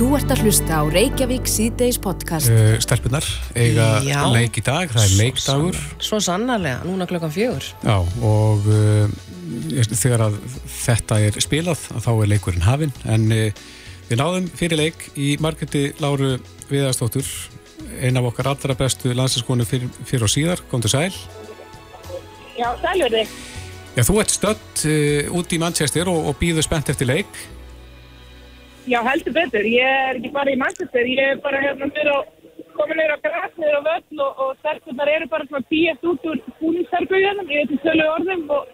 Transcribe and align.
Þú 0.00 0.14
ert 0.16 0.30
að 0.32 0.46
hlusta 0.46 0.78
á 0.80 0.82
Reykjavík 0.88 1.48
síðdeis 1.50 1.98
podcast. 2.00 2.48
Uh, 2.48 2.78
Stelpunar 2.80 3.26
eiga 3.52 3.88
Já. 4.00 4.22
leik 4.32 4.56
í 4.56 4.62
dag, 4.64 4.88
það 4.88 5.02
er 5.02 5.10
leikdagur 5.18 5.80
Svo 6.00 6.20
sannarlega, 6.24 6.78
núna 6.88 7.04
klokkan 7.04 7.34
fjögur. 7.34 7.66
Já, 7.84 7.98
og 8.24 8.64
uh, 8.64 9.12
þegar 9.90 10.24
að 10.30 10.38
þetta 10.72 11.20
er 11.26 11.36
spilað 11.44 11.84
að 11.92 12.00
þá 12.06 12.08
er 12.14 12.32
leikurinn 12.32 12.64
hafinn 12.64 12.96
en 13.12 13.28
uh, 13.28 13.60
við 14.08 14.22
náðum 14.22 14.48
fyrir 14.62 14.80
leik 14.86 15.04
í 15.20 15.34
Margreti 15.44 15.90
Láru 16.00 16.32
Viðarstóttur 16.72 17.28
ein 18.00 18.16
af 18.16 18.32
okkar 18.32 18.54
allra 18.54 18.80
bestu 18.80 19.12
landsinskonu 19.12 19.68
fyrir, 19.68 19.92
fyrir 20.00 20.24
og 20.24 20.32
síðar, 20.32 20.64
kom 20.72 20.80
til 20.80 20.94
sæl 20.96 21.12
Já, 22.56 22.72
sælverði. 22.80 23.28
Já, 24.00 24.06
þú 24.08 24.20
ert 24.24 24.32
stödd 24.32 24.84
uh, 24.88 25.32
út 25.36 25.52
í 25.52 25.60
Manchester 25.60 26.08
og, 26.08 26.32
og 26.32 26.40
býður 26.40 26.64
spennt 26.64 26.88
eftir 26.88 27.12
leik 27.12 27.48
Já, 28.90 28.98
heldur 29.06 29.34
betur. 29.36 29.66
Ég 29.70 29.86
er 29.86 30.18
ekki 30.18 30.32
bara 30.34 30.50
í 30.50 30.58
Manchester, 30.58 31.06
ég 31.06 31.34
er 31.36 31.40
bara 31.44 31.60
hérna 31.62 31.86
mér 31.92 32.08
á, 32.10 32.18
komin 32.74 32.98
neyra 32.98 33.14
á 33.14 33.22
græs, 33.22 33.52
neyra 33.60 33.78
á 33.78 33.86
völl 33.86 34.22
og, 34.24 34.40
og 34.42 34.50
stelpunar 34.58 35.10
eru 35.12 35.28
bara 35.30 35.46
svona 35.46 35.68
bíjast 35.70 36.06
út 36.10 36.26
úr 36.26 36.40
búningsherbuðunum, 36.58 37.52
ég 37.54 37.60
veit 37.60 37.74
um 37.76 37.82
tölu 37.84 38.06
orðum 38.16 38.42
og, 38.56 38.72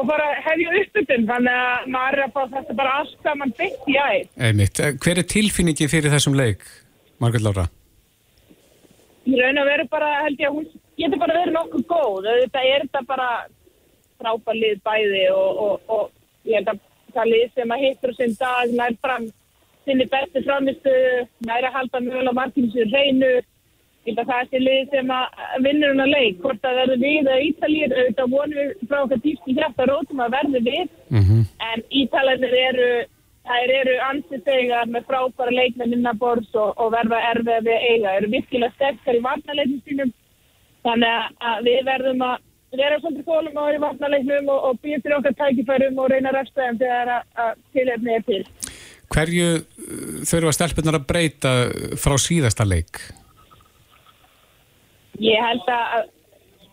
og 0.00 0.06
bara 0.08 0.30
hefja 0.46 0.76
uppbytun, 0.80 1.26
þannig 1.28 1.58
að 1.64 1.90
maður 1.96 2.16
er 2.18 2.24
að 2.24 2.38
fá 2.38 2.40
þetta 2.54 2.78
bara 2.80 2.94
allt 3.02 3.26
saman 3.26 3.52
byggt 3.60 3.90
í 3.92 3.98
æð. 3.98 4.30
Einmitt. 4.48 4.80
Eh, 4.80 4.96
Hver 5.04 5.20
er 5.20 5.28
tilfinningin 5.34 5.92
fyrir 5.92 6.14
þessum 6.14 6.38
leik, 6.40 6.64
Margreti 7.20 7.44
Lára? 7.44 7.66
Í 9.28 9.36
raun 9.40 9.60
og 9.60 9.68
veru 9.68 9.88
bara, 9.92 10.10
held 10.24 10.40
ég 10.40 10.48
að 10.48 10.56
hún 10.56 10.72
getur 11.00 11.20
bara 11.20 11.38
verið 11.42 11.58
nokkuð 11.58 11.86
góð, 11.92 12.32
þetta 12.46 12.64
er 12.70 12.88
þetta 12.88 13.04
bara 13.12 13.28
frábælið 14.22 14.82
bæði 14.88 15.24
og, 15.36 15.62
og, 15.68 15.96
og 15.98 16.48
ég 16.48 16.62
held 16.62 16.72
að 16.72 16.82
það 17.16 17.30
lið 17.32 17.48
sem 17.54 17.74
að 17.76 17.82
hittur 17.86 18.14
sinn 18.18 18.36
dag 18.40 18.76
nær 18.78 18.94
fram 19.04 19.26
sinni 19.84 20.06
bestu 20.12 20.42
framistu, 20.46 20.94
nær 21.48 21.66
að 21.68 21.74
halda 21.78 22.00
mjög 22.00 22.22
ég 24.04 24.12
held 24.12 24.18
að 24.20 24.26
það 24.28 24.38
er 24.40 24.46
þessi 24.48 24.60
lið 24.60 24.90
sem 24.92 25.10
að 25.16 25.26
vinnur 25.64 25.92
hún 25.94 26.04
að 26.04 26.10
leik, 26.12 26.38
hvort 26.42 26.64
að 26.68 26.78
verður 26.80 26.98
við 27.00 27.28
að 27.34 27.44
Ítalíur, 27.48 27.92
auðvitað 27.98 28.30
vonum 28.34 28.58
við 28.58 28.88
frá 28.90 28.98
okkar 29.04 29.20
dýfst 29.24 29.48
í 29.48 29.54
hjarta 29.56 29.86
rótum 29.88 30.20
að 30.20 30.34
verður 30.38 30.64
við, 30.70 30.88
Mm 31.10 31.42
en 31.64 31.82
Ítalarnir 32.00 32.54
eru 32.68 32.88
þær 33.44 33.70
eru 33.80 33.94
ansið 34.08 34.42
þegar 34.44 34.86
með 34.92 35.06
frábæra 35.08 35.52
leikmenn 35.52 35.92
innan 35.96 36.18
borðs 36.20 36.52
og, 36.54 36.74
og 36.80 36.92
verða 36.92 37.18
erfið 37.30 37.64
við 37.68 37.86
eiga, 37.90 38.12
eru 38.18 38.28
virkilega 38.32 38.72
sterkar 38.76 39.18
í 39.18 39.24
varnaleiknum 39.24 39.80
sínum. 39.88 40.12
Þannig 40.84 41.08
að- 41.08 41.32
að 41.50 41.64
við 41.68 41.80
verðum 41.88 42.22
að 42.28 42.36
vera 42.80 43.00
svolítið 43.00 43.28
fólum 43.28 43.60
á 43.60 43.64
í 43.70 43.80
varnaleiknum 43.82 44.50
og, 44.54 44.64
og 44.70 44.80
býja 44.84 45.02
til 45.02 45.14
okkar 45.18 45.36
tækifærum 45.40 46.00
og 46.00 46.10
reyna 46.12 46.32
rafstæðum 46.34 46.80
þegar 46.82 47.12
að, 47.16 47.28
að 47.44 47.52
tilefni 47.76 48.16
er 48.16 48.24
til. 48.28 48.40
Hverju 49.14 49.50
uh, 49.52 50.16
þurfa 50.30 50.56
stelpunar 50.56 50.98
að 51.00 51.06
breyta 51.12 51.54
frá 52.00 52.16
síðasta 52.20 52.66
leik? 52.68 53.02
Ég 55.22 55.38
held 55.46 55.68
að 55.70 56.08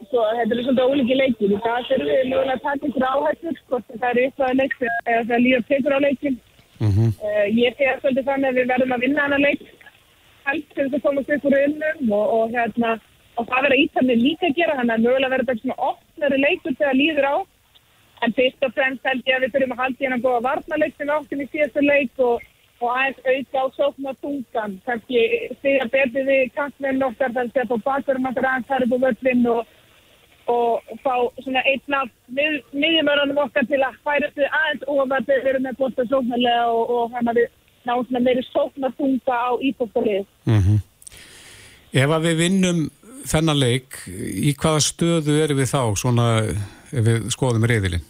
svo, 0.10 0.24
þetta 0.38 0.56
er 0.56 0.64
svolítið 0.64 0.86
ólíki 0.88 1.20
leikir. 1.20 1.58
Dag 1.66 1.90
þurfum 1.90 2.10
við 2.10 2.24
mögulega 2.32 2.56
að 2.58 2.64
taka 2.66 2.90
ykkur 2.90 3.06
áhættur, 3.12 3.60
hvort 3.70 3.92
það 3.92 4.10
eru 4.12 4.26
upplæði 4.32 4.58
leik 4.62 4.80
eða 4.86 5.22
það 5.30 5.46
líður 5.46 5.68
tekur 5.70 5.98
á 5.98 6.00
leikin. 6.08 6.40
Mm 6.82 7.12
Uh, 7.22 7.46
ég 7.54 7.76
sé 7.78 7.86
svolítið 8.02 8.26
þannig 8.26 8.50
að 8.50 8.56
við 8.58 8.70
verðum 8.72 8.94
að 8.96 9.04
vinna 9.06 9.26
hana 9.28 9.38
leik 9.38 9.60
helst 10.48 10.72
til 10.74 10.86
þess 10.88 10.98
að 10.98 11.04
komast 11.06 11.34
upp 11.36 11.44
úr 11.46 11.56
unnum 11.60 12.14
og, 12.18 12.32
og, 12.38 12.56
hérna, 12.56 12.94
og 13.42 13.50
það 13.50 13.66
verður 13.66 13.84
ítalið 13.86 14.24
líka 14.26 14.48
að 14.50 14.60
gera 14.60 14.78
þannig 14.78 14.96
að 14.96 15.04
mögulega 15.08 15.34
verður 15.34 15.50
þetta 15.50 15.64
svona 15.66 15.90
opnari 15.90 16.40
leikur 16.46 16.78
þegar 16.78 17.00
líður 17.02 17.28
á 17.32 17.36
en 18.22 18.38
fyrst 18.38 18.66
og 18.68 18.74
fremst 18.78 19.10
held 19.10 19.28
ég 19.28 19.38
að 19.38 19.44
við 19.46 19.54
þurfum 19.56 19.76
að 19.76 19.84
halda 19.84 20.06
hérna 20.06 20.24
góða 20.26 20.46
varnarleik 20.48 20.98
sem 20.98 21.14
áttum 21.16 21.44
í 21.44 21.50
síðasta 21.52 21.84
leik 21.86 22.24
og, 22.30 22.48
og 22.82 22.90
aðeins 22.94 23.22
auka 23.34 23.66
á 23.66 23.66
sókna 23.78 24.16
tungan 24.22 24.80
kannski 24.86 25.22
stiga 25.60 25.88
betur 25.94 26.28
við 26.30 26.44
kantmenn 26.58 27.06
okkar 27.10 27.34
þar 27.38 27.54
sem 27.56 27.72
på 27.72 27.80
bakverðum 27.88 28.30
okkar 28.32 28.50
aðeins 28.52 28.88
upp 28.88 28.98
á 28.98 29.04
völlin 29.06 29.48
og 29.56 29.78
og 30.52 30.82
fá 31.04 31.16
svona 31.44 31.62
einn 31.70 31.96
af 31.96 32.10
mið, 32.36 32.62
miðjumörunum 32.74 33.42
okkar 33.46 33.66
til 33.70 33.82
að 33.86 33.98
færa 34.06 34.30
sig 34.36 34.48
aðeins 34.50 34.86
og 34.90 35.02
að 35.06 35.28
við 35.30 35.50
erum 35.52 35.68
með 35.68 35.78
bósta 35.82 36.06
sóknarlega 36.10 36.64
og, 36.72 36.94
og 36.96 37.14
hann 37.16 37.32
að 37.32 37.42
við 37.42 37.52
náum 37.88 38.06
svona 38.08 38.24
meiri 38.26 38.44
sóknartunga 38.50 39.38
á 39.38 39.52
íbóttalið. 39.70 40.26
-hmm. 40.46 40.80
Ef 41.94 42.10
að 42.10 42.26
við 42.28 42.36
vinnum 42.44 42.80
þennan 43.30 43.60
leik, 43.60 43.98
í 44.08 44.54
hvaða 44.58 44.86
stöðu 44.86 45.38
erum 45.44 45.60
við 45.62 45.70
þá, 45.72 45.82
svona 46.00 46.28
ef 46.92 47.04
við 47.08 47.28
skoðum 47.34 47.68
reyðilinn? 47.70 48.08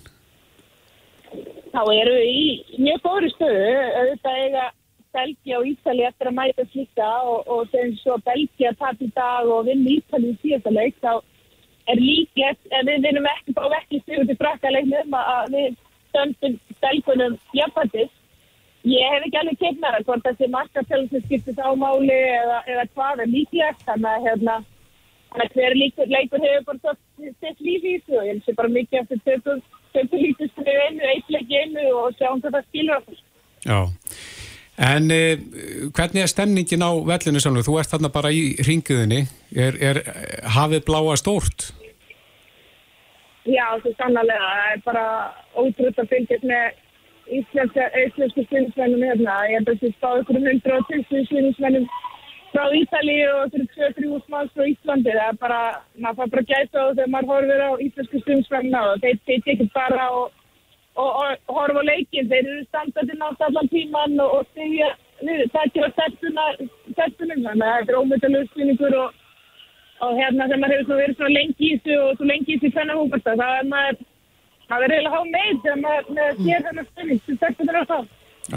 Þá 1.71 1.81
eru 1.95 2.13
við 2.17 2.29
í 2.29 2.45
mjög 2.83 3.03
góðri 3.05 3.33
stöðu, 3.35 3.73
auðvitað 4.01 4.39
eiga 4.45 4.69
Belgia 5.11 5.59
og 5.59 5.67
Ísali 5.67 6.05
eftir 6.07 6.29
að 6.29 6.37
mæta 6.37 6.65
slíka 6.71 7.09
og, 7.27 7.47
og 7.51 7.67
þegar 7.71 7.93
svo 7.99 8.17
Belgia 8.25 8.71
tap 8.79 9.03
í 9.03 9.09
dag 9.15 9.51
og 9.51 9.67
vinn 9.67 9.83
Ísali 9.91 10.31
í 10.31 10.39
síðasta 10.43 10.73
leik, 10.75 10.97
þá 11.03 11.13
er 11.91 11.99
líklegt, 11.99 12.65
en 12.71 12.87
við 12.87 13.05
vinnum 13.07 13.29
ekki 13.31 13.55
á 13.57 13.65
vekki 13.75 14.01
stuðu 14.03 14.27
til 14.29 14.39
frakkaleiknum 14.39 15.15
að 15.19 15.55
við 15.55 15.79
stöndum 16.11 16.57
Belgunum 16.83 17.37
jafnvættis. 17.57 18.11
Ég 18.87 19.13
hef 19.13 19.25
ekki 19.27 19.37
alveg 19.37 19.59
kemd 19.61 19.81
með 19.81 19.95
það 19.95 20.05
hvort 20.07 20.27
þessi 20.27 20.47
markartölum 20.55 21.25
skiptir 21.25 21.57
þá 21.57 21.67
máli 21.77 22.17
eða, 22.17 22.61
eða 22.65 22.85
hvað 22.95 23.23
er 23.25 23.29
líklegt, 23.29 23.83
þannig 23.85 24.09
að 24.11 24.25
hérna, 24.27 24.55
þannig 25.31 25.47
að 25.47 25.57
hver 25.57 25.77
leikur, 25.79 26.11
leikur 26.11 26.45
hefur 26.45 26.67
bara 26.67 26.79
svo 26.81 27.31
styrkt 27.37 27.63
lífi 27.63 27.95
í 27.95 27.99
þessu 27.99 28.19
og 28.19 28.27
ég 28.27 28.43
sé 28.45 28.55
bara 28.57 28.75
mikið 28.75 29.01
eftir 29.01 29.21
tökum, 29.27 29.63
tökum 29.95 30.23
lítið 30.25 30.53
sem 30.53 30.67
við 30.67 30.79
einu, 30.85 31.09
eitt 31.13 31.33
leik 31.35 31.51
í 31.51 31.59
einu 31.63 31.87
og 32.01 32.15
sjáum 32.19 32.43
hvað 32.43 32.57
það 32.57 32.69
skilur 32.69 32.97
okkur. 32.99 33.21
Já. 33.65 33.79
En 34.81 35.11
eh, 35.13 35.37
hvernig 35.93 36.23
er 36.23 36.31
stemningin 36.31 36.83
á 36.83 36.91
vellinu 37.05 37.41
samlega? 37.43 37.67
Þú 37.67 37.77
ert 37.79 37.91
þarna 37.91 38.11
bara 38.13 38.31
í 38.33 38.43
ringiðinni. 38.65 39.25
Er, 39.53 39.77
er 39.77 40.01
hafið 40.55 40.85
bláa 40.87 41.17
stórt? 41.19 41.71
Já, 43.45 43.65
svo 43.81 43.91
sannlega, 43.97 44.37
það 44.37 44.71
er 44.71 44.81
bara 44.85 45.05
ótrútt 45.57 45.99
að 46.01 46.11
fylgjast 46.13 46.43
með 46.45 46.79
íslensku 47.31 48.45
stuðnismennum 48.45 49.05
hérna. 49.05 49.37
Ég 49.49 49.59
held 49.59 49.69
að 49.71 49.79
þessi 49.81 49.97
stáð 49.97 50.23
ykkur 50.23 50.39
um 50.39 50.49
120 50.51 51.27
stuðnismennum 51.29 51.87
frá 52.51 52.65
Ítalíu 52.75 53.29
og 53.37 53.53
fyrir 53.53 53.67
2-3 53.75 54.11
úrsmáls 54.17 54.51
frá 54.55 54.67
Íslandi. 54.67 55.13
Það 55.15 55.29
er 55.29 55.39
bara, 55.41 55.61
maður 56.03 56.19
fær 56.19 56.33
bara 56.35 56.49
gæta 56.51 56.83
á 56.83 56.85
þegar 56.91 57.13
maður 57.15 57.31
horfir 57.33 57.63
á 57.63 57.71
íslensku 57.85 58.21
stuðnismennina 58.23 58.83
og 58.91 59.05
þeir 59.05 59.41
ekki 59.53 59.69
bara 59.75 60.09
og, 60.19 60.35
og, 60.95 61.09
og 61.47 61.55
horfa 61.59 61.85
á 61.85 61.89
leikin. 61.91 62.29
Þeir 62.31 62.43
eru 62.43 62.67
standandi 62.67 63.17
nátt 63.19 63.47
allan 63.47 63.71
tíman 63.71 64.19
og, 64.19 64.37
og 64.41 64.51
stegja, 64.51 64.91
það 65.21 65.81
er 65.81 65.87
að 65.87 65.97
settunum, 66.99 67.43
þannig 67.47 67.67
að 67.67 67.75
þetta 67.79 67.91
er 67.91 67.99
ómyndalega 68.01 68.51
stuðningur 68.51 69.01
og 70.01 70.17
hérna 70.17 70.47
þegar 70.47 70.61
maður 70.63 70.81
hefur 70.81 71.01
verið 71.01 71.19
svo 71.19 71.29
lengi 71.29 71.67
í 71.67 71.77
þessu 71.77 71.97
og 72.01 72.15
svo 72.17 72.29
lengi 72.29 72.55
í 72.55 72.59
þessu 72.61 72.73
tvenna 72.75 72.97
hópasta 72.97 73.35
það 73.37 73.57
er 73.59 73.67
maður, 73.69 73.99
maður 74.71 74.85
er 74.87 74.95
eiginlega 74.95 75.15
há 75.15 75.21
með 75.35 75.63
þegar 75.65 75.81
maður 75.85 76.39
sér 76.41 76.67
þennan 76.67 76.91
stöðning 76.91 77.25
sem 77.25 77.41
þetta 77.43 77.67
er 77.67 77.81
að 77.81 77.89
það. 77.91 78.07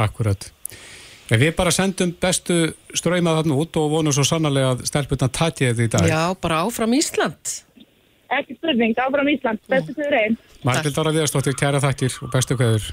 Akkurat. 0.06 0.53
En 1.32 1.40
við 1.40 1.54
bara 1.56 1.72
sendum 1.72 2.10
bestu 2.20 2.58
ströymað 2.92 3.38
þarna 3.40 3.60
út 3.62 3.78
og 3.80 3.92
vonum 3.94 4.12
svo 4.12 4.26
sannarlega 4.28 4.74
að 4.74 4.82
stelpurna 4.90 5.30
taki 5.32 5.70
þetta 5.70 5.86
í 5.86 5.92
dag. 5.94 6.10
Já, 6.10 6.22
bara 6.36 6.64
áfram 6.66 6.92
Ísland. 6.98 7.54
Ekki 8.34 8.58
spurning, 8.58 8.92
áfram 9.00 9.30
Ísland, 9.32 9.62
bestu 9.70 9.94
fyrir 9.96 10.18
einn. 10.20 10.36
Margrild 10.66 11.00
Ára 11.00 11.14
Viðarstóttir, 11.16 11.56
kæra 11.56 11.80
þakkir 11.80 12.18
og 12.24 12.32
bestu 12.34 12.58
kveður. 12.60 12.90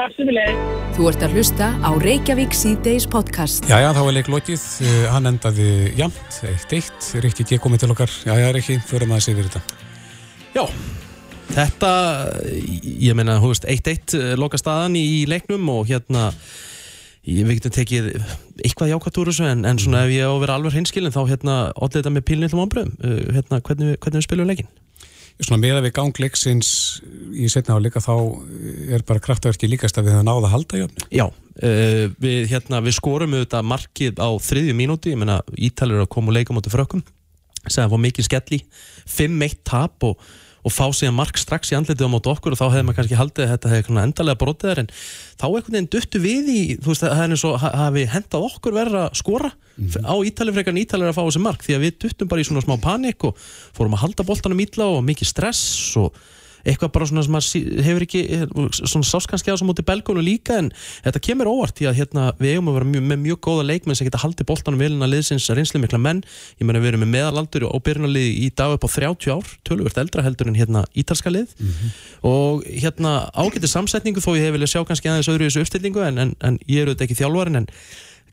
Takk 0.00 0.14
sem 0.16 0.30
við 0.30 0.38
leiðum. 0.38 0.60
Þú 0.96 1.06
ert 1.10 1.22
að 1.26 1.34
hlusta 1.36 1.66
á 1.76 1.90
Reykjavík 2.00 2.54
síðdeis 2.56 3.06
podcast. 3.10 3.66
Jæja, 3.68 3.92
þá 3.94 4.00
er 4.00 4.14
leik 4.16 4.30
lokið. 4.32 4.64
Uh, 4.80 5.04
hann 5.12 5.28
endaði 5.28 5.68
jamt, 5.98 6.40
eitt 6.48 6.74
eitt. 6.78 7.10
Rikki 7.20 7.46
G 7.46 7.60
komið 7.62 7.84
til 7.84 7.90
okkar. 7.94 8.14
Jæja, 8.26 8.50
Rikki, 8.56 8.78
förum 8.88 9.12
aðeins 9.12 9.28
yfir 9.34 9.50
þetta. 9.50 9.62
Já, 10.56 10.64
þetta, 11.52 11.92
ég 13.04 13.18
meina, 13.18 13.38
hú 13.42 13.52
veist, 13.52 13.68
1-1 13.68 14.38
loka 14.40 14.58
staðan 14.58 14.96
í 14.98 15.26
leiknum 15.30 15.68
og 15.76 15.86
hérna, 15.92 16.30
ég 17.28 17.46
við 17.46 17.58
getum 17.58 17.74
tekið 17.76 18.06
eitthvað 18.64 18.92
jákvæmt 18.94 19.18
úr 19.20 19.30
þessu 19.30 19.48
en, 19.50 19.64
en 19.68 19.80
svona 19.80 20.04
ef 20.06 20.12
ég 20.14 20.24
á 20.24 20.32
að 20.32 20.42
vera 20.44 20.56
alveg 20.56 20.76
hinskilin 20.78 21.14
þá 21.14 21.20
hérna, 21.28 21.56
allir 21.76 21.98
þetta 21.98 22.12
með 22.14 22.26
pílnillum 22.30 22.62
ámbröðum, 22.64 22.94
uh, 23.04 23.18
hérna, 23.36 23.60
hvernig, 23.66 23.98
hvernig 24.00 24.22
við 24.22 24.26
spilum 24.26 24.50
leikin? 24.50 24.70
Svona 25.40 25.60
meða 25.62 25.84
við 25.86 25.94
gang 25.96 26.18
leiksins 26.20 26.70
í 27.32 27.46
setna 27.48 27.78
áleika 27.78 28.02
þá 28.04 28.12
er 28.92 29.04
bara 29.08 29.22
kraftaverki 29.24 29.70
líkast 29.70 29.96
að 29.96 30.10
við 30.10 30.18
höfum 30.18 30.28
náða 30.28 30.50
að 30.50 30.52
halda 30.52 30.80
jöfnu. 30.82 31.06
Já, 31.16 31.26
uh, 31.28 32.02
við, 32.20 32.42
hérna, 32.52 32.82
við 32.84 32.96
skorum 32.98 33.36
auðvitað 33.36 33.70
markið 33.70 34.20
á 34.20 34.28
þriðju 34.48 34.76
mínúti, 34.76 35.14
ég 35.14 35.20
meina 35.20 35.40
Ítalir 35.56 36.04
að 36.04 36.12
koma 36.12 36.32
og 36.32 36.40
leika 36.40 36.56
mútið 36.56 36.76
frökkum 36.76 37.04
sem 37.66 37.82
það 37.82 37.90
fór 37.92 38.04
mikið 38.06 38.26
skelli 38.26 38.58
5-1 39.12 39.58
tap 39.68 40.08
og, 40.08 40.30
og 40.60 40.72
fá 40.74 40.84
síðan 40.92 41.16
mark 41.16 41.38
strax 41.40 41.70
í 41.72 41.76
andletið 41.78 42.04
á 42.04 42.12
móti 42.12 42.30
okkur 42.32 42.52
og 42.56 42.60
þá 42.60 42.66
hefði 42.74 42.84
maður 42.88 42.98
kannski 43.00 43.18
haldið 43.20 43.44
að 43.46 43.52
þetta 43.54 43.70
hefði 43.72 44.00
endalega 44.04 44.40
brotið 44.42 44.70
þar 44.72 44.80
en 44.82 44.90
þá 45.40 45.44
einhvern 45.48 45.76
veginn 45.76 45.90
duttu 45.94 46.20
við 46.24 46.50
í 46.52 46.60
þú 46.82 46.90
veist 46.92 47.04
það 47.06 47.22
er 47.24 47.34
eins 47.36 47.44
og 47.48 47.56
ha- 47.62 47.72
hafi 47.86 48.04
hendað 48.12 48.46
okkur 48.50 48.76
verið 48.76 48.98
að 49.04 49.14
skora 49.22 49.52
á 50.04 50.14
Ítalið 50.28 50.58
frekar 50.58 50.74
en 50.76 50.82
Ítalið 50.82 51.08
að 51.12 51.16
fá 51.16 51.22
þessi 51.24 51.40
mark 51.46 51.64
því 51.64 51.76
að 51.78 51.84
við 51.86 51.94
duttum 52.04 52.28
bara 52.28 52.42
í 52.44 52.48
svona 52.50 52.64
smá 52.66 52.74
panik 52.84 53.24
og 53.30 53.40
fórum 53.72 53.96
að 53.96 54.02
halda 54.04 54.26
boltanum 54.28 54.60
ítla 54.66 54.90
og 54.98 55.00
mikið 55.08 55.30
stress 55.32 55.62
og 55.96 56.12
eitthvað 56.64 56.92
bara 56.94 57.06
svona 57.10 57.24
sem 57.26 57.38
að 57.38 57.44
sí- 57.46 57.62
hefur 57.86 58.04
ekki 58.06 58.22
svona 58.84 59.06
sást 59.08 59.30
kannski 59.30 59.50
á 59.50 59.54
þessum 59.54 59.70
móti 59.70 59.84
belgónu 59.86 60.22
líka 60.24 60.58
en 60.60 60.70
þetta 61.04 61.22
kemur 61.24 61.50
óvart 61.50 61.76
því 61.78 61.88
að 61.90 61.98
hérna, 62.00 62.26
við 62.40 62.54
eigum 62.56 62.70
að 62.72 62.78
vera 62.80 62.88
mjög, 62.90 63.06
með 63.12 63.22
mjög 63.24 63.40
góða 63.46 63.66
leikmenn 63.70 63.98
sem 63.98 64.08
geta 64.08 64.20
haldið 64.24 64.48
boltanum 64.50 64.80
velina 64.82 65.08
liðsins 65.10 65.48
reynslu 65.56 65.80
mikla 65.82 66.00
menn. 66.02 66.22
Ég 66.60 66.66
meina 66.68 66.82
við 66.82 66.92
erum 66.92 67.04
með 67.06 67.12
meðalaldur 67.16 67.66
og 67.70 67.82
byrjunarlið 67.86 68.28
í 68.44 68.50
dag 68.56 68.76
upp 68.76 68.84
á 68.84 68.88
30 68.90 69.32
ár, 69.34 69.50
töluvert 69.66 69.98
eldra 70.02 70.22
heldur 70.26 70.50
en 70.52 70.58
hérna 70.58 70.84
ítalska 70.98 71.32
lið. 71.32 71.56
Og 72.26 72.64
hérna 72.68 73.30
ágætið 73.34 73.72
samsetningu 73.72 74.20
þó 74.24 74.34
ég 74.36 74.48
hef 74.48 74.54
viljað 74.58 74.74
sjá 74.74 74.84
kannski 74.88 75.08
aðeins 75.10 75.30
öðru 75.32 75.46
í 75.46 75.50
þessu 75.50 75.64
uppstillingu 75.64 76.04
en, 76.06 76.18
en, 76.26 76.34
en 76.44 76.58
ég 76.68 76.82
er 76.84 76.90
auðvitað 76.92 77.08
ekki 77.08 77.20
þjálfarin 77.22 77.62
en 77.62 77.68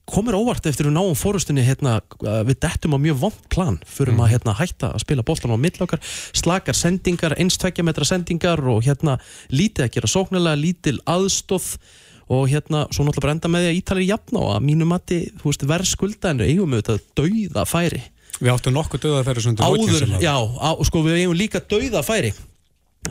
komur 0.08 0.38
óvart 0.40 0.66
eftir 0.70 0.88
við 0.88 0.96
náum 0.96 1.16
fórustunni 1.20 1.66
hérna, 1.68 1.98
að 2.24 2.48
við 2.48 2.60
dettum 2.64 2.96
á 2.96 3.00
mjög 3.04 3.20
vond 3.26 3.40
plan. 3.52 3.78
Fyrir 3.86 4.14
Mhm. 4.16 4.24
að 4.24 4.32
hérna, 4.34 4.56
hætta 4.56 4.94
að 4.94 5.04
spila 5.04 5.24
boltan 5.24 5.52
á 5.52 5.58
millokkar, 5.60 6.00
slakar 6.34 6.74
sendingar 6.76 7.36
eins 7.38 7.58
tveggja 7.58 7.84
metra 7.84 8.06
sendingar 8.06 8.60
og 8.64 8.84
hérna 8.84 9.20
lítið 9.52 9.84
að 9.86 9.92
gera 9.92 10.08
sóknarlega, 10.08 10.62
lítil 10.62 11.00
aðstóð 11.06 11.78
og 12.30 12.50
hérna 12.50 12.88
svo 12.92 13.04
náttúrulega 13.06 13.22
bara 13.22 13.36
enda 13.36 13.48
með 13.48 13.64
því 13.64 13.70
að 13.72 13.80
Ítalir 13.82 14.08
jafna 14.08 14.40
og 14.40 14.56
að 14.58 14.66
mínu 14.68 14.86
mati, 14.88 15.32
verð 15.44 15.88
skulda 15.88 16.30
en 16.30 16.40
eigum 16.40 16.72
við 16.72 16.84
þetta 16.84 17.00
dauða 17.16 17.66
færi. 17.68 18.02
Við 18.40 18.52
áttum 18.54 18.74
nokkuð 18.74 19.24
þeirra 19.26 19.42
sundur 19.42 19.66
áður, 19.66 20.22
já, 20.22 20.36
á, 20.36 20.70
sko 20.84 21.04
við 21.04 21.24
eigum 21.24 21.38
líka 21.38 21.60
dauða 21.60 22.04
færi. 22.04 22.34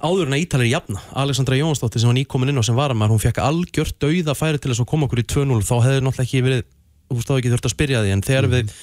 Áður 0.02 0.26
en 0.28 0.36
að 0.36 0.42
Ítalir 0.44 0.68
jafna. 0.70 1.00
Alexandra 1.14 1.56
Jónsdóttir 1.56 2.00
sem 2.00 2.08
var 2.10 2.16
nýkomin 2.18 2.50
inn 2.52 2.60
á 2.60 2.64
sem 2.66 2.76
varamar 2.76 3.08
hún 3.08 3.20
fekk 3.22 3.40
algjört 3.40 3.96
dauða 3.98 4.34
færi 4.36 4.60
til 4.60 4.70
þess 4.70 4.84
að 4.84 4.90
koma 4.92 5.06
okkur 5.08 5.22
í 5.22 5.24
2-0 5.24 5.64
þá 5.64 5.74
hefði 5.86 6.02
náttúrulega 6.04 6.26
ekki 6.26 6.42
verið 6.44 6.64
þú 7.10 7.22
þá 7.22 7.32
ekki 7.36 7.52
þurft 7.52 7.68
að 7.68 7.74
spyrja 7.74 8.02
því 8.04 8.12
en 8.14 8.24
þegar 8.26 8.48
við 8.52 8.74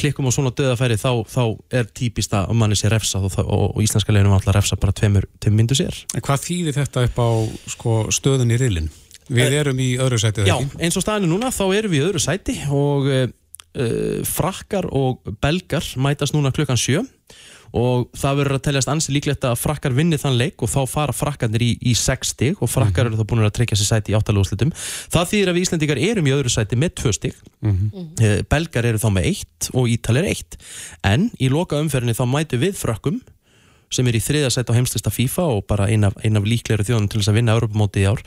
klikkum 0.00 0.28
á 0.28 0.32
svona 0.34 0.52
dauða 0.56 0.78
færi 0.80 0.98
þá, 1.00 1.10
þá 1.28 1.44
er 1.80 1.90
típist 1.98 2.34
að 2.38 2.54
manni 2.58 2.78
sé 2.78 2.90
refsað 2.92 3.28
og, 3.28 3.38
og, 3.42 3.64
og 3.76 3.84
íslenska 3.84 4.14
leginu 4.14 4.32
var 4.32 4.40
alltaf 4.40 4.56
refsa 4.56 4.78
bara 4.80 4.94
tveimur, 4.96 5.28
myndu 5.50 5.78
sér. 5.78 6.02
En 6.16 6.24
hvað 6.24 6.44
þýðir 6.46 6.78
þetta 6.78 7.06
upp 7.08 7.22
á 7.22 7.30
sko, 7.74 7.96
stöðun 8.14 8.54
í 8.54 8.60
riðlinn? 8.60 8.90
Við 9.32 9.54
erum 9.60 9.78
í 9.80 9.92
öðru 10.02 10.18
sætið 10.20 10.50
Já, 10.50 10.56
eins 10.82 10.98
og 10.98 11.04
staðinu 11.04 11.34
núna 11.34 11.52
þá 11.54 11.64
erum 11.76 11.92
við 11.92 12.00
í 12.00 12.06
öðru 12.08 12.22
sæti 12.22 12.56
og 12.74 13.06
uh, 13.08 13.24
uh, 13.78 14.18
frakkar 14.26 14.88
og 14.90 15.22
belgar 15.42 15.86
mætast 16.02 16.36
núna 16.36 16.52
klukkan 16.54 16.80
sjö. 16.80 17.02
og 17.02 17.51
það 17.72 18.38
verður 18.38 18.58
að 18.58 18.64
teljast 18.66 18.90
ansi 18.92 19.14
líklegt 19.14 19.44
að 19.48 19.56
frakkar 19.56 19.94
vinni 19.96 20.18
þann 20.20 20.36
leik 20.36 20.60
og 20.64 20.68
þá 20.68 20.80
fara 20.90 21.14
frakkarnir 21.16 21.64
í, 21.64 21.70
í 21.80 21.94
sex 21.96 22.34
stig 22.34 22.60
og 22.60 22.68
frakkar 22.68 23.08
eru 23.08 23.16
þá 23.16 23.24
búin 23.30 23.44
að 23.46 23.54
tryggja 23.56 23.78
sér 23.80 23.88
sæti 23.88 24.12
í 24.12 24.16
áttalúslitum. 24.18 24.72
Það 25.12 25.30
þýðir 25.32 25.50
að 25.52 25.56
við 25.56 25.66
Íslandingar 25.66 26.02
erum 26.04 26.28
í 26.28 26.34
öðru 26.36 26.52
sæti 26.52 26.76
með 26.76 26.94
tvö 27.00 27.14
stig. 27.16 27.38
Eh, 28.20 28.42
belgar 28.52 28.88
eru 28.90 29.00
þá 29.00 29.08
með 29.16 29.28
eitt 29.32 29.70
og 29.72 29.88
ítalir 29.88 30.28
eitt. 30.28 30.58
En 31.08 31.30
í 31.40 31.48
loka 31.52 31.80
umferðinni 31.80 32.18
þá 32.18 32.24
mætu 32.28 32.60
við 32.60 32.76
frökkum 32.76 33.22
sem 33.92 34.08
er 34.08 34.16
í 34.16 34.24
þriða 34.24 34.52
sæti 34.52 34.72
á 34.72 34.76
heimslista 34.76 35.12
FIFA 35.12 35.48
og 35.56 35.66
bara 35.68 35.88
ein 35.88 36.04
af, 36.08 36.16
ein 36.24 36.36
af 36.36 36.48
líklegri 36.48 36.84
þjóðum 36.88 37.08
til 37.08 37.20
þess 37.20 37.32
að 37.32 37.40
vinna 37.40 37.56
Europamóti 37.56 38.04
í 38.04 38.08
ár. 38.08 38.20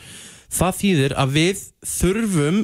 Það 0.53 0.77
þýðir 0.81 1.17
að 1.21 1.33
við 1.37 1.63
þurfum 1.85 2.61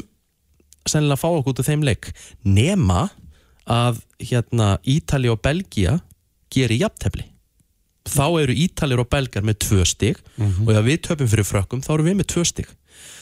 sennilega 0.90 1.18
að 1.18 1.22
fá 1.22 1.30
okkur 1.30 1.54
út 1.54 1.62
af 1.62 1.70
þeim 1.70 1.84
leik 1.86 2.12
nema 2.46 3.02
að 3.70 4.02
hérna 4.22 4.76
Ítali 4.90 5.30
og 5.30 5.42
Belgia 5.46 6.00
geri 6.52 6.80
jafntefli. 6.82 7.26
Þá 8.12 8.26
eru 8.42 8.54
Ítalir 8.58 9.02
og 9.02 9.10
Belgar 9.12 9.46
með 9.46 9.60
tvö 9.68 9.84
stig 9.86 10.22
og 10.66 10.72
ef 10.74 10.86
við 10.88 11.02
töpum 11.08 11.30
fyrir 11.30 11.46
frökkum 11.46 11.84
þá 11.86 11.92
eru 11.94 12.08
við 12.08 12.18
með 12.20 12.32
tvö 12.34 12.46
stig. 12.50 12.70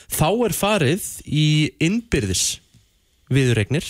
Þá 0.09 0.29
er 0.47 0.55
farið 0.55 1.07
í 1.27 1.47
innbyrðis 1.83 2.45
viðuregnir 3.29 3.85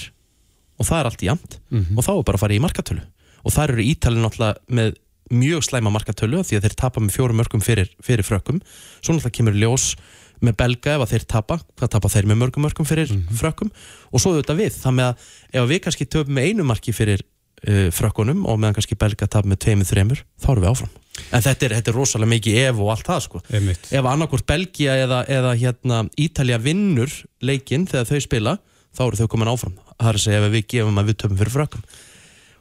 og 0.79 0.87
það 0.87 0.99
er 0.99 1.09
allt 1.11 1.23
jæmt 1.23 1.59
og 1.95 2.03
þá 2.03 2.11
er 2.15 2.25
bara 2.25 2.39
að 2.39 2.43
fara 2.43 2.57
í 2.57 2.63
markatölu. 2.63 3.05
Og 3.45 3.53
þar 3.55 3.75
eru 3.75 3.85
Ítalið 3.85 4.25
náttúrulega 4.25 4.59
með 4.67 4.97
mjög 5.29 5.63
slæma 5.63 5.91
markatölu 5.93 6.41
því 6.43 6.57
að 6.57 6.65
þeir 6.65 6.75
tapa 6.81 6.99
með 7.03 7.15
fjórum 7.15 7.37
mörgum 7.37 7.61
fyrir, 7.61 7.91
fyrir 8.01 8.25
frökkum. 8.25 8.59
Svo 8.99 9.13
náttúrulega 9.13 9.37
kemur 9.37 9.59
ljós 9.61 9.93
með 10.41 10.55
belga 10.57 10.95
ef 10.95 11.03
að 11.03 11.13
þeir 11.13 11.25
tapa, 11.29 11.59
hvað 11.77 11.91
tapa 11.93 12.09
þeir 12.09 12.29
með 12.31 12.39
mörgum 12.41 12.65
mörgum 12.65 12.87
fyrir 12.87 13.11
frökkum? 13.37 13.69
Og 14.09 14.23
svo 14.23 14.33
auðvitað 14.33 14.61
við 14.63 14.77
þannig 14.79 15.05
að 15.05 15.27
ef 15.59 15.69
við 15.69 15.81
kannski 15.85 16.07
töpum 16.09 16.33
með 16.35 16.49
einu 16.49 16.65
marki 16.67 16.95
fyrir 16.95 17.23
uh, 17.67 17.89
frökkunum 17.95 18.45
og 18.47 18.59
meðan 18.59 18.77
kannski 18.77 18.97
belga 18.99 19.27
tapa 19.27 19.49
með 19.49 19.61
tveimur 19.65 19.89
þreimur, 19.89 20.23
þá 20.39 20.49
erum 20.53 20.65
við 20.65 20.71
áfram. 20.73 20.95
En 21.35 21.43
þetta 21.43 21.65
er, 21.67 21.75
þetta 21.79 21.91
er 21.91 21.97
rosalega 21.97 22.31
mikið 22.31 22.59
ef 22.63 22.79
og 22.79 22.91
allt 22.93 23.09
það 23.09 23.23
sko. 23.25 23.41
Ef 23.51 24.07
annarkvort 24.07 24.47
Belgia 24.47 24.95
eða, 25.03 25.23
eða 25.27 25.55
hérna, 25.59 26.03
Ítalja 26.19 26.59
vinnur 26.63 27.11
leikinn 27.43 27.87
þegar 27.89 28.07
þau 28.07 28.21
spila 28.23 28.57
þá 28.95 29.01
eru 29.07 29.19
þau 29.19 29.31
komin 29.33 29.51
áfram. 29.51 29.75
Það 29.99 30.11
er 30.11 30.19
að 30.19 30.25
segja 30.25 30.43
ef 30.43 30.53
við 30.53 30.67
gefum 30.73 31.01
að 31.01 31.11
við 31.11 31.17
töfum 31.23 31.41
fyrir 31.41 31.55
frökkum. 31.57 31.87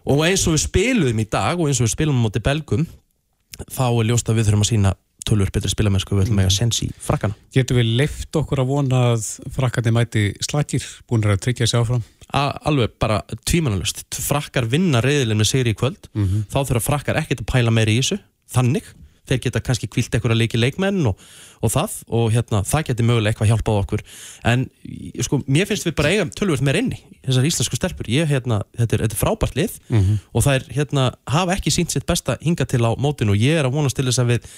Og 0.09 0.25
eins 0.27 0.47
og 0.49 0.57
við 0.57 0.65
spiluðum 0.65 1.23
í 1.23 1.29
dag 1.31 1.61
og 1.61 1.69
eins 1.69 1.79
og 1.79 1.87
við 1.87 1.95
spilum 1.95 2.19
móti 2.25 2.43
belgum 2.43 2.89
þá 3.75 3.87
er 3.89 4.09
ljóst 4.11 4.31
að 4.31 4.41
við 4.41 4.49
þurfum 4.49 4.65
að 4.65 4.71
sína 4.73 4.95
tölvur 5.29 5.51
betri 5.53 5.71
spilamennsku 5.73 6.17
við 6.17 6.27
ætlum 6.27 6.41
að 6.41 6.47
eiga 6.47 6.55
sens 6.55 6.79
í 6.85 6.89
frakkana 7.05 7.37
Getum 7.55 7.81
við 7.81 7.91
leift 8.01 8.39
okkur 8.39 8.63
að 8.63 8.71
vona 8.71 9.01
að 9.13 9.27
frakkarnir 9.55 9.97
mæti 9.97 10.23
slakir, 10.45 10.85
búin 11.09 11.27
að 11.27 11.43
tryggja 11.45 11.69
sér 11.69 11.83
áfram? 11.83 12.05
A 12.37 12.51
alveg 12.69 12.93
bara 13.01 13.23
tvímanalust 13.49 14.03
frakkar 14.21 14.67
vinna 14.69 15.01
reyðilin 15.01 15.39
með 15.41 15.49
sigri 15.53 15.73
í 15.73 15.79
kvöld. 15.79 16.11
Þá 16.53 16.59
þurfa 16.69 16.85
frakkar 16.85 17.17
ekkert 17.23 17.41
að 17.41 17.53
pæla 17.53 17.71
meira 17.73 17.91
í 17.91 18.01
þessu. 18.03 18.19
Þannig, 18.53 18.85
þeir 19.29 19.41
geta 19.45 19.61
kannski 19.61 19.89
kvilt 19.89 20.13
eitthvað 20.15 20.33
að 20.35 20.41
leiki 20.43 20.59
leikmenn 20.61 21.07
og, 21.09 21.19
og 21.61 21.73
það. 21.73 21.97
Og 22.09 22.31
hérna, 22.33 22.63
það 22.65 22.87
geti 22.89 23.03
mögulega 23.09 23.33
eitthvað 23.33 23.51
hjálpað 23.53 23.81
okkur. 23.83 24.05
En 24.45 24.67
sko, 25.25 25.41
mér 25.49 25.69
finnst 25.69 25.85
við 25.89 25.97
bara 25.97 26.13
eiga 26.13 26.27
tölvöld 26.37 26.65
meira 26.65 26.81
inni, 26.81 27.01
þessar 27.27 27.49
íslensku 27.49 27.77
stelpur. 27.77 28.09
Ég, 28.13 28.29
hérna, 28.29 28.63
þetta, 28.77 28.97
er, 28.97 29.07
þetta 29.07 29.17
er 29.17 29.23
frábært 29.23 29.57
lið. 29.57 29.79
Og 30.33 30.45
það 30.45 30.55
er, 30.61 30.69
hérna, 30.79 31.07
hafa 31.29 31.57
ekki 31.57 31.73
sínt 31.73 31.93
sitt 31.93 32.07
besta 32.09 32.37
hinga 32.41 32.65
til 32.69 32.85
á 32.85 32.93
mótinu. 32.97 33.33
Og 33.37 33.41
ég 33.41 33.57
er 33.61 33.69
að 33.69 33.77
vonast 33.77 33.97
til 33.97 34.09
þess 34.09 34.21
að 34.25 34.35
við 34.35 34.51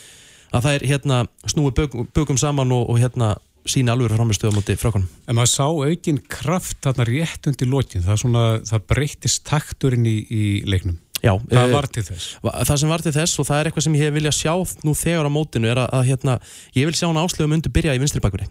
að 0.51 0.65
það 0.67 0.75
er, 0.75 0.87
hérna, 0.91 1.21
snúi 1.47 1.71
bökum, 1.75 2.09
bökum 2.15 2.39
saman 2.39 2.73
og, 2.75 2.89
og 2.91 2.99
hérna, 2.99 3.37
sína 3.69 3.95
alveg 3.95 4.15
framistöðu 4.15 4.55
á 4.55 4.59
móti 4.59 4.77
frökkunum 4.81 5.09
En 5.29 5.37
maður 5.39 5.53
sá 5.53 5.67
aukinn 5.67 6.23
kraft 6.31 6.81
þarna 6.87 7.07
rétt 7.09 7.51
undir 7.51 7.71
lokin, 7.71 8.05
það, 8.07 8.23
svona, 8.25 8.45
það 8.69 8.87
breytist 8.95 9.45
takturinn 9.49 10.09
í, 10.09 10.17
í 10.25 10.45
leiknum. 10.69 10.97
Já, 11.21 11.35
Hvað 11.37 11.67
eh, 11.67 11.75
var 11.75 11.89
til 11.93 12.05
þess? 12.07 12.31
Það 12.41 12.81
sem 12.81 12.93
var 12.95 13.05
til 13.05 13.13
þess 13.13 13.41
og 13.43 13.49
það 13.51 13.61
er 13.61 13.69
eitthvað 13.69 13.87
sem 13.87 13.99
ég 13.99 14.09
hef 14.09 14.17
viljað 14.17 14.37
sjá 14.39 14.55
nú 14.87 14.97
þegar 14.97 15.29
á 15.29 15.31
mótinu 15.33 15.69
er 15.69 15.83
að, 15.83 15.93
að 15.99 16.09
hérna, 16.09 16.41
ég 16.79 16.89
vil 16.89 16.97
sjá 16.97 17.07
hann 17.11 17.21
áslögum 17.21 17.57
undir 17.59 17.75
byrja 17.77 17.97
í 17.97 18.01
vinstri 18.01 18.23
bakveri. 18.25 18.49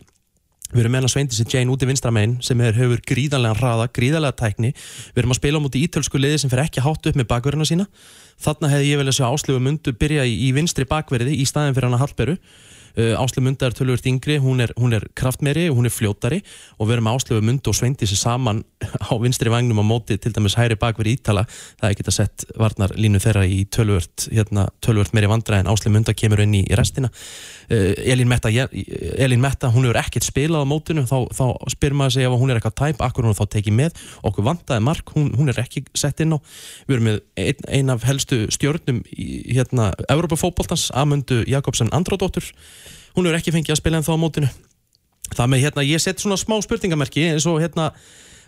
Við 0.70 0.84
erum 0.84 0.94
með 0.94 1.02
hann 1.02 1.12
Sveindisi 1.16 1.46
Jane 1.50 1.74
út 1.74 1.82
í 1.82 1.88
vinstra 1.90 2.12
megin 2.14 2.36
sem 2.46 2.60
er, 2.62 2.76
hefur 2.78 3.00
gríðanlega 3.10 3.58
hraða, 3.58 3.88
gríðanlega 3.90 4.38
tækni. 4.38 4.70
Við 5.16 5.24
erum 5.24 5.34
að 5.34 5.40
spila 5.40 5.58
á 5.58 5.64
móti 5.66 5.82
ítölsku 5.82 6.22
liði 6.22 6.44
sem 6.44 6.52
fer 6.52 6.62
ekki 6.62 6.84
hátt 6.86 7.10
upp 7.10 7.18
með 7.18 7.26
bakverðina 7.32 7.66
sína. 7.66 7.88
Þarna 8.38 8.70
hefði 8.76 8.92
ég 8.92 9.02
viljað 9.02 9.18
sjá 9.18 9.26
áslögum 9.32 9.72
undir 9.72 9.98
byrja 9.98 10.28
í, 10.30 10.36
í 10.46 10.52
vinstri 10.54 10.86
bakverði 10.86 11.34
í 11.42 11.48
staðin 11.50 11.74
fyrir 11.74 11.90
hann 11.90 11.98
að 11.98 12.04
Hallberu. 12.06 12.38
Uh, 12.98 13.14
Áslöf 13.20 13.44
Munda 13.46 13.70
er 13.70 13.76
tölvöld 13.78 14.08
yngri, 14.10 14.40
hún 14.42 14.64
er, 14.64 14.74
hún 14.80 14.96
er 14.98 15.06
kraftmeri 15.18 15.68
og 15.70 15.80
hún 15.80 15.90
er 15.90 15.94
fljótari 15.94 16.42
og 16.78 16.90
við 16.90 16.98
erum 16.98 17.10
með 17.10 17.20
Áslöfu 17.20 17.46
Munda 17.46 17.72
og 17.72 17.78
Sveindisi 17.78 18.18
saman 18.20 18.64
á 19.10 19.14
vinstri 19.22 19.52
vagnum 19.54 19.82
á 19.82 19.86
móti 19.86 20.18
til 20.18 20.34
dæmis 20.36 20.58
hæri 20.60 20.80
bakverði 20.80 21.18
ítala. 21.20 21.46
Það 21.80 21.88
er 21.88 21.96
ekki 21.96 22.08
að 22.08 22.18
sett 22.18 22.48
varnar 22.58 22.96
línu 22.98 23.22
þeirra 23.24 23.46
í 23.46 23.62
tölvöld, 23.70 24.30
hérna, 24.34 24.68
tölvöld 24.86 25.14
meiri 25.14 25.32
vandra 25.32 25.62
en 25.62 25.72
Áslöf 25.72 25.94
Munda 25.94 26.16
kemur 26.18 26.44
inn 26.46 26.58
í 26.62 26.66
restina 26.78 27.12
uh, 27.70 28.12
Elín, 28.14 28.30
Metta, 28.30 28.52
Elín 28.52 29.42
Metta 29.44 29.72
hún 29.74 29.88
hefur 29.88 30.00
ekkert 30.02 30.28
spilað 30.28 30.66
á 30.66 30.72
mótinu 30.72 31.06
þá, 31.10 31.18
þá 31.36 31.46
spyr 31.74 31.96
maður 31.98 32.16
sig 32.18 32.28
ef 32.28 32.38
hún 32.42 32.54
er 32.54 32.60
eitthvað 32.60 32.78
tæp 32.82 33.04
akkur 33.06 33.28
hún 33.28 33.34
er 33.34 33.40
þá 33.40 33.56
tekið 33.56 33.78
með, 33.80 34.00
okkur 34.30 34.48
vandaði 34.50 34.86
mark 34.86 35.14
hún, 35.16 35.32
hún 35.38 35.52
er 35.52 35.62
ekki 35.64 35.86
sett 35.98 36.24
inn 36.24 36.36
á. 36.36 36.38
Við 36.88 36.98
erum 36.98 37.10
með 37.10 37.20
ein, 37.40 37.68
ein 37.80 37.94
af 37.96 38.08
helstu 38.08 38.46
stjórnum 38.54 39.04
í 39.14 39.30
hérna, 39.54 39.92
Europafótboltans 40.10 40.90
Amundu 40.98 41.44
Jakobsen 41.50 41.92
Andródóttur 41.96 42.50
hún 43.16 43.28
hefur 43.28 43.40
ekki 43.40 43.54
fengið 43.56 43.76
að 43.76 43.82
spila 43.82 44.00
en 44.00 44.08
þá 44.08 44.16
á 44.16 44.22
mótinu. 44.22 44.50
Það 45.30 45.52
með 45.54 45.64
hérna, 45.66 45.86
ég 45.86 46.02
set 46.02 46.22
svona 46.22 46.40
smá 46.42 46.58
spurningamerki 46.66 47.28
eins 47.30 47.46
og 47.50 47.60
hérna 47.62 47.92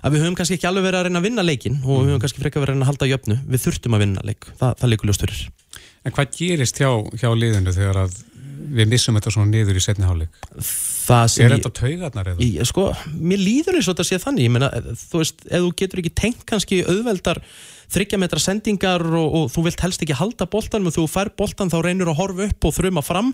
að 0.01 0.15
við 0.15 0.23
höfum 0.23 0.37
kannski 0.39 0.57
ekki 0.57 0.69
alveg 0.69 0.87
verið 0.87 0.99
að 0.99 1.07
reyna 1.07 1.21
að 1.21 1.27
vinna 1.27 1.45
leikin 1.45 1.77
og 1.83 2.01
við 2.01 2.11
höfum 2.11 2.21
kannski 2.23 2.41
frekar 2.41 2.63
verið 2.63 2.73
að 2.73 2.77
reyna 2.79 2.87
að 2.87 2.91
halda 2.91 3.09
jöfnu. 3.11 3.37
Við 3.53 3.63
þurftum 3.65 3.97
að 3.97 4.03
vinna 4.05 4.23
leik, 4.25 4.47
Þa, 4.57 4.71
það 4.79 4.93
leikur 4.93 5.11
ljóst 5.11 5.25
fyrir. 5.25 5.41
En 6.01 6.15
hvað 6.15 6.31
gerist 6.39 6.81
hjá, 6.81 6.89
hjá 7.21 7.29
liðinu 7.37 7.73
þegar 7.75 7.99
að 8.07 8.15
við 8.61 8.89
missum 8.91 9.17
þetta 9.17 9.33
svona 9.33 9.51
niður 9.51 9.79
í 9.79 9.83
setni 9.83 10.07
sem 11.31 11.45
Er 11.45 11.55
þetta 11.57 11.71
taugarnar 11.75 12.31
eða? 12.31 12.45
ég, 12.45 12.63
sko, 12.69 12.87
mér 13.17 13.41
líður 13.41 13.77
eins 13.79 13.89
og 13.89 13.95
þetta 13.95 14.07
sé 14.07 14.19
þannig. 14.21 14.47
Ég 14.47 14.53
meina, 14.53 14.69
þú 15.01 15.21
veist, 15.21 15.43
ef 15.49 15.65
þú 15.65 15.71
getur 15.81 16.01
ekki 16.01 16.13
tengt 16.21 16.45
kannski 16.47 16.81
auðveldar 16.85 17.41
þryggja 17.91 18.19
metra 18.21 18.39
sendingar 18.39 19.03
og, 19.03 19.35
og 19.35 19.49
þú 19.51 19.65
vilt 19.67 19.83
helst 19.83 20.05
ekki 20.05 20.15
halda 20.15 20.47
boltan 20.47 20.85
men 20.85 20.95
þú 20.95 21.07
fær 21.11 21.33
boltan 21.35 21.71
þá 21.73 21.81
reynir 21.83 22.11
að 22.11 22.19
horfa 22.21 22.47
upp 22.47 22.69
og 22.69 22.75
þrjuma 22.77 23.03
fram. 23.03 23.33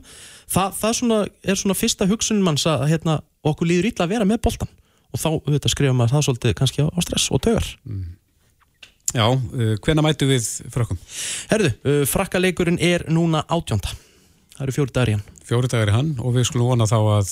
Það, 0.50 0.78
það 0.80 0.96
svona, 1.02 1.20
er 1.44 1.60
svona 1.62 1.78
fyrsta 1.78 2.10
hugsun 2.10 2.42
manns 2.46 2.66
að 2.70 2.88
hérna, 2.94 3.20
okkur 3.46 3.70
líður 3.70 3.92
illa 3.92 4.08
að 4.08 4.16
vera 4.16 4.30
með 4.30 4.42
boltan 4.48 4.72
og 5.14 5.22
þá 5.22 5.30
auðvitað 5.36 5.72
skrifa 5.72 5.96
maður 5.96 6.18
það 6.18 6.26
svolítið 6.28 6.58
kannski 6.58 6.84
á, 6.84 6.88
á 6.92 7.00
stress 7.06 7.30
og 7.32 7.44
taugar. 7.46 7.70
Já, 9.16 9.24
uh, 9.24 9.76
hvena 9.86 10.04
mætu 10.04 10.28
við 10.28 10.50
frökkum? 10.74 11.00
Herðu, 11.52 11.72
uh, 11.88 12.02
frakkaleikurinn 12.10 12.82
er 12.84 13.06
núna 13.14 13.46
átjónda 13.48 13.94
það 14.58 14.64
eru 14.66 14.76
fjóri 14.76 14.94
dagar 14.96 15.12
í 15.12 15.18
hann 15.18 15.26
Fjóri 15.48 15.70
dagar 15.72 15.88
er 15.88 15.96
hann 15.96 16.10
og 16.20 16.34
við 16.36 16.44
skulum 16.50 16.74
vona 16.74 16.86
þá 16.90 16.98
að 17.00 17.30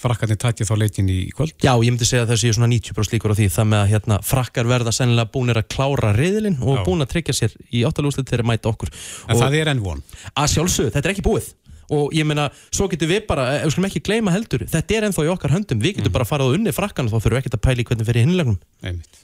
frakkarnir 0.00 0.38
tæti 0.42 0.66
þá 0.66 0.72
leikin 0.80 1.10
í 1.12 1.18
kvöld. 1.30 1.52
Já, 1.62 1.76
ég 1.78 1.92
myndi 1.92 2.08
segja 2.08 2.24
að 2.24 2.32
það 2.32 2.40
séu 2.42 2.56
svona 2.56 2.68
90% 2.72 3.14
líkur 3.14 3.34
á 3.34 3.38
því 3.38 3.46
það 3.54 3.68
með 3.70 3.82
að 3.84 3.92
hérna, 3.92 4.18
frakkar 4.26 4.70
verða 4.72 4.94
sennilega 4.96 5.30
búinir 5.36 5.60
að 5.60 5.68
klára 5.70 6.10
riðilinn 6.16 6.58
og 6.58 6.80
Já. 6.80 6.82
búin 6.88 7.06
að 7.06 7.12
tryggja 7.14 7.36
sér 7.38 7.54
í 7.70 7.84
áttalúslit 7.86 8.26
þegar 8.26 8.42
þeir 8.42 8.50
mæta 8.50 8.72
okkur 8.72 8.90
En 8.90 9.36
og 9.36 9.42
það 9.44 9.58
er 9.60 9.72
enn 9.76 9.84
von. 9.84 10.02
að 10.34 10.52
sjálfsögðu, 10.56 10.94
þetta 10.96 11.06
er 11.06 11.14
ekki 11.14 11.26
búið 11.28 11.52
og 11.92 12.14
ég 12.16 12.26
meina, 12.26 12.48
svo 12.74 12.88
getur 12.90 13.10
við 13.14 13.26
bara 13.30 13.48
eh, 13.60 13.64
við 13.66 13.76
skulum 13.76 13.90
ekki 13.92 14.02
gleyma 14.08 14.34
heldur, 14.34 14.66
þetta 14.66 14.96
er 14.96 15.06
ennþá 15.06 15.26
í 15.28 15.34
okkar 15.36 15.54
höndum 15.54 15.82
við 15.82 16.00
getum 16.00 16.14
bara 16.14 16.26
farað 16.26 16.56
unni 16.56 16.74
frakkan 16.74 17.06
og 17.06 17.14
þá 17.14 17.18
þurfum 17.20 17.36
við 17.36 17.44
ekkert 17.44 17.58
að 17.60 17.66
pæla 17.68 17.84
í 17.84 17.86
hvernig 17.90 18.08
fyrir 18.10 18.26
hinlegnum 18.26 18.58
Einmitt. 18.82 19.22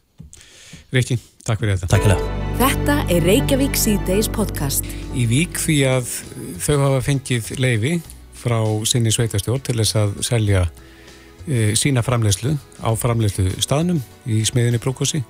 Rikki, 0.92 1.18
takk 1.44 1.60
fyrir 1.60 1.76
þetta. 1.76 1.88
Takk 1.92 2.06
hérlega 2.06 2.38
Þetta 2.58 2.94
er 3.12 3.22
Reykjavík 3.22 3.76
C-Days 3.78 4.26
podcast. 4.34 4.86
Í 5.14 5.26
vík 5.30 5.60
því 5.60 5.76
að 5.86 6.08
þau 6.62 6.76
hafa 6.82 7.00
fengið 7.06 7.52
leifi 7.60 7.98
frá 8.38 8.58
sinni 8.88 9.12
sveitastjórn 9.14 9.64
til 9.66 9.78
þess 9.80 9.98
að 9.98 10.16
selja 10.26 10.64
e, 11.46 11.74
sína 11.78 12.04
framleyslu 12.06 12.54
á 12.82 12.90
framleyslu 12.98 13.50
staðnum 13.62 14.00
í 14.26 14.42
smiðinni 14.46 14.80
Brókosi 14.82 15.22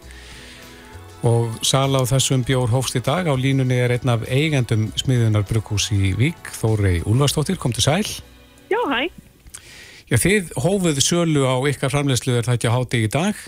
og 1.26 1.56
sala 1.66 2.02
á 2.02 2.04
þessum 2.06 2.44
bjór 2.46 2.70
hófst 2.70 2.98
í 2.98 3.02
dag 3.02 3.26
á 3.26 3.34
línunni 3.34 3.78
er 3.82 3.96
einn 3.96 4.12
af 4.12 4.26
eigendum 4.30 4.88
smiðunar 4.98 5.46
Brókos 5.48 5.88
í 5.94 6.12
Vík, 6.18 6.52
Þórei 6.54 7.00
Úlfarsdóttir, 7.08 7.58
kom 7.58 7.74
til 7.74 7.82
sæl. 7.82 8.06
Já, 8.70 8.78
hæ. 8.86 9.08
Já, 10.08 10.16
þið 10.16 10.52
hófuð 10.62 11.00
sölu 11.04 11.42
á 11.44 11.56
ykkar 11.68 11.92
framleyslu 11.92 12.38
er 12.38 12.46
það 12.46 12.58
ekki 12.60 12.70
að 12.70 12.76
háti 12.76 13.02
í 13.04 13.12
dag 13.12 13.46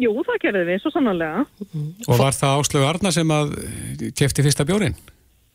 Jú, 0.00 0.14
það 0.24 0.38
gerðum 0.40 0.68
við, 0.70 0.78
svo 0.80 0.90
sannarlega. 0.94 1.42
og 2.08 2.16
var 2.16 2.32
það 2.32 2.60
Áslögu 2.62 2.86
Arna 2.88 3.10
sem 3.12 3.32
að 3.36 3.50
kefti 4.16 4.44
fyrsta 4.46 4.64
bjórin? 4.64 4.96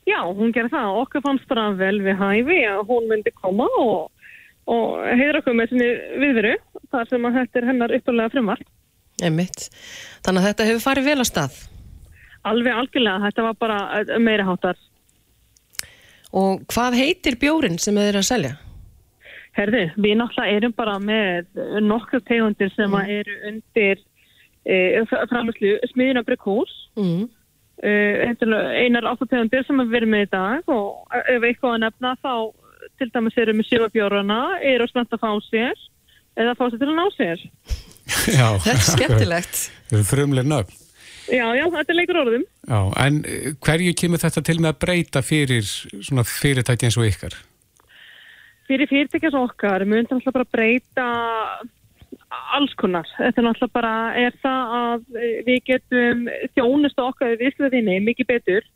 Já, 0.05 0.19
hún 0.25 0.53
gerði 0.53 0.75
það. 0.75 0.97
Okkur 1.01 1.23
fannst 1.25 1.47
bara 1.49 1.69
vel 1.77 1.97
við 2.05 2.19
hæfi 2.19 2.59
að 2.69 2.81
hún 2.91 3.07
myndi 3.09 3.33
koma 3.33 3.65
og, 3.81 4.11
og 4.69 5.05
heiður 5.17 5.41
okkur 5.41 5.57
með 5.57 5.71
sinni 5.71 5.87
viðveru 6.21 6.55
þar 6.93 7.09
sem 7.09 7.29
að 7.29 7.39
þetta 7.39 7.61
er 7.61 7.69
hennar 7.71 7.95
uppalega 7.97 8.33
frumvart. 8.35 8.67
Einmitt. 9.23 9.69
Þannig 10.25 10.43
að 10.43 10.49
þetta 10.49 10.67
hefur 10.69 10.83
farið 10.83 11.09
vel 11.09 11.17
að 11.23 11.29
stað. 11.31 11.57
Alveg 12.45 12.77
algjörlega, 12.77 13.23
þetta 13.25 13.47
var 13.47 13.57
bara 13.63 13.79
eh, 14.01 14.19
meiri 14.21 14.45
háttar. 14.45 14.77
Og 16.35 16.65
hvað 16.69 16.97
heitir 16.99 17.39
bjórin 17.41 17.79
sem 17.81 17.95
þið 17.95 18.11
eru 18.11 18.21
að 18.21 18.29
selja? 18.29 18.53
Herði, 19.55 19.85
við 19.95 20.17
náttúrulega 20.19 20.59
erum 20.59 20.73
bara 20.75 20.97
með 20.99 21.61
nokkur 21.85 22.21
tegundir 22.27 22.73
sem 22.75 22.91
að 22.97 23.11
eru 23.21 23.35
undir 23.49 24.01
e, 24.67 24.75
framherslu 25.07 25.77
smiðina 25.93 26.25
Brykkús. 26.27 26.73
Mm. 26.99 27.29
Uh, 27.75 28.21
einar 28.79 29.09
áttategundir 29.11 29.65
sem 29.67 29.81
við 29.83 29.89
verum 29.91 30.13
með 30.15 30.21
í 30.23 30.29
dag 30.31 30.69
og 30.71 31.17
ef 31.27 31.43
eitthvað 31.43 31.73
að 31.73 31.81
nefna 31.83 32.13
þá 32.23 32.31
til 32.95 33.09
dæmis 33.11 33.35
erum 33.41 33.59
við 33.59 33.67
sjöfabjórana 33.67 34.39
eru 34.61 34.85
að 34.85 34.93
spennt 34.93 35.15
að 35.17 35.25
fá 35.25 35.31
sér 35.49 35.83
eða 36.39 36.55
fá 36.55 36.63
sér 36.69 36.79
til 36.79 36.87
að 36.87 36.95
ná 36.95 37.05
sér 37.17 37.43
Já, 38.37 38.47
Þetta 38.61 38.71
er 38.71 38.81
skemmtilegt. 38.85 39.61
Þau 39.89 39.95
eru 39.97 40.07
frumlega 40.07 40.47
nöfn. 40.47 40.81
Já, 41.25 41.45
já, 41.57 41.63
þetta 41.73 41.89
er 41.89 41.97
leikur 41.97 42.19
orðum 42.21 42.43
Já, 42.45 42.79
en 43.01 43.15
eh, 43.25 43.47
hverju 43.65 43.93
kemur 43.97 44.21
þetta 44.21 44.43
til 44.45 44.57
með 44.61 44.71
að 44.71 44.81
breyta 44.83 45.23
fyrir 45.25 45.65
svona 45.65 46.25
fyrirtæki 46.29 46.87
eins 46.87 46.97
og 47.01 47.07
ykkar? 47.09 47.37
Fyrir 48.69 48.89
fyrirtækja 48.89 49.31
svo 49.33 49.45
okkar 49.49 49.85
mun 49.89 50.05
það 50.05 50.19
náttúrulega 50.19 50.37
bara 50.37 50.51
breyta 50.53 51.07
alls 52.57 52.73
konar. 52.79 53.09
Þetta 53.17 53.41
er 53.41 53.47
náttúrulega 53.47 53.77
bara 53.77 53.95
er 54.19 54.39
það 54.43 54.73
að 54.79 55.19
eh, 55.19 55.35
við 55.47 55.59
getum 55.71 56.25
þjónust 56.55 57.03
okkar 57.03 57.33
við 57.33 57.45
viðsluðinni 57.45 57.99
mikið 58.09 58.31
betur 58.31 58.71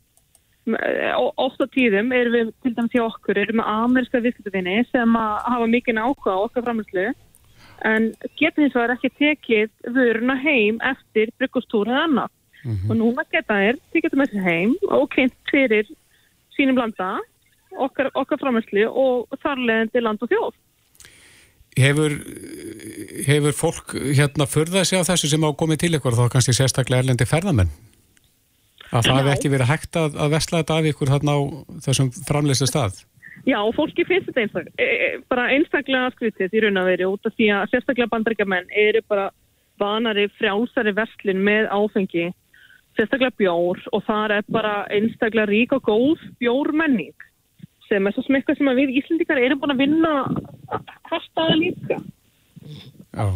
og 0.70 1.40
oft 1.40 1.62
á 1.64 1.66
tíðum 1.72 2.12
erum 2.14 2.34
við 2.36 2.50
til 2.62 2.74
dæmis 2.76 2.92
hjá 2.92 3.02
okkur, 3.06 3.38
erum 3.40 3.62
við 3.62 3.70
ameríska 3.72 4.20
viðskiptavinni 4.22 4.76
sem 4.90 5.16
að 5.16 5.32
hafa 5.48 5.68
mikið 5.72 6.00
á 6.00 6.04
okkar 6.10 6.66
framherslu 6.66 7.06
en 7.88 8.10
getur 8.38 8.66
hins 8.66 8.76
vegar 8.76 8.94
ekki 8.94 9.10
tekið 9.18 9.94
vöruna 9.96 10.36
heim 10.40 10.80
eftir 10.84 11.32
bryggustúr 11.40 11.88
eða 11.88 12.04
annað. 12.08 12.36
Og 12.90 12.96
núna 12.98 13.24
geta 13.32 13.56
þér 13.56 13.78
tekið 13.88 14.06
þetta 14.06 14.20
með 14.20 14.32
sér 14.34 14.48
heim 14.48 14.74
og 14.92 15.06
kynnt 15.14 15.36
fyrir 15.50 15.88
sínum 16.56 16.76
landa, 16.76 17.14
okkar, 17.80 18.10
okkar 18.20 18.40
framherslu 18.42 18.84
og 18.90 19.40
þarlegandi 19.40 20.02
land 20.04 20.26
og 20.26 20.32
þjóð. 20.32 20.58
Hefur, 21.78 22.16
hefur 23.28 23.54
fólk 23.54 23.94
hérna 23.94 24.46
förðað 24.50 24.88
sig 24.88 24.98
á 24.98 25.06
þessu 25.06 25.30
sem 25.30 25.44
á 25.46 25.50
komið 25.54 25.84
til 25.84 25.94
ykkur 26.00 26.16
þá 26.18 26.24
kannski 26.32 26.54
sérstaklega 26.56 27.04
erlendi 27.04 27.28
ferðamenn? 27.30 27.70
Að 28.90 29.06
það 29.06 29.20
hefði 29.20 29.32
ekki 29.36 29.52
verið 29.52 29.70
hægt 29.70 29.98
að, 30.00 30.16
að 30.18 30.32
vesla 30.34 30.62
þetta 30.62 30.78
af 30.80 30.88
ykkur 30.90 31.12
þarna 31.12 31.36
á 31.36 31.40
þessum 31.86 32.10
framleysa 32.26 32.66
stað? 32.66 33.04
Já, 33.46 33.60
fólki 33.76 34.04
finnst 34.04 34.28
þetta 34.28 34.42
einstak, 34.42 34.66
e, 34.82 34.88
bara 35.30 35.46
einstaklega 35.54 36.10
skrítið 36.16 36.58
í 36.58 36.64
raun 36.64 36.80
að 36.82 36.90
veri 36.90 37.06
út 37.08 37.28
af 37.30 37.36
því 37.38 37.48
að 37.54 37.70
sérstaklega 37.70 38.12
bandaríkjamenn 38.12 38.74
eru 38.82 39.00
bara 39.08 39.30
vanari 39.80 40.26
frjálsari 40.40 40.92
verslun 40.98 41.40
með 41.46 41.70
áfengi, 41.72 42.26
sérstaklega 42.98 43.38
bjór 43.38 43.80
og 43.94 44.04
það 44.10 44.36
er 44.40 44.50
bara 44.52 44.74
einstaklega 44.92 45.48
rík 45.48 45.72
og 45.78 45.86
góð 45.86 46.26
bjórmenning 46.42 47.29
sem 47.90 48.06
er 48.06 48.14
svo 48.14 48.24
sem 48.26 48.38
eitthvað 48.38 48.60
sem 48.60 48.70
að 48.70 48.80
við 48.80 48.96
Íslandikar 49.00 49.42
erum 49.42 49.60
búin 49.62 49.74
að 49.74 49.82
vinna 49.82 50.12
hartaða 51.10 51.56
líka. 51.60 52.00
Já. 53.10 53.26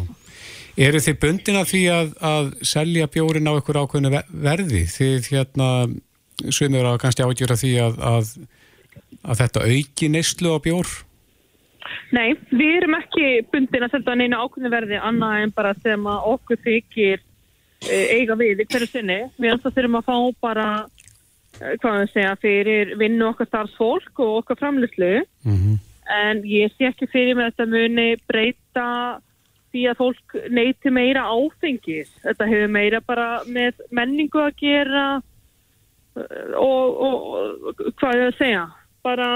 Eru 0.75 0.99
þið 0.99 1.17
bundin 1.21 1.57
af 1.61 1.69
því 1.71 1.81
að, 1.91 2.09
að 2.19 2.47
selja 2.67 3.07
bjórin 3.11 3.47
á 3.47 3.53
ykkur 3.55 3.79
ákveðinu 3.79 4.11
ve- 4.11 4.27
verði? 4.43 4.83
Þið 4.91 5.29
hérna, 5.31 5.67
svimur 6.51 6.89
að 6.89 6.97
kannski 7.03 7.23
ágjöra 7.23 7.55
því 7.59 7.71
að, 7.83 8.01
að, 8.11 8.31
að 9.23 9.43
þetta 9.43 9.67
auki 9.69 10.09
neyslu 10.11 10.51
á 10.51 10.59
bjór? 10.65 10.91
Nei, 12.15 12.35
við 12.51 12.73
erum 12.81 12.97
ekki 12.97 13.29
bundin 13.53 13.85
að 13.87 13.95
setja 13.95 14.17
neina 14.19 14.41
ákveðinu 14.43 14.73
verði 14.73 14.99
annað 14.99 15.45
en 15.45 15.55
bara 15.55 15.71
sem 15.79 16.11
að 16.11 16.27
okkur 16.33 16.61
þykir 16.65 17.23
e, 17.87 18.01
eiga 18.19 18.35
við 18.39 18.65
í 18.65 18.67
hverju 18.67 18.89
sinni. 18.91 19.19
Við 19.39 19.55
það 19.63 19.77
þurfum 19.79 19.99
að 20.01 20.09
fá 20.09 20.17
bara, 20.43 20.67
hvað 21.59 21.99
við 22.01 22.13
segja, 22.13 22.37
fyrir 22.41 22.95
vinnu 22.99 23.29
okkar 23.31 23.49
starfsfólk 23.49 24.23
og 24.23 24.39
okkar 24.43 24.61
framlýslu. 24.63 25.13
Mm 25.47 25.77
En 26.05 26.43
ég 26.45 26.69
sé 26.75 26.85
ekki 26.85 27.07
fyrir 27.09 27.33
að 27.33 27.47
þetta 27.47 27.65
muni 27.65 28.09
breyta 28.29 28.89
því 29.73 29.85
að 29.89 29.97
fólk 29.99 30.35
neyti 30.53 30.91
meira 30.93 31.25
áfengis. 31.33 32.11
Þetta 32.21 32.49
hefur 32.51 32.73
meira 32.75 33.01
bara 33.01 33.29
með 33.49 33.81
menningu 33.89 34.43
að 34.43 34.53
gera 34.61 35.05
eh, 36.15 36.53
og, 36.61 37.01
og, 37.07 37.25
og 37.71 37.81
hvað 37.97 38.27
að 38.27 38.37
segja, 38.37 38.67
bara 39.05 39.29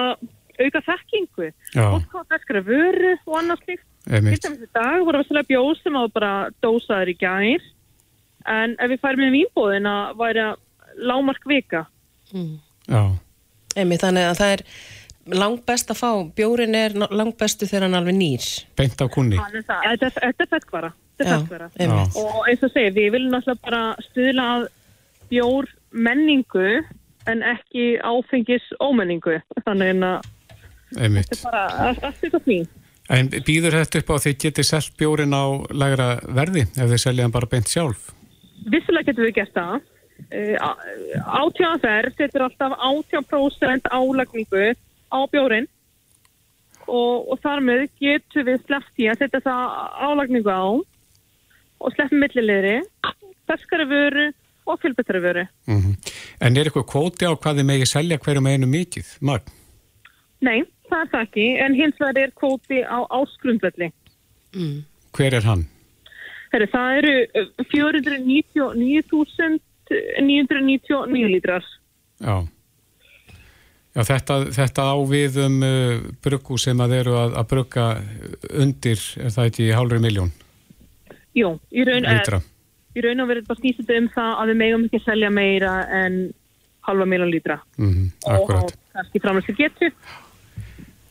auka 0.60 0.84
þekkingu. 0.86 1.52
Fólk 1.74 2.16
hafa 2.16 2.26
feskara 2.36 2.64
vöru 2.68 3.16
og 3.18 3.38
annars 3.42 3.66
dæmis 3.66 4.46
í 4.46 4.70
dag 4.76 5.02
voru 5.06 5.22
við 5.22 5.30
svolítið 5.30 5.52
bjóð 5.52 5.76
sem 5.82 6.00
hafa 6.00 6.16
bara 6.16 6.34
dósaður 6.64 7.14
í 7.14 7.20
gær. 7.20 7.70
En 8.50 8.78
ef 8.80 8.94
við 8.94 9.02
færum 9.04 9.26
með 9.26 9.36
vínbóðina 9.40 9.96
væri 10.20 10.46
að 10.46 10.60
lámark 11.10 11.50
vika. 11.50 11.88
Já, 12.34 13.04
Einmitt, 13.78 14.02
þannig 14.02 14.26
að 14.26 14.40
það 14.40 14.54
er 14.56 14.64
langbest 15.40 15.92
að 15.94 16.00
fá, 16.00 16.10
bjórin 16.36 16.76
er 16.76 16.96
langbestu 17.14 17.68
þegar 17.70 17.86
hann 17.88 18.00
alveg 18.00 18.16
nýr. 18.18 18.48
beint 18.80 18.98
á 18.98 19.06
kunni. 19.12 19.38
Þetta 19.38 19.78
er- 19.86 20.34
þetta. 20.40 20.92
Þetta 21.20 21.70
einmitt. 21.78 22.16
Og 22.16 22.48
eins 22.48 22.64
og 22.64 22.72
segja, 22.72 22.92
við 22.96 23.12
viljum 23.12 23.34
náttúrulega 23.36 23.62
bara 23.62 23.96
stuðla 24.08 24.46
að 24.56 24.68
bjór 25.30 25.68
menningu 25.92 26.86
en 27.28 27.44
ekki 27.44 28.00
áfengis 28.02 28.66
ómenningu. 28.80 29.42
Þannig 29.66 30.00
að 30.00 30.22
Einmitt. 30.98 31.30
þetta 31.30 31.38
er 31.38 31.52
bara 31.52 31.90
allt 31.90 32.24
eitthvað 32.24 32.46
fín. 32.48 32.68
En 33.10 33.30
býður 33.30 33.74
þetta 33.74 34.00
upp 34.00 34.10
á 34.10 34.14
að 34.16 34.26
þið 34.26 34.36
getið 34.46 34.66
selt 34.70 34.98
bjórin 34.98 35.34
á 35.34 35.46
lægra 35.74 36.10
verði 36.30 36.62
ef 36.62 36.90
þið 36.90 37.00
selja 37.04 37.26
hann 37.26 37.32
bara 37.34 37.50
beint 37.50 37.68
sjálf? 37.70 38.12
Vissulega 38.70 39.10
getum 39.10 39.26
við 39.26 39.36
gert 39.36 39.54
það. 39.54 39.82
Eh, 40.30 40.56
átjáðaferð 41.26 42.18
setur 42.18 42.44
alltaf 42.46 42.76
80% 42.78 43.88
álagningu 43.90 44.76
á 45.10 45.20
bjórin 45.32 45.66
og, 46.86 47.32
og 47.32 47.40
þar 47.42 47.64
með 47.66 47.86
getur 47.98 48.46
við 48.46 48.60
sleppt 48.66 49.02
í 49.02 49.08
að 49.10 49.24
setja 49.24 49.42
það 49.46 49.64
álagningu 50.06 50.54
á 50.54 50.66
og 51.80 51.96
sleppum 51.96 52.22
millilegri 52.22 52.76
ferskari 53.50 53.88
vöru 53.90 54.28
og 54.70 54.82
fylgbættari 54.84 55.22
vöru 55.24 55.46
mm 55.66 55.80
-hmm. 55.82 55.96
En 56.40 56.58
er 56.58 56.70
eitthvað 56.70 56.92
kvóti 56.94 57.26
á 57.26 57.34
hvað 57.34 57.58
þið 57.58 57.70
megið 57.72 57.90
selja 57.90 58.18
hverjum 58.18 58.48
einu 58.48 58.68
mikið? 58.68 59.08
Mark? 59.22 59.44
Nei, 60.42 60.64
það 60.90 61.02
er 61.02 61.10
það 61.12 61.22
ekki 61.22 61.48
en 61.64 61.74
hins 61.74 61.98
vegar 62.00 62.18
er 62.24 62.32
kvóti 62.32 62.84
á 62.86 63.00
áskrundvelli 63.10 63.92
mm. 64.54 64.86
Hver 65.12 65.34
er 65.34 65.42
hann? 65.42 65.66
Heri, 66.52 66.66
það 66.66 66.98
eru 66.98 67.16
eh, 67.34 67.48
499.000 67.74 69.60
999 69.90 71.30
lítrar. 71.34 71.66
Já. 72.20 72.48
Já, 73.98 74.04
þetta, 74.06 74.36
þetta 74.54 74.86
ávið 74.94 75.38
um 75.44 75.56
uh, 75.66 75.96
bruggu 76.24 76.60
sem 76.62 76.82
að 76.84 76.94
eru 77.00 77.16
að, 77.18 77.34
að 77.42 77.48
brugga 77.50 77.86
undir, 78.62 79.02
er 79.18 79.34
það 79.34 79.50
ekki 79.50 79.70
hálfur 79.74 80.02
miljón? 80.04 80.30
Jú, 81.38 81.56
í 81.74 81.86
raun 81.88 82.06
eh, 82.06 82.22
og 82.22 83.30
verið 83.30 83.48
bara 83.48 83.60
snýst 83.60 83.82
þetta 83.82 83.98
um 84.00 84.10
það 84.14 84.32
að 84.34 84.52
við 84.52 84.60
megum 84.62 84.86
ekki 84.88 85.00
að 85.00 85.08
selja 85.08 85.32
meira 85.34 85.74
en 86.00 86.20
halva 86.86 87.08
miljón 87.10 87.32
lítra. 87.34 87.60
Mm 87.78 87.94
-hmm, 87.94 88.12
akkurat. 88.36 88.72
Og 88.72 88.94
kannski 88.98 89.22
framlega 89.24 89.48
sér 89.48 89.58
getur. 89.58 89.96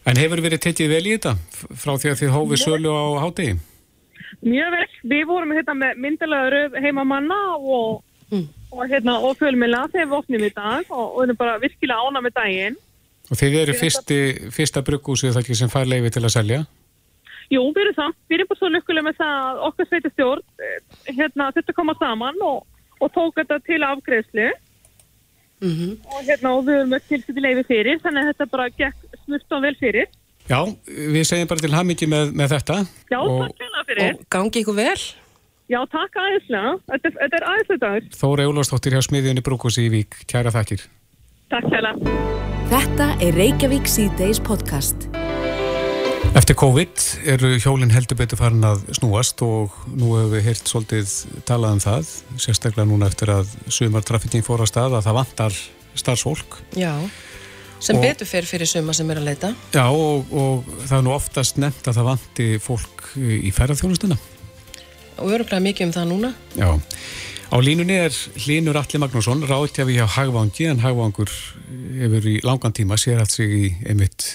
En 0.08 0.16
hefur 0.16 0.42
verið 0.42 0.62
tekið 0.64 0.92
vel 0.94 1.06
í 1.06 1.16
þetta 1.16 1.34
frá 1.82 1.92
því 1.98 2.12
að 2.12 2.20
þið 2.20 2.34
hófið 2.36 2.62
sölu 2.62 2.92
á 2.94 3.06
hátegi? 3.24 3.58
Mjög 4.40 4.70
vel, 4.76 4.88
við 5.02 5.24
vorum 5.26 5.52
hérna 5.52 5.74
með 5.74 5.98
myndilega 6.04 6.50
röf 6.54 6.78
heimamanna 6.78 7.40
og... 7.58 8.04
Mm 8.30 8.46
og, 8.72 8.84
hérna, 8.90 9.18
og 9.24 9.38
fjölmila 9.40 9.86
þegar 9.92 10.10
við 10.10 10.18
opnum 10.18 10.44
í 10.44 10.52
dag 10.52 10.90
og, 10.90 11.06
og 11.06 11.24
erum 11.24 11.40
bara 11.40 11.58
virkilega 11.62 12.04
ána 12.08 12.24
með 12.24 12.36
daginn 12.40 12.78
Og 13.28 13.36
þið 13.36 13.56
eru 13.62 13.74
fyrsti, 13.76 14.18
fyrsta 14.54 14.82
brugghúsið 14.84 15.34
það 15.34 15.42
ekki 15.42 15.56
sem 15.58 15.72
fær 15.72 15.88
leifi 15.88 16.12
til 16.14 16.24
að 16.24 16.32
selja? 16.32 16.62
Jú, 17.52 17.60
við 17.76 17.82
erum 17.82 17.96
það. 17.96 18.14
Við 18.28 18.36
erum 18.38 18.48
bara 18.48 18.60
svo 18.60 18.70
lukkulega 18.72 19.06
með 19.06 19.18
það 19.18 19.34
að 19.42 19.60
okkar 19.68 19.88
sveitastjórn 19.88 20.46
eh, 20.64 20.78
hérna, 21.18 21.50
þetta 21.56 21.74
koma 21.76 21.94
saman 22.00 22.40
og, 22.44 22.64
og 23.00 23.12
tók 23.12 23.36
þetta 23.40 23.60
til 23.68 23.80
afgreðslu 23.84 24.48
og, 25.58 26.18
hérna, 26.22 26.54
og 26.54 26.64
við 26.68 26.74
erum 26.78 26.92
með 26.94 27.06
tilsýtti 27.10 27.44
leifi 27.44 27.64
fyrir 27.68 28.00
þannig 28.04 28.24
að 28.24 28.32
þetta 28.32 28.48
bara 28.52 28.68
gekk 28.80 29.20
smurt 29.24 29.56
og 29.58 29.64
vel 29.64 29.76
fyrir. 29.80 30.10
Já, 30.48 30.60
við 30.88 31.24
segjum 31.28 31.48
bara 31.50 31.64
til 31.64 31.74
hamingi 31.74 32.08
með, 32.08 32.30
með 32.40 32.54
þetta. 32.56 32.80
Já, 33.12 33.18
takk 33.20 33.88
fyrir. 33.90 34.14
Og 34.14 34.28
gangi 34.32 34.62
ykkur 34.62 34.78
vel? 34.78 35.00
Já, 35.68 35.82
takk 35.92 36.14
aðeinslega. 36.16 36.70
Þetta, 36.88 37.10
þetta 37.18 37.36
er 37.38 37.44
aðeinslega 37.50 37.80
dagur. 37.82 38.04
Þóra 38.16 38.44
Ólafsdóttir 38.48 38.94
hjá 38.96 39.02
smiðjunni 39.04 39.42
brugghúsi 39.44 39.82
í 39.84 39.90
Vík. 39.92 40.16
Kæra 40.30 40.48
þakkir. 40.54 40.86
Takk 41.52 41.66
hérna. 41.74 41.90
Þetta 42.70 43.08
er 43.24 43.36
Reykjavík 43.36 43.88
C-Days 43.88 44.40
podcast. 44.44 45.04
Eftir 46.36 46.56
COVID 46.60 47.04
eru 47.34 47.50
hjólinn 47.60 47.92
heldur 47.92 48.16
betur 48.20 48.40
farin 48.40 48.64
að 48.64 48.86
snúast 48.96 49.40
og 49.44 49.76
nú 49.92 50.14
hefur 50.16 50.32
við 50.38 50.48
heyrt 50.48 50.72
svolítið 50.72 51.12
talað 51.48 51.76
um 51.76 51.84
það, 51.84 52.10
sérstaklega 52.46 52.88
núna 52.88 53.08
eftir 53.12 53.32
að 53.32 53.52
sumartrafikking 53.72 54.44
fór 54.48 54.64
á 54.64 54.66
stað 54.68 54.96
að 54.98 55.04
það 55.08 55.18
vantar 55.20 55.60
starfsfólk. 56.00 56.58
Já. 56.80 56.94
Sem 57.80 57.96
Og- 58.00 58.04
betur 58.08 58.28
fer 58.28 58.48
fyrir 58.48 58.68
suma 58.68 58.96
sem 58.96 59.08
er 59.12 59.20
að 59.20 59.28
leita. 59.28 59.52
Já 59.76 59.84
og, 59.88 60.32
og 60.32 60.64
það 60.88 60.96
er 60.98 61.06
nú 61.06 61.14
oftast 61.16 61.60
nefnt 61.60 61.92
að 61.92 62.00
það 62.00 62.10
vanti 62.12 62.50
fólk 62.56 63.08
í 63.20 63.52
ferðarþjónustuna. 63.52 64.16
Og 65.22 65.32
öruglega 65.34 65.64
mikið 65.64 65.88
um 65.88 65.94
það 65.96 66.08
núna. 66.12 66.32
Já. 66.58 66.70
Á 67.48 67.56
línunni 67.64 67.96
er 67.96 68.12
Hlynur 68.44 68.76
Alli 68.76 68.98
Magnússon, 69.00 69.40
ráðtjafi 69.48 69.94
hjá 69.96 70.04
Hagvangi 70.18 70.66
en 70.68 70.82
Hagvangur 70.82 71.30
hefur 71.96 72.26
í 72.28 72.34
langan 72.44 72.74
tíma 72.76 72.98
sér 73.00 73.22
allt 73.22 73.32
sig 73.32 73.54
í 73.56 73.70
einmitt 73.88 74.26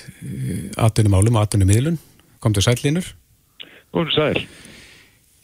atvinnumálum, 0.82 1.38
atvinnumíðlun. 1.38 2.00
Komdu 2.42 2.64
sæl 2.66 2.80
Hlynur. 2.82 3.06
Góður 3.94 4.16
sæl. 4.16 4.42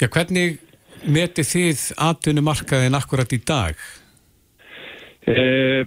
Já, 0.01 0.07
hvernig 0.09 0.57
metið 1.05 1.49
þið 1.53 1.85
atvinnumarkaðin 2.09 2.97
akkurat 2.97 3.37
í 3.37 3.39
dag? 3.45 3.77
Eh, 5.29 5.85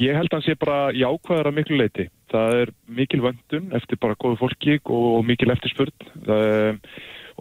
ég 0.00 0.16
held 0.16 0.32
að 0.32 0.38
hann 0.38 0.46
sé 0.46 0.56
bara 0.56 0.94
jákvæðar 0.96 1.50
að 1.50 1.58
miklu 1.58 1.80
leiti. 1.82 2.08
Það 2.32 2.58
er 2.62 2.72
mikil 2.88 3.20
vöndun 3.20 3.72
eftir 3.76 4.00
bara 4.00 4.16
góðu 4.16 4.40
fólki 4.40 4.78
og, 4.80 5.08
og 5.18 5.26
mikil 5.28 5.52
eftirspurn. 5.52 5.92
Það, 6.24 6.80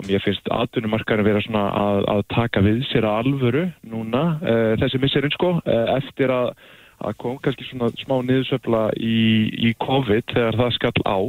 og 0.01 0.09
mér 0.09 0.21
finnst 0.23 0.47
atvinnumarkaðin 0.49 1.27
vera 1.27 1.41
svona 1.45 1.63
að, 1.77 2.03
að 2.09 2.21
taka 2.33 2.61
við 2.65 2.83
sér 2.89 3.05
að 3.05 3.17
alvöru 3.21 3.65
núna, 3.85 4.23
eh, 4.41 4.73
þessi 4.81 5.01
misserinn 5.01 5.33
sko, 5.35 5.59
eh, 5.65 5.97
eftir 5.99 6.33
að 6.33 6.53
að 7.01 7.15
kom 7.17 7.37
kannski 7.41 7.65
svona 7.65 7.87
smá 7.97 8.19
niðursöfla 8.21 8.81
í, 8.93 9.49
í 9.49 9.71
COVID 9.81 10.35
þegar 10.35 10.57
það 10.59 10.75
skall 10.75 11.01
á. 11.01 11.19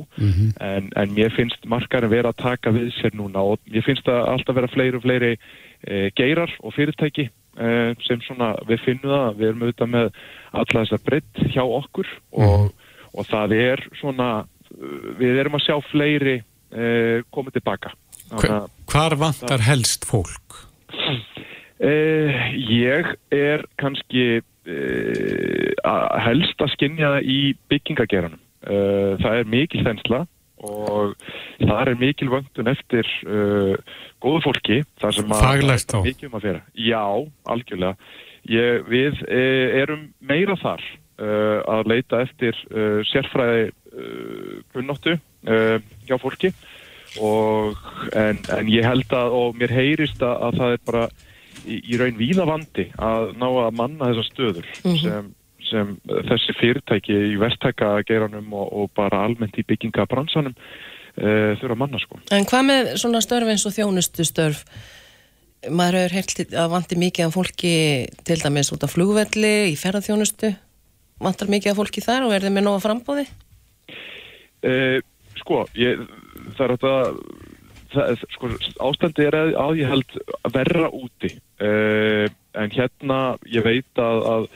En, 0.60 0.90
en 1.00 1.14
mér 1.16 1.32
finnst 1.32 1.64
markaðin 1.64 2.12
vera 2.12 2.28
að 2.28 2.42
taka 2.42 2.74
við 2.76 2.90
sér 2.98 3.16
núna 3.16 3.40
og 3.40 3.62
mér 3.72 3.86
finnst 3.86 4.04
það 4.04 4.20
alltaf 4.34 4.58
vera 4.58 4.68
fleiri 4.68 5.00
og 5.00 5.06
fleiri 5.06 5.30
e, 5.32 6.10
geirar 6.12 6.52
og 6.60 6.76
fyrirtæki 6.76 7.30
sem 8.04 8.20
svona 8.26 8.50
við 8.68 8.84
finnum 8.84 9.14
það, 9.14 9.40
við 9.40 9.48
erum 9.48 9.64
auðvitað 9.64 9.90
með 9.96 10.06
alla 10.60 10.84
þessa 10.84 11.00
breytt 11.08 11.42
hjá 11.56 11.64
okkur 11.64 12.12
og, 12.36 12.68
og 13.16 13.32
það 13.32 13.56
er 13.56 13.86
svona 13.96 14.28
uh, 14.44 15.10
við 15.16 15.40
erum 15.40 15.56
að 15.56 15.66
sjá 15.70 15.80
fleiri 15.88 16.38
komið 17.32 17.58
tilbaka 17.58 17.96
Hver, 18.40 18.68
hvar 18.88 19.16
vantar 19.20 19.62
helst 19.66 20.06
fólk? 20.08 20.62
Uh, 21.82 22.30
ég 22.70 23.08
er 23.34 23.64
kannski 23.80 24.38
uh, 24.38 26.10
helst 26.22 26.62
að 26.62 26.70
skinja 26.76 27.16
það 27.16 27.30
í 27.34 27.38
byggingageranum. 27.72 28.38
Uh, 28.62 29.18
það 29.18 29.40
er 29.40 29.50
mikil 29.50 29.82
þensla 29.88 30.22
og 30.62 31.16
það 31.58 31.80
er 31.80 31.96
mikil 31.98 32.28
vöndun 32.30 32.70
eftir 32.70 33.08
góðu 34.22 34.42
fólki. 34.44 34.76
Faglegt 35.02 35.90
þá. 35.90 35.96
Mikið 36.04 36.28
um 36.28 36.36
að 36.38 36.44
vera. 36.46 36.60
Já, 36.78 37.02
algjörlega. 37.50 37.96
Ég, 38.46 38.86
við 38.86 39.24
erum 39.26 40.04
meira 40.22 40.54
þar 40.60 40.84
að 41.18 41.90
leita 41.90 42.20
eftir 42.22 42.54
sérfræði 43.10 43.72
kunnóttu 44.70 45.16
hjá 46.06 46.14
fólki 46.22 46.52
og, 46.52 46.71
en, 47.20 48.40
en 48.56 48.72
ég 48.72 48.86
held 48.86 49.12
að 49.16 49.36
og 49.36 49.60
mér 49.60 49.74
heyrist 49.74 50.22
að, 50.24 50.36
að 50.48 50.58
það 50.60 50.74
er 50.76 50.82
bara 50.88 51.04
í, 51.66 51.78
í 51.82 52.00
raun 52.00 52.18
víða 52.18 52.46
vandi 52.48 52.88
að 52.96 53.34
ná 53.40 53.46
að 53.50 53.76
manna 53.78 54.10
þessar 54.10 54.28
stöður 54.30 54.70
sem, 55.02 55.28
sem 55.68 55.92
þessi 56.30 56.56
fyrirtæki 56.60 57.18
í 57.32 57.36
verktækageiranum 57.42 58.56
og, 58.56 58.72
og 58.72 58.90
bara 58.98 59.24
almennt 59.26 59.58
í 59.60 59.66
byggingabransanum 59.68 60.56
uh, 60.56 61.52
þurfa 61.60 61.76
að 61.76 61.80
manna 61.84 62.02
sko. 62.02 62.20
En 62.34 62.48
hvað 62.48 62.66
með 62.70 62.90
svona 63.02 63.22
störf 63.24 63.52
eins 63.52 63.66
og 63.68 63.76
þjónustu 63.76 64.26
störf? 64.28 64.64
Maður 65.70 66.00
hefur 66.00 66.16
heyrt 66.18 66.56
að 66.58 66.72
vanti 66.72 66.98
mikið 66.98 67.28
af 67.28 67.36
fólki 67.36 67.74
til 68.26 68.38
dæmis 68.40 68.72
út 68.74 68.82
af 68.82 68.96
flugvelli, 68.96 69.54
í 69.70 69.76
ferðarþjónustu. 69.78 70.50
Vantar 71.22 71.52
mikið 71.52 71.70
af 71.70 71.78
fólki 71.78 72.02
þar 72.02 72.26
og 72.26 72.34
er 72.34 72.42
þeim 72.42 72.56
með 72.58 72.66
nóga 72.66 72.82
frambóði? 72.82 73.28
Uh, 74.66 74.98
sko, 75.38 75.62
ég, 75.78 76.02
það 76.56 76.64
er 76.64 76.74
þetta 76.76 76.94
sko, 78.32 78.52
ástandi 78.88 79.26
er 79.28 79.36
að, 79.36 79.52
að 79.60 79.82
ég 79.82 79.92
held 79.92 80.16
verra 80.54 80.88
úti. 80.96 81.34
Uh, 81.62 82.26
en 82.58 82.72
hérna 82.72 83.20
ég 83.48 83.64
veit 83.64 84.00
að, 84.02 84.26
að 84.34 84.48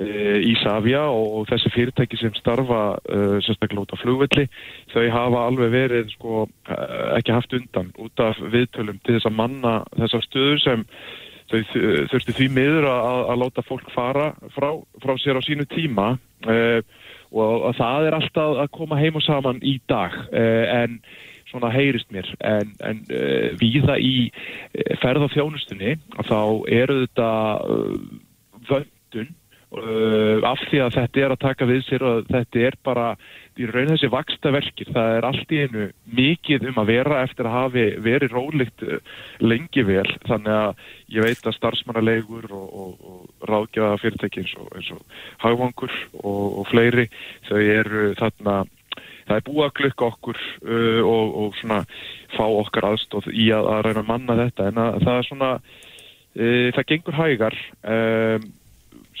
Ísafja 0.00 1.02
og, 1.12 1.24
og 1.36 1.48
þessi 1.50 1.72
fyrirtæki 1.74 2.16
sem 2.16 2.32
starfa 2.38 2.82
uh, 2.96 3.34
sérstaklega 3.44 3.82
út 3.82 3.90
af 3.92 4.00
flugvelli 4.00 4.46
þau 4.94 5.02
hafa 5.12 5.42
alveg 5.48 5.72
verið 5.74 6.12
sko, 6.14 6.44
ekki 7.18 7.34
haft 7.34 7.56
undan 7.58 7.90
út 8.00 8.22
af 8.22 8.38
viðtölum 8.54 9.00
til 9.02 9.18
þess 9.18 9.28
að 9.28 9.36
manna 9.42 9.74
þessar 9.98 10.24
stöður 10.24 10.62
sem 10.62 10.86
þau 11.50 11.58
þurfti 12.12 12.36
því 12.38 12.48
miður 12.54 12.88
að, 12.92 13.20
að 13.34 13.42
láta 13.42 13.66
fólk 13.66 13.92
fara 13.92 14.30
frá, 14.54 14.70
frá 15.02 15.14
sér 15.18 15.40
á 15.40 15.42
sínu 15.44 15.66
tíma. 15.74 16.14
Uh, 16.46 16.80
og 17.30 17.66
að 17.70 17.76
það 17.80 18.06
er 18.06 18.16
alltaf 18.18 18.62
að 18.64 18.70
koma 18.76 19.00
heim 19.00 19.18
og 19.18 19.26
saman 19.26 19.60
í 19.62 19.76
dag 19.90 20.16
uh, 20.30 20.64
en 20.82 21.00
svona 21.50 21.70
heyrist 21.74 22.10
mér. 22.14 22.28
En, 22.46 22.72
en 22.86 23.02
uh, 23.10 23.50
víða 23.60 23.98
í 23.98 24.30
uh, 24.30 24.96
ferð 25.02 25.26
og 25.26 25.34
þjónustunni 25.34 25.96
að 26.18 26.30
þá 26.30 26.40
eru 26.80 26.98
þetta 27.04 27.30
uh, 27.66 27.94
vöndun 28.70 29.30
uh, 29.74 30.38
af 30.46 30.62
því 30.68 30.82
að 30.86 30.96
þetta 30.98 31.24
er 31.24 31.34
að 31.34 31.42
taka 31.46 31.70
við 31.70 31.84
sér 31.88 32.06
og 32.06 32.30
þetta 32.30 32.66
er 32.70 32.78
bara 32.86 33.12
í 33.60 33.68
raun 33.68 33.90
þessi 33.92 34.10
vaksta 34.12 34.52
verkir, 34.54 34.88
það 34.94 35.16
er 35.16 35.26
allt 35.28 35.52
í 35.52 35.60
einu 35.64 35.86
mikið 36.16 36.66
um 36.70 36.80
að 36.82 36.92
vera 36.94 37.20
eftir 37.26 37.48
að 37.48 37.56
hafi 37.56 37.86
verið 38.06 38.34
rólegt 38.36 38.84
uh, 38.86 38.98
lengi 39.44 39.84
vel. 39.86 40.06
Þannig 40.26 40.56
að 40.56 40.84
ég 41.16 41.26
veit 41.26 41.46
að 41.46 41.56
starfsmannalegur 41.58 42.50
og, 42.56 42.66
og, 42.82 43.06
og 43.12 43.48
ráðgjafa 43.50 44.00
fyrirtæki 44.02 44.44
eins 44.44 44.56
og, 44.60 44.70
og 44.96 45.16
hagvangur 45.44 45.96
og, 46.22 46.62
fleiri 46.70 47.08
þau 47.48 47.58
eru 47.60 48.04
þarna 48.20 48.60
það 49.28 49.36
er 49.36 49.46
búið 49.46 49.66
að 49.66 49.76
glukka 49.78 50.08
okkur 50.08 50.40
uh, 50.64 51.02
og 51.10 51.60
svona 51.60 51.84
fá 52.34 52.44
okkar 52.46 52.90
aðstóð 52.90 53.30
í 53.34 53.50
að, 53.54 53.68
að 53.74 53.84
reyna 53.86 54.04
að 54.04 54.10
manna 54.10 54.38
þetta. 54.44 54.70
En 54.70 54.82
að, 54.82 54.98
það 55.04 55.20
er 55.20 55.28
svona 55.28 55.52
uh, 55.60 56.66
það 56.76 56.88
gengur 56.94 57.20
hægar 57.20 57.60
um, 57.84 58.50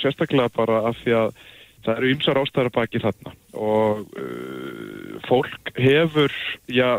sérstaklega 0.00 0.52
bara 0.56 0.84
af 0.90 1.00
því 1.04 1.16
að 1.20 1.40
það 1.84 1.94
eru 1.96 2.10
ymsar 2.14 2.40
ástæðar 2.40 2.72
baki 2.74 3.02
þarna 3.02 3.36
og 3.56 4.02
uh, 4.18 5.14
fólk 5.28 5.72
hefur 5.78 6.34
já, 6.70 6.98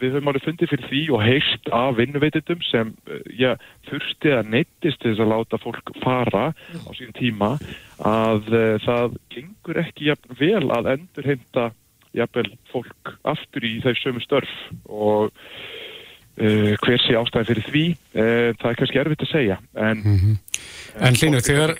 við 0.00 0.16
höfum 0.16 0.30
alveg 0.30 0.46
fundið 0.46 0.72
fyrir 0.72 0.88
því 0.90 1.02
og 1.16 1.24
heist 1.24 1.72
af 1.76 1.96
vinnuveitindum 1.98 2.62
sem 2.66 2.92
uh, 3.10 3.18
já, 3.34 3.54
þurfti 3.88 4.34
að 4.36 4.52
neittist 4.54 5.02
þess 5.04 5.22
að 5.22 5.32
láta 5.34 5.60
fólk 5.62 5.92
fara 6.04 6.46
á 6.54 6.90
sín 6.98 7.12
tíma 7.18 7.56
að 7.98 8.52
uh, 8.54 8.76
það 8.86 9.18
gengur 9.34 9.82
ekki 9.84 10.10
jafn 10.10 10.38
vel 10.40 10.66
að 10.76 10.94
endurheimta 10.96 11.70
jafnvel 12.16 12.48
fólk 12.72 13.14
aftur 13.28 13.66
í 13.66 13.76
þau 13.84 13.92
sömu 13.98 14.22
störf 14.24 14.54
og 14.86 15.30
uh, 15.30 16.72
hver 16.82 17.02
sé 17.02 17.18
ástæði 17.18 17.52
fyrir 17.52 17.68
því 17.70 17.84
uh, 17.90 18.48
það 18.58 18.70
er 18.70 18.80
kannski 18.80 19.02
erfitt 19.02 19.26
að 19.26 19.34
segja 19.34 19.60
en, 19.74 20.06
En 20.06 20.06
Hlynur, 20.06 20.49
fólk 20.98 21.36
er 21.38 21.44
þegar- 21.46 21.76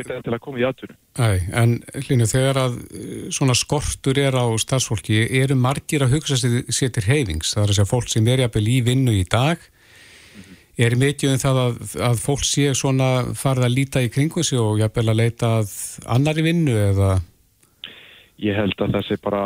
en 1.62 1.72
þegar 2.30 2.60
að 2.62 2.76
uh, 2.78 3.26
svona 3.34 3.56
skortur 3.58 4.18
er 4.22 4.36
á 4.38 4.46
starfsfólki, 4.62 5.24
eru 5.42 5.56
margir 5.58 6.04
að 6.06 6.14
hugsa 6.14 6.38
sér, 6.38 6.92
til 6.94 7.04
reyfings? 7.08 7.54
Það 7.56 7.62
er 7.64 7.72
að 7.72 7.78
segja 7.80 7.90
fólk 7.90 8.08
sem 8.12 8.28
er 8.30 8.44
jafnvel 8.44 8.68
í 8.70 8.78
vinnu 8.86 9.16
í 9.18 9.24
dag, 9.26 9.58
er 10.80 10.96
mikið 10.96 11.34
um 11.34 11.42
það 11.42 11.58
að, 11.64 11.80
að 12.08 12.22
fólk 12.22 12.46
sé 12.46 12.70
svona 12.78 13.10
farið 13.36 13.66
að 13.66 13.74
líta 13.76 14.04
í 14.06 14.12
kringum 14.14 14.46
sig 14.46 14.62
og 14.62 14.78
jafnvel 14.80 15.10
að 15.10 15.20
leita 15.24 15.50
að 15.58 15.74
annari 16.06 16.46
vinnu 16.46 16.78
eða... 16.86 17.10
Ég 18.40 18.56
held 18.56 18.78
að 18.80 18.94
það 18.94 19.02
sé 19.10 19.18
bara 19.20 19.42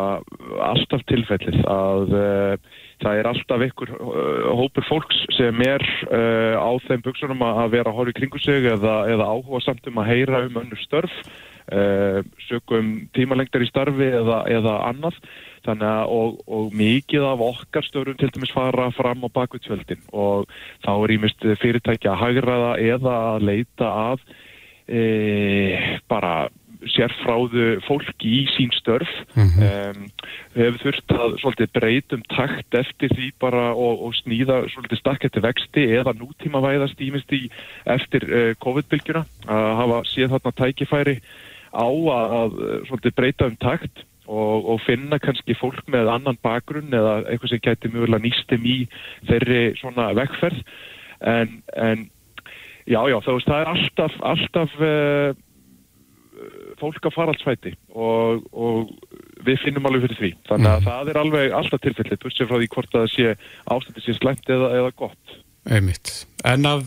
alltaf 0.68 1.03
tilfellið 1.11 1.64
að 1.66 2.12
uh, 2.14 2.75
það 3.03 3.21
er 3.21 3.31
alltaf 3.31 3.65
ykkur 3.69 3.95
uh, 3.97 4.53
hópur 4.59 4.87
fólks 4.89 5.25
sem 5.37 5.65
er 5.67 5.83
uh, 6.11 6.55
á 6.61 6.71
þeim 6.87 7.03
buksunum 7.05 7.43
að 7.47 7.75
vera 7.79 7.91
að 7.91 7.99
horfa 7.99 8.15
í 8.15 8.19
kringu 8.21 8.43
sig 8.43 8.69
eða, 8.71 9.01
eða 9.11 9.31
áhuga 9.33 9.65
samt 9.65 9.91
um 9.91 10.01
að 10.03 10.11
heyra 10.13 10.45
um 10.47 10.63
önnur 10.63 10.85
störf 10.85 11.17
uh, 11.73 12.21
sökum 12.49 12.95
tímalengdar 13.17 13.65
í 13.65 13.71
starfi 13.71 14.09
eða, 14.21 14.45
eða 14.53 14.79
annað. 14.91 15.21
Þannig 15.65 15.89
að 15.89 16.11
og, 16.13 16.41
og 16.53 16.75
mikið 16.77 17.23
af 17.25 17.45
okkar 17.45 17.87
störum 17.87 18.19
til 18.21 18.29
dæmis 18.35 18.53
fara 18.53 18.91
fram 18.93 19.25
á 19.25 19.29
bakvitsveldin 19.33 20.03
og 20.13 20.51
þá 20.85 20.91
er 20.93 21.15
ímest 21.15 21.47
fyrirtæki 21.63 22.11
að 22.13 22.21
hagraða 22.21 22.75
eða 22.85 23.15
að 23.31 23.47
leita 23.49 23.89
að 24.11 24.27
e, 24.85 25.01
bara 26.11 26.35
sérfráðu 26.92 27.81
fólki 27.87 28.31
í 28.31 28.42
sín 28.55 28.73
störf. 28.77 29.11
Mm 29.35 29.49
-hmm. 29.49 29.97
um, 29.97 30.07
við 30.55 30.64
hefum 30.64 30.81
þurft 30.85 31.14
að 31.16 31.37
svolítið 31.42 31.73
breytum 31.79 32.23
takt 32.31 32.75
eftir 32.75 33.14
því 33.14 33.29
bara 33.40 33.66
og, 33.73 34.03
og 34.09 34.14
snýða 34.20 34.64
svolítið 34.73 35.01
stakket 35.01 35.33
til 35.33 35.42
vexti 35.42 35.85
eða 35.99 36.16
nútíma 36.18 36.62
væðast 36.64 37.01
ímest 37.01 37.33
í 37.33 37.51
eftir 37.85 38.25
uh, 38.29 38.53
COVID-bylgjuna. 38.64 39.25
Að 39.47 39.77
hafa 39.81 40.01
síðan 40.09 40.35
þarna 40.37 40.59
tækifæri 40.61 41.16
á 41.75 41.88
að, 41.88 42.27
að 42.40 42.51
svolítið 42.88 43.14
breyta 43.14 43.47
um 43.47 43.57
takt 43.57 44.05
og, 44.27 44.68
og 44.73 44.81
finna 44.87 45.18
kannski 45.18 45.57
fólk 45.59 45.85
með 45.90 46.09
annan 46.12 46.38
bakgrunn 46.42 46.94
eða 46.94 47.25
eitthvað 47.29 47.53
sem 47.53 47.64
gæti 47.64 47.92
mjög 47.92 48.18
nýstum 48.25 48.66
í 48.66 48.79
þeirri 49.29 49.62
svona 49.81 50.12
vegferð. 50.16 50.62
En, 51.25 51.62
en 51.77 52.09
já 52.85 53.01
já 53.09 53.18
þá 53.25 53.31
veist 53.33 53.49
það 53.49 53.61
er 53.61 53.73
alltaf 53.73 54.16
alltaf 54.33 54.79
uh, 54.81 55.37
fólk 56.81 57.09
að 57.09 57.17
faraldsvæti 57.17 57.73
og, 57.95 58.45
og 58.53 58.93
við 59.47 59.63
finnum 59.65 59.89
alveg 59.89 60.07
fyrir 60.07 60.21
því. 60.21 60.31
Þannig 60.51 60.71
að 60.71 60.79
mm. 60.81 60.89
það 60.91 61.11
er 61.13 61.21
alveg 61.23 61.57
alltaf 61.61 61.83
tilfellið, 61.85 62.21
bursið 62.23 62.51
frá 62.51 62.61
því 62.61 62.71
hvort 62.75 62.95
að 62.95 63.05
það 63.05 63.11
sé 63.15 63.35
ástætti 63.77 64.05
sé 64.05 64.17
slemt 64.19 64.55
eða, 64.57 64.71
eða 64.81 64.95
gott. 65.05 65.37
Einmitt. 65.65 66.13
En 66.45 66.67
af 66.69 66.83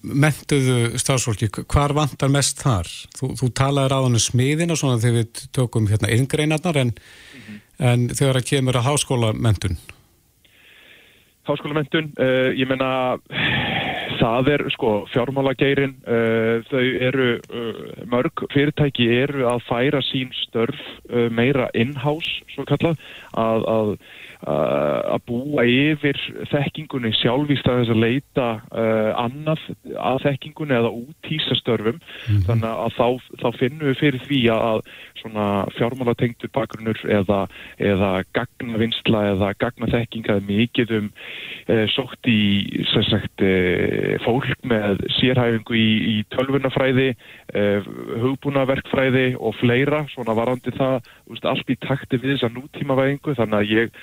mentuðu 0.00 0.96
stafsfólki, 1.00 1.50
hvar 1.68 1.92
vantar 1.96 2.30
mest 2.32 2.62
þar? 2.64 2.88
Þú, 3.18 3.34
þú 3.40 3.48
talaður 3.58 3.96
á 3.96 3.98
hann 4.00 4.16
um 4.16 4.22
smiðina 4.22 4.76
svona 4.80 5.00
þegar 5.02 5.18
við 5.18 5.42
tökum 5.52 5.90
hérna 5.90 6.12
yngreynarnar 6.14 6.78
en, 6.80 6.94
mm 6.94 7.42
-hmm. 7.42 7.58
en 7.90 8.08
þegar 8.08 8.40
það 8.40 8.48
kemur 8.48 8.78
að 8.80 8.86
háskólamentun? 8.88 9.76
Háskólamentun, 11.44 12.12
uh, 12.16 12.48
ég 12.56 12.68
menna 12.68 13.18
Það 14.18 14.50
er 14.54 14.64
sko 14.74 14.92
fjármálageirin, 15.12 15.94
uh, 16.06 16.62
þau 16.70 16.82
eru, 17.08 17.28
uh, 17.52 18.02
mörg 18.10 18.44
fyrirtæki 18.52 19.08
eru 19.22 19.46
að 19.50 19.64
færa 19.68 20.02
sín 20.08 20.32
störf 20.44 20.80
uh, 21.10 21.28
meira 21.32 21.70
in-house, 21.74 22.42
svo 22.54 22.66
kallað, 22.68 23.00
að, 23.38 23.68
að 23.76 23.96
að 24.42 25.20
búa 25.28 25.62
yfir 25.70 26.18
þekkingunni 26.50 27.12
sjálfvíst 27.14 27.68
að 27.70 27.76
þess 27.78 27.92
að 27.94 28.00
leita 28.02 28.46
annað 29.22 29.60
að 29.94 30.18
þekkingunni 30.24 30.74
eða 30.74 30.90
útýsa 30.90 31.54
störfum 31.60 32.00
mm 32.00 32.00
-hmm. 32.26 32.40
þannig 32.48 32.72
að 32.72 32.96
þá, 32.96 33.06
þá 33.38 33.48
finnum 33.60 33.86
við 33.86 34.00
fyrir 34.00 34.24
því 34.26 34.40
að 34.56 34.80
svona 35.20 35.46
fjármálatengtur 35.76 36.50
bakgrunnur 36.50 36.98
eða, 37.06 37.46
eða 37.78 38.10
gagnavinsla 38.34 39.22
eða 39.36 39.52
gagnaþekkinga 39.62 40.40
er 40.40 40.48
mikið 40.50 40.94
um 40.98 41.08
sótt 41.94 42.26
í 42.26 42.82
sagt, 42.90 43.46
uh, 43.46 44.11
fólk 44.24 44.66
með 44.68 45.00
sérhæfingu 45.18 45.78
í, 45.78 45.88
í 46.12 46.16
tölvunafræði 46.34 47.08
hugbúnaverkfræði 48.22 49.26
og 49.38 49.56
fleira 49.60 50.04
svona 50.12 50.36
varandi 50.36 50.74
það, 50.76 51.08
veist, 51.30 51.48
allt 51.48 51.72
í 51.72 51.78
takti 51.82 52.20
við 52.20 52.36
þessa 52.36 52.52
nútímavæðingu 52.56 53.36
þannig 53.38 53.58
að 53.58 53.74
ég 53.76 53.98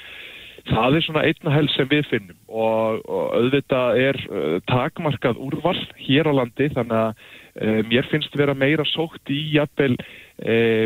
það 0.68 0.98
er 0.98 1.06
svona 1.06 1.24
einna 1.28 1.54
helst 1.54 1.78
sem 1.78 1.90
við 1.90 2.08
finnum 2.10 2.38
og, 2.48 3.00
og 3.06 3.38
auðvitað 3.38 4.02
er 4.04 4.20
uh, 4.28 4.58
takmarkað 4.70 5.40
úrval 5.46 5.78
hér 6.00 6.30
á 6.30 6.34
landi 6.42 6.70
þannig 6.76 7.00
að 7.00 7.10
uh, 7.14 7.80
mér 7.90 8.10
finnst 8.12 8.36
vera 8.40 8.58
meira 8.58 8.86
sótt 8.90 9.32
í 9.34 9.40
jafnvel 9.56 9.96
uh, 9.96 10.86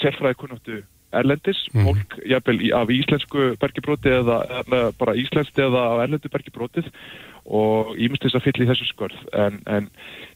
sérfræðikunnáttu 0.00 0.82
erlendis, 1.14 1.60
mm. 1.72 1.84
fólk 1.86 2.16
jafnvel 2.26 2.72
af 2.74 2.90
íslensku 2.90 3.52
bergibróti 3.62 4.10
eða, 4.12 4.40
eða 4.64 4.80
bara 4.98 5.14
íslenskt 5.18 5.60
eða 5.62 5.86
af 5.92 6.02
erlendu 6.06 6.32
bergibrótið 6.32 6.90
og 7.44 7.92
ég 8.00 8.08
myndi 8.08 8.24
þess 8.24 8.38
að 8.38 8.46
fylla 8.46 8.64
í 8.64 8.68
þessu 8.70 8.86
skörð 8.88 9.24
en, 9.36 9.58
en 9.68 9.88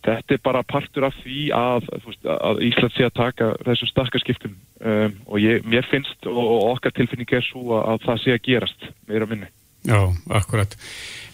þetta 0.04 0.34
er 0.34 0.42
bara 0.44 0.64
partur 0.68 1.06
af 1.08 1.16
því 1.22 1.46
að, 1.56 1.86
veist, 2.04 2.26
að 2.28 2.60
Ísland 2.68 2.94
sé 2.94 3.06
að 3.06 3.14
taka 3.16 3.52
þessu 3.64 3.88
stakkarskiptum 3.88 4.58
um, 4.58 5.14
og 5.26 5.40
ég, 5.40 5.64
mér 5.64 5.88
finnst 5.88 6.28
og, 6.28 6.36
og 6.42 6.66
okkar 6.74 6.92
tilfinning 6.98 7.32
er 7.32 7.46
svo 7.46 7.80
að 7.80 8.04
það 8.04 8.20
sé 8.24 8.36
að 8.36 8.44
gerast 8.44 8.90
meira 9.08 9.28
minni. 9.30 9.48
Já, 9.88 10.00
akkurat. 10.34 10.74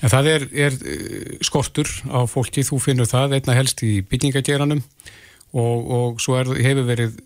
En 0.05 0.13
það 0.13 0.31
er, 0.31 0.43
er 0.67 0.75
eh, 0.77 1.37
skortur 1.43 1.89
á 2.13 2.23
fólki, 2.31 2.63
þú 2.67 2.79
finnur 2.83 3.09
það 3.09 3.39
einna 3.39 3.57
helst 3.57 3.83
í 3.83 3.97
byggingageranum 4.07 4.83
og, 5.55 5.91
og 5.97 6.23
svo 6.23 6.37
er, 6.39 6.53
hefur 6.63 6.87
verið 6.87 7.17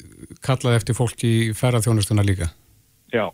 kallað 0.45 0.79
eftir 0.79 0.97
fólki 0.97 1.29
í 1.29 1.51
ferðarþjónustuna 1.59 2.25
líka. 2.25 2.49
Já, 3.13 3.27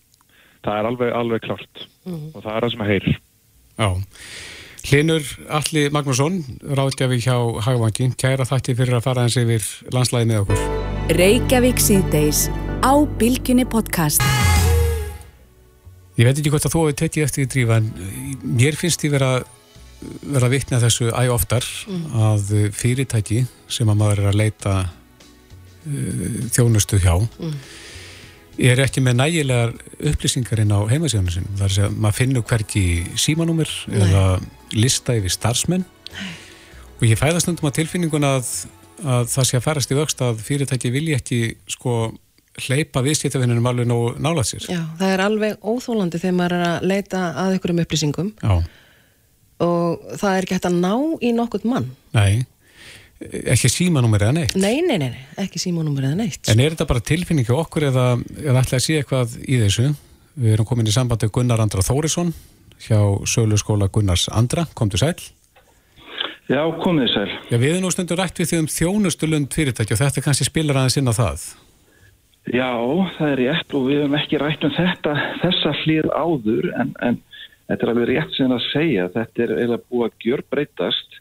það 0.65 0.81
er 0.81 0.91
alveg, 0.91 1.15
alveg 1.21 1.47
klart 1.47 1.87
mm. 2.09 2.27
og 2.33 2.41
það 2.41 2.53
er 2.55 2.67
það 2.67 2.75
sem 2.75 2.85
að 2.85 2.93
heyrir. 2.95 3.23
Já. 3.75 3.89
Hlinur 4.85 5.25
Alli 5.49 5.87
Magnússon, 5.89 6.43
ráðgjafi 6.61 7.17
hjá 7.25 7.37
Hagvangi, 7.65 8.11
kæra 8.21 8.45
þætti 8.45 8.75
fyrir 8.77 8.99
að 8.99 9.07
fara 9.07 9.23
eins 9.25 9.37
yfir 9.41 9.65
landslæði 9.95 10.29
með 10.29 10.43
okkur. 10.43 10.65
Reykjavík 11.17 11.81
síðdeis 11.81 12.43
á 12.85 12.93
Bilginni 13.17 13.65
podcast. 13.65 14.21
Ég 16.21 16.29
veit 16.29 16.37
ekki 16.37 16.53
hvort 16.53 16.69
að 16.69 16.75
þú 16.75 16.83
hefur 16.83 16.99
tekið 17.01 17.25
eftir 17.25 17.47
í 17.47 17.49
drífa 17.55 17.79
en 17.81 17.89
mér 18.45 18.77
finnst 18.77 19.07
ég 19.09 19.15
vera, 19.17 19.31
vera 20.21 20.53
vittna 20.53 20.83
þessu 20.85 21.09
æg 21.17 21.33
oftar 21.33 21.65
mm. 21.89 22.05
að 22.29 22.55
fyrirtæki 22.77 23.47
sem 23.73 23.89
að 23.89 24.01
maður 24.03 24.23
er 24.27 24.31
að 24.35 24.41
leita 24.43 24.77
uh, 24.85 26.45
þjónustu 26.53 27.01
hjá 27.01 27.17
mm 27.25 27.57
er 28.59 28.83
ekki 28.85 29.03
með 29.03 29.19
nægilegar 29.19 29.73
upplýsingarinn 30.11 30.75
á 30.75 30.81
heimasíðanum 30.91 31.33
sinum. 31.35 31.57
Það 31.59 31.65
er 31.65 31.71
að 31.71 31.77
segja, 31.77 31.91
maður 32.05 32.19
finnur 32.21 32.47
hverki 32.51 32.85
símanúmur 33.19 33.73
eða 33.91 34.25
lista 34.75 35.17
yfir 35.19 35.35
starfsmenn 35.35 35.85
Nei. 36.15 36.29
og 36.99 37.07
ég 37.09 37.21
fæðast 37.21 37.51
undum 37.51 37.71
að 37.71 37.79
tilfinningun 37.81 38.29
að, 38.29 38.53
að 39.03 39.27
það 39.33 39.49
sé 39.49 39.59
að 39.59 39.67
færast 39.67 39.95
í 39.95 39.99
vöxt 39.99 40.23
að 40.27 40.45
fyrirtæki 40.47 40.93
vilji 40.95 41.19
ekki 41.19 41.41
sko 41.75 41.97
hleypa 42.65 43.03
viðskiptafinnunum 43.03 43.67
alveg 43.67 43.91
nóg 43.91 44.23
nálað 44.23 44.53
sér. 44.53 44.71
Já, 44.71 44.83
það 45.01 45.13
er 45.17 45.25
alveg 45.25 45.67
óþólandi 45.67 46.23
þegar 46.23 46.39
maður 46.39 46.57
er 46.57 46.67
að 46.69 46.89
leita 46.93 47.23
að 47.43 47.57
ykkurum 47.59 47.83
upplýsingum 47.83 48.33
Já. 48.39 48.55
og 49.67 50.11
það 50.21 50.31
er 50.31 50.47
ekki 50.47 50.59
hægt 50.59 50.69
að 50.71 50.83
ná 50.85 50.93
í 51.19 51.33
nokkurt 51.35 51.67
mann. 51.67 51.91
Nei 52.15 52.45
ekki 53.21 53.71
símanúmer 53.71 54.27
eða 54.27 54.37
neitt? 54.41 54.57
Nei, 54.59 54.81
nei, 54.87 54.97
nei, 55.01 55.13
ekki 55.41 55.61
símanúmer 55.63 56.09
eða 56.09 56.19
neitt. 56.19 56.49
En 56.51 56.61
er 56.61 56.75
þetta 56.75 56.89
bara 56.91 57.05
tilfinningi 57.13 57.55
okkur 57.55 57.89
eða, 57.91 58.09
eða 58.43 58.65
ætla 58.65 58.81
að 58.81 58.85
sé 58.87 58.99
eitthvað 59.01 59.39
í 59.45 59.61
þessu? 59.63 59.93
Við 60.35 60.57
erum 60.57 60.67
komin 60.67 60.91
í 60.91 60.95
sambandi 60.95 61.31
Gunnar 61.33 61.63
Andra 61.63 61.85
Þórisson 61.87 62.35
hjá 62.85 62.99
Sölu 63.31 63.59
skóla 63.61 63.89
Gunnars 63.89 64.27
Andra. 64.33 64.67
Komdu 64.75 64.99
sæl. 65.01 65.15
Já, 66.51 66.61
komið 66.83 67.13
sæl. 67.15 67.29
Já, 67.49 67.57
við 67.57 67.71
erum 67.71 67.87
nú 67.87 67.93
stundur 67.95 68.19
rætt 68.21 68.41
við 68.41 68.51
því 68.51 68.59
um 68.61 68.67
þjónustulund 68.69 69.55
fyrirtæki 69.55 69.95
og 69.95 70.01
þetta 70.03 70.25
kannski 70.27 70.49
spilar 70.49 70.83
aðeins 70.83 70.99
inn 71.01 71.09
á 71.09 71.15
það. 71.17 71.45
Já, 72.53 72.73
það 73.17 73.31
er 73.31 73.41
rétt 73.41 73.77
og 73.79 73.87
við 73.89 74.03
hefum 74.03 74.17
ekki 74.19 74.41
rætt 74.43 74.67
um 74.67 74.75
þetta 74.75 75.15
þessa 75.41 75.73
hlýð 75.81 76.11
áður 76.13 76.69
en, 76.77 76.91
en 77.01 77.21
þetta 77.71 77.87
er 77.87 77.93
alveg 77.95 78.11
rétt 78.11 78.37
sem 78.37 78.53
að 78.53 78.67
segja. 78.75 79.07
Þetta 79.15 79.47
er 79.47 79.55
eiginlega 79.55 79.89
búið 79.89 80.11
að 80.11 80.27
gjör 80.27 80.45
breytast 80.53 81.21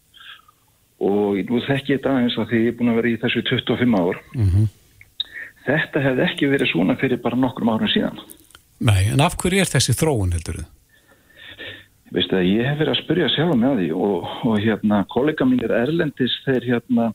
og 1.04 1.42
nú 1.50 1.62
þekk 1.68 1.92
ég 1.92 2.00
þetta 2.00 2.14
aðeins 2.14 2.38
að 2.40 2.48
því 2.52 2.62
ég 2.64 2.72
er 2.72 2.78
búin 2.80 2.94
að 2.94 3.00
vera 3.02 3.12
í 3.12 3.20
þessu 3.24 3.44
25 3.50 3.98
ár 4.00 4.22
mm 4.36 4.48
-hmm. 4.52 4.70
þetta 5.68 6.06
hefði 6.06 6.26
ekki 6.28 6.54
verið 6.54 6.72
svona 6.72 6.96
fyrir 7.02 7.22
bara 7.24 7.40
nokkrum 7.40 7.74
árum 7.74 7.92
síðan 7.92 8.24
Nei, 8.84 9.12
en 9.14 9.22
af 9.24 9.38
hverju 9.40 9.62
er 9.64 9.70
þessi 9.70 9.96
þróun 9.96 10.34
heldur 10.36 10.62
þið? 10.62 10.72
Veistu 12.14 12.36
að 12.38 12.50
ég 12.50 12.68
hef 12.68 12.78
verið 12.78 12.94
að 12.94 13.02
spyrja 13.04 13.30
sjálf 13.34 13.56
með 13.58 13.78
því 13.80 13.92
og, 14.06 14.26
og 14.46 14.58
hérna 14.62 15.06
kollega 15.10 15.46
mínir 15.46 15.72
Erlendis 15.74 16.36
þeir 16.46 16.68
hérna 16.68 17.14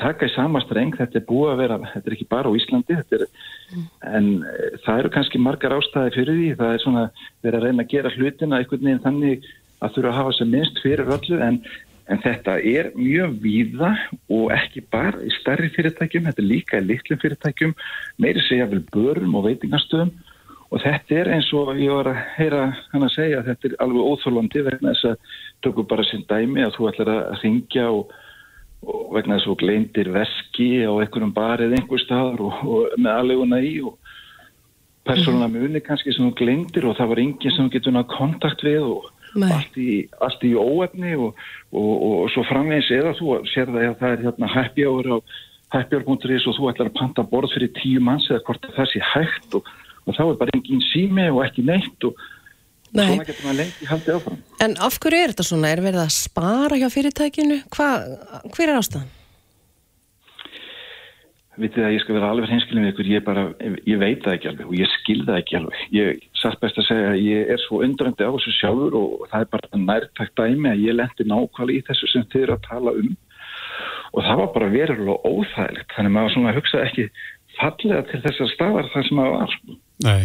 taka 0.00 0.28
í 0.28 0.32
sama 0.32 0.60
streng, 0.64 0.94
þetta 0.96 1.20
er 1.20 1.26
búið 1.28 1.52
að 1.52 1.62
vera 1.62 1.78
þetta 1.92 2.08
er 2.08 2.16
ekki 2.16 2.28
bara 2.30 2.50
á 2.50 2.56
Íslandi 2.58 2.98
er, 2.98 3.24
mm. 3.72 3.86
en 4.08 4.28
e, 4.46 4.68
það 4.84 5.00
eru 5.02 5.12
kannski 5.16 5.40
margar 5.42 5.74
ástæði 5.76 6.14
fyrir 6.16 6.38
því, 6.38 6.50
það 6.60 6.74
er 6.74 6.84
svona 6.84 7.04
verið 7.44 7.58
að 7.58 7.66
reyna 7.66 7.84
að 7.84 7.92
gera 7.92 8.14
hlutina 8.16 8.60
einhvern 8.60 8.86
veginn 8.86 9.04
þannig 9.06 9.48
að 9.82 9.96
þurfa 9.96 10.12
að 10.12 10.18
hafa 10.20 10.36
sem 10.38 10.52
minnst 10.54 10.82
fyrir 10.84 11.12
öllu 11.16 11.40
en 11.42 11.58
En 12.12 12.20
þetta 12.20 12.58
er 12.60 12.90
mjög 12.96 13.38
víða 13.40 13.92
og 14.32 14.50
ekki 14.52 14.82
bara 14.92 15.22
í 15.24 15.30
starri 15.38 15.70
fyrirtækjum, 15.72 16.26
þetta 16.28 16.42
er 16.42 16.48
líka 16.48 16.80
í 16.80 16.84
litlum 16.84 17.20
fyrirtækjum, 17.22 17.72
meiri 18.20 18.42
segja 18.44 18.68
vel 18.68 18.82
börum 18.92 19.38
og 19.38 19.46
veitingastöðum. 19.46 20.12
Og 20.72 20.80
þetta 20.80 21.16
er 21.20 21.30
eins 21.34 21.48
og 21.56 21.72
ég 21.76 21.92
var 21.92 22.08
að 22.08 22.20
heyra 22.38 22.60
hann 22.92 23.06
að 23.06 23.14
segja 23.14 23.40
að 23.40 23.48
þetta 23.50 23.68
er 23.68 23.78
alveg 23.84 24.10
óþólandi 24.10 24.64
vegna 24.68 24.92
þess 24.94 25.08
að 25.10 25.32
tökum 25.64 25.88
bara 25.88 26.06
sinn 26.08 26.24
dæmi 26.28 26.64
að 26.64 26.76
þú 26.78 26.88
ætlar 26.90 27.10
að 27.12 27.34
ringja 27.42 27.88
og, 27.92 28.14
og 28.88 29.02
vegna 29.16 29.36
þess 29.36 29.46
að 29.46 29.50
þú 29.50 29.56
gleindir 29.64 30.12
veski 30.14 30.70
á 30.88 30.92
einhverjum 30.92 31.34
bar 31.36 31.64
eða 31.64 31.76
einhver 31.76 32.04
staðar 32.04 32.44
og, 32.48 32.62
og 32.64 32.96
með 32.96 33.12
aðleguna 33.18 33.60
í 33.60 33.74
og 33.84 33.98
persónuna 35.08 35.50
muni 35.52 35.84
kannski 35.84 36.14
sem 36.14 36.28
þú 36.30 36.32
gleindir 36.40 36.88
og 36.88 36.96
það 36.96 37.12
var 37.12 37.22
enginn 37.26 37.56
sem 37.56 37.68
þú 37.68 37.76
getur 37.76 37.96
nátt 37.96 38.12
kontakt 38.12 38.64
við 38.64 38.80
og 38.86 39.12
allt 39.36 39.78
í, 39.80 40.02
allt 40.20 40.44
í 40.44 40.52
óefni 40.56 41.14
og, 41.16 41.38
og, 41.72 41.92
og, 41.92 42.14
og 42.24 42.28
svo 42.34 42.44
framvegis 42.50 42.90
eða 42.98 43.14
þú 43.18 43.38
sér 43.52 43.72
það 43.72 43.88
að 43.88 43.96
það 44.02 44.14
er 44.16 44.26
hérna 44.26 44.52
happy 44.52 44.86
hour 44.88 45.08
á 45.08 45.16
hæppjörg.is 45.72 46.46
og 46.50 46.58
þú 46.58 46.68
ætlar 46.72 46.90
að 46.90 46.98
panta 46.98 47.24
borð 47.24 47.54
fyrir 47.54 47.72
tíu 47.78 48.02
manns 48.04 48.28
eða 48.30 48.44
hvort 48.48 48.68
það 48.76 48.90
sé 48.92 49.02
hægt 49.14 49.56
og, 49.56 49.72
og 50.04 50.18
þá 50.18 50.22
er 50.26 50.38
bara 50.42 50.56
engin 50.58 50.84
sími 50.90 51.30
og 51.30 51.42
ekki 51.46 51.64
neitt 51.64 52.08
og 52.08 52.20
Nei. 52.92 53.06
svona 53.08 53.24
getur 53.24 53.46
maður 53.46 53.58
lengi 53.62 53.88
haldið 53.88 54.16
áfram. 54.18 54.40
En 54.60 54.76
af 54.84 54.98
hverju 55.00 55.22
er 55.22 55.32
þetta 55.32 55.48
svona? 55.48 55.72
Er 55.72 55.80
verið 55.80 56.02
að 56.02 56.12
spara 56.12 56.76
hjá 56.76 56.88
fyrirtækinu? 56.92 57.58
Hva, 57.72 57.88
hver 58.52 58.68
er 58.68 58.80
ástæðan? 58.82 59.08
Vitið 61.60 61.84
að 61.84 61.92
ég 61.92 62.00
skal 62.00 62.14
vera 62.16 62.30
alveg 62.32 62.48
hinskilin 62.48 62.86
við 62.86 62.92
ykkur, 62.94 63.08
ég 63.12 63.24
bara, 63.26 63.42
ég 63.84 63.98
veit 64.00 64.22
það 64.24 64.36
ekki 64.38 64.48
alveg 64.48 64.70
og 64.70 64.78
ég 64.78 64.92
skil 64.94 65.18
það 65.26 65.40
ekki 65.42 65.58
alveg. 65.58 65.82
Ég 65.92 66.22
satt 66.40 66.62
best 66.62 66.80
að 66.80 66.86
segja 66.88 67.10
að 67.10 67.24
ég 67.26 67.52
er 67.52 67.60
svo 67.60 67.82
undrandi 67.84 68.24
á 68.24 68.32
þessu 68.32 68.54
sjálfur 68.56 68.96
og 68.96 69.26
það 69.28 69.44
er 69.44 69.50
bara 69.52 69.82
nærtækt 69.82 70.40
dæmi 70.40 70.72
að 70.72 70.84
ég 70.86 70.96
lendi 70.96 71.28
nákvæmlega 71.28 71.76
í 71.76 71.84
þessu 71.90 72.08
sem 72.08 72.26
þið 72.32 72.46
eru 72.46 72.56
að 72.56 72.66
tala 72.70 72.96
um 73.02 73.12
og 74.12 74.26
það 74.26 74.40
var 74.40 74.50
bara 74.56 74.72
verulega 74.72 75.18
óþægilegt. 75.28 75.94
Þannig 75.96 76.16
maður 76.16 76.34
svona 76.34 76.56
hugsa 76.56 76.82
ekki 76.86 77.06
fallega 77.58 78.02
til 78.08 78.24
þessar 78.24 78.52
stafar 78.52 78.92
þar 78.92 79.08
sem 79.08 79.18
maður 79.20 79.38
var. 79.38 79.56
sko. 79.56 79.78
Nei, 80.08 80.22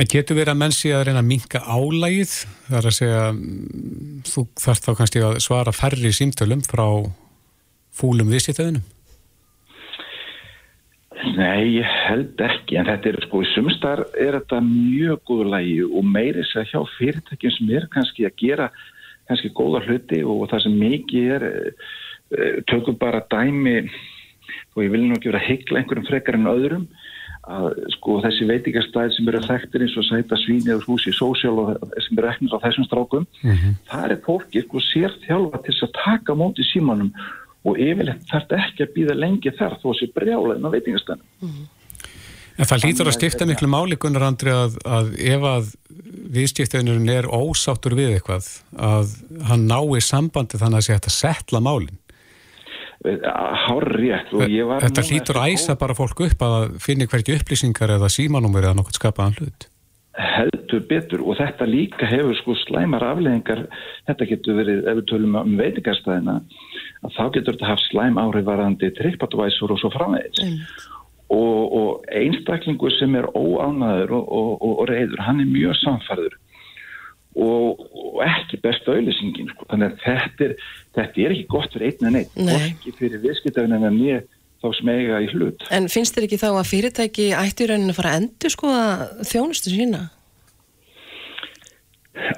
en 0.00 0.12
getur 0.12 0.38
verið 0.38 0.54
að 0.54 0.60
menn 0.64 0.76
sé 0.76 0.92
að 0.96 1.08
reyna 1.08 1.22
að 1.22 1.30
minka 1.30 1.64
álægið, 1.64 2.36
það 2.68 2.78
er 2.80 2.90
að 2.90 2.98
segja 2.98 3.24
mm, 3.32 4.20
þú 4.28 4.44
þarf 4.64 4.84
þá 4.84 4.92
kannski 5.00 5.24
að 5.28 5.40
svara 5.44 5.76
færri 5.76 6.12
símtölum 6.16 6.64
frá 6.64 6.86
fúlum 7.98 8.32
viðsýttöðunum? 8.32 8.86
Nei, 11.18 11.78
ég 11.80 11.88
held 12.06 12.38
ekki, 12.46 12.76
en 12.78 12.86
þetta 12.86 13.10
er 13.10 13.18
sko, 13.24 13.40
í 13.42 13.48
sumstar 13.50 14.04
er 14.14 14.36
þetta 14.38 14.60
mjög 14.62 15.24
góður 15.26 15.50
lægi 15.56 15.80
og 15.88 16.06
meiri 16.06 16.44
sér 16.46 16.68
hjá 16.70 16.78
fyrirtækjum 16.94 17.54
sem 17.56 17.72
er 17.74 17.88
kannski 17.90 18.26
að 18.28 18.36
gera 18.38 18.68
kannski 19.28 19.50
góða 19.56 19.82
hluti 19.86 20.20
og 20.22 20.46
það 20.52 20.62
sem 20.64 20.76
mikið 20.78 21.32
er, 21.34 21.46
eh, 22.38 22.60
tökum 22.70 22.98
bara 23.00 23.24
dæmi, 23.30 23.90
og 24.76 24.84
ég 24.84 24.92
vil 24.94 25.02
nú 25.02 25.16
ekki 25.16 25.32
vera 25.32 25.42
að 25.42 25.48
hyggla 25.50 25.80
einhverjum 25.80 26.08
frekar 26.08 26.38
en 26.38 26.52
öðrum, 26.54 26.86
að 27.48 27.66
sko 27.96 28.20
þessi 28.22 28.46
veitingastæð 28.48 29.12
sem 29.16 29.28
eru 29.28 29.42
þekktir 29.42 29.84
eins 29.84 29.96
og 29.96 30.06
sæta 30.06 30.36
svíni 30.36 30.70
eða 30.70 30.86
húsi 30.86 31.12
sósjál 31.16 31.58
og 31.64 31.92
sem 32.04 32.18
eru 32.18 32.28
eknir 32.28 32.54
á 32.54 32.62
þessum 32.62 32.86
strákum, 32.86 33.26
það 33.88 34.10
er 34.10 34.24
fólki 34.26 34.62
sko 34.62 34.82
sér 34.84 35.18
þjálfa 35.26 35.62
til 35.64 35.74
að 35.82 35.94
taka 35.98 36.36
móti 36.38 36.66
símanum 36.68 37.10
og 37.68 37.82
yfirleitt 37.82 38.24
þarf 38.30 38.54
ekki 38.58 38.86
að 38.86 38.94
býða 38.96 39.18
lengi 39.18 39.52
þar 39.58 39.76
þó 39.82 39.90
að 39.92 39.98
sé 40.00 40.08
brjálega 40.14 40.64
á 40.64 40.74
veitingastæðinu. 40.74 41.68
En 42.58 42.66
það 42.66 42.84
lítur 42.84 43.08
að 43.08 43.14
stifta 43.14 43.46
miklu 43.46 43.68
máli 43.70 43.96
Gunnar 44.02 44.24
Andri 44.26 44.50
að, 44.50 44.80
að 44.82 45.12
ef 45.22 45.44
að 45.46 45.70
viðstiftunurinn 46.34 47.12
er 47.12 47.28
ósáttur 47.30 47.94
við 47.98 48.16
eitthvað 48.16 48.48
að 48.74 49.14
hann 49.46 49.68
nái 49.70 50.02
sambandi 50.02 50.58
þannig 50.58 50.80
að 50.80 50.86
sé 50.88 50.96
hægt 50.96 51.10
að 51.10 51.16
setla 51.20 51.62
málin. 51.62 52.00
Hárrétt 52.98 54.32
og 54.34 54.42
ég 54.50 54.66
var... 54.66 54.82
Þetta 54.82 55.04
hlýtur 55.06 55.38
að 55.38 55.54
æsa 55.54 55.78
bara 55.78 55.94
fólk 55.94 56.24
upp 56.26 56.42
að 56.42 56.64
finni 56.82 57.06
hverju 57.06 57.38
upplýsingar 57.38 57.94
eða 57.94 58.10
símanúmer 58.10 58.66
eða 58.66 58.80
nokkuð 58.80 58.98
skapaðan 58.98 59.38
hlut. 59.38 59.68
Heldur 60.16 60.84
betur. 60.88 61.22
Og 61.24 61.38
þetta 61.38 61.68
líka 61.68 62.08
hefur 62.08 62.36
sko 62.40 62.56
slæmar 62.64 63.04
afleðingar 63.06 63.66
þetta 64.08 64.28
getur 64.32 64.60
verið, 64.60 64.84
ef 64.84 65.00
við 65.00 65.08
tölum 65.12 65.38
um 65.42 65.56
veitingastæðina 65.60 66.38
að 67.04 67.16
þá 67.16 67.24
getur 67.36 67.56
þetta 67.56 67.72
haft 67.72 67.88
slæm 67.88 68.20
áhrifarandi 68.20 68.92
trippadvæsur 68.98 69.74
og 69.74 69.82
svo 69.82 69.92
framvegis. 69.94 70.58
Og, 71.28 71.72
og 71.76 72.12
einstaklingur 72.16 72.94
sem 72.96 73.14
er 73.18 73.28
óánaður 73.36 74.14
og, 74.16 74.28
og, 74.32 74.52
og, 74.64 74.76
og 74.80 74.86
reyður, 74.88 75.20
hann 75.26 75.42
er 75.44 75.50
mjög 75.50 75.76
samfærður 75.82 76.38
og, 77.38 77.84
og 77.94 78.22
ekki 78.24 78.58
besta 78.62 78.94
auðlýsingin 78.94 79.50
sko. 79.52 79.66
þannig 79.70 79.92
að 79.92 80.00
þetta 80.04 80.46
er, 80.46 80.54
þetta 80.96 81.22
er 81.24 81.34
ekki 81.34 81.46
gott 81.52 81.74
fyrir 81.74 81.92
einn 81.92 82.08
en 82.08 82.18
einn, 82.22 82.32
Nei. 82.48 82.56
ekki 82.70 82.94
fyrir 82.98 83.22
viðskiptafinn 83.22 83.76
en 83.78 84.00
ég 84.02 84.26
þá 84.62 84.68
smega 84.80 85.20
í 85.24 85.28
hlut 85.32 85.64
En 85.74 85.88
finnst 85.92 86.16
þér 86.16 86.26
ekki 86.28 86.40
þá 86.42 86.48
að 86.50 86.70
fyrirtæki 86.72 87.28
ætti 87.38 87.66
í 87.66 87.70
rauninu 87.70 87.94
að 87.94 87.98
fara 88.00 88.14
að 88.14 88.22
endur 88.22 88.54
skoða 88.54 88.86
þjónustu 89.30 89.74
sína? 89.74 90.02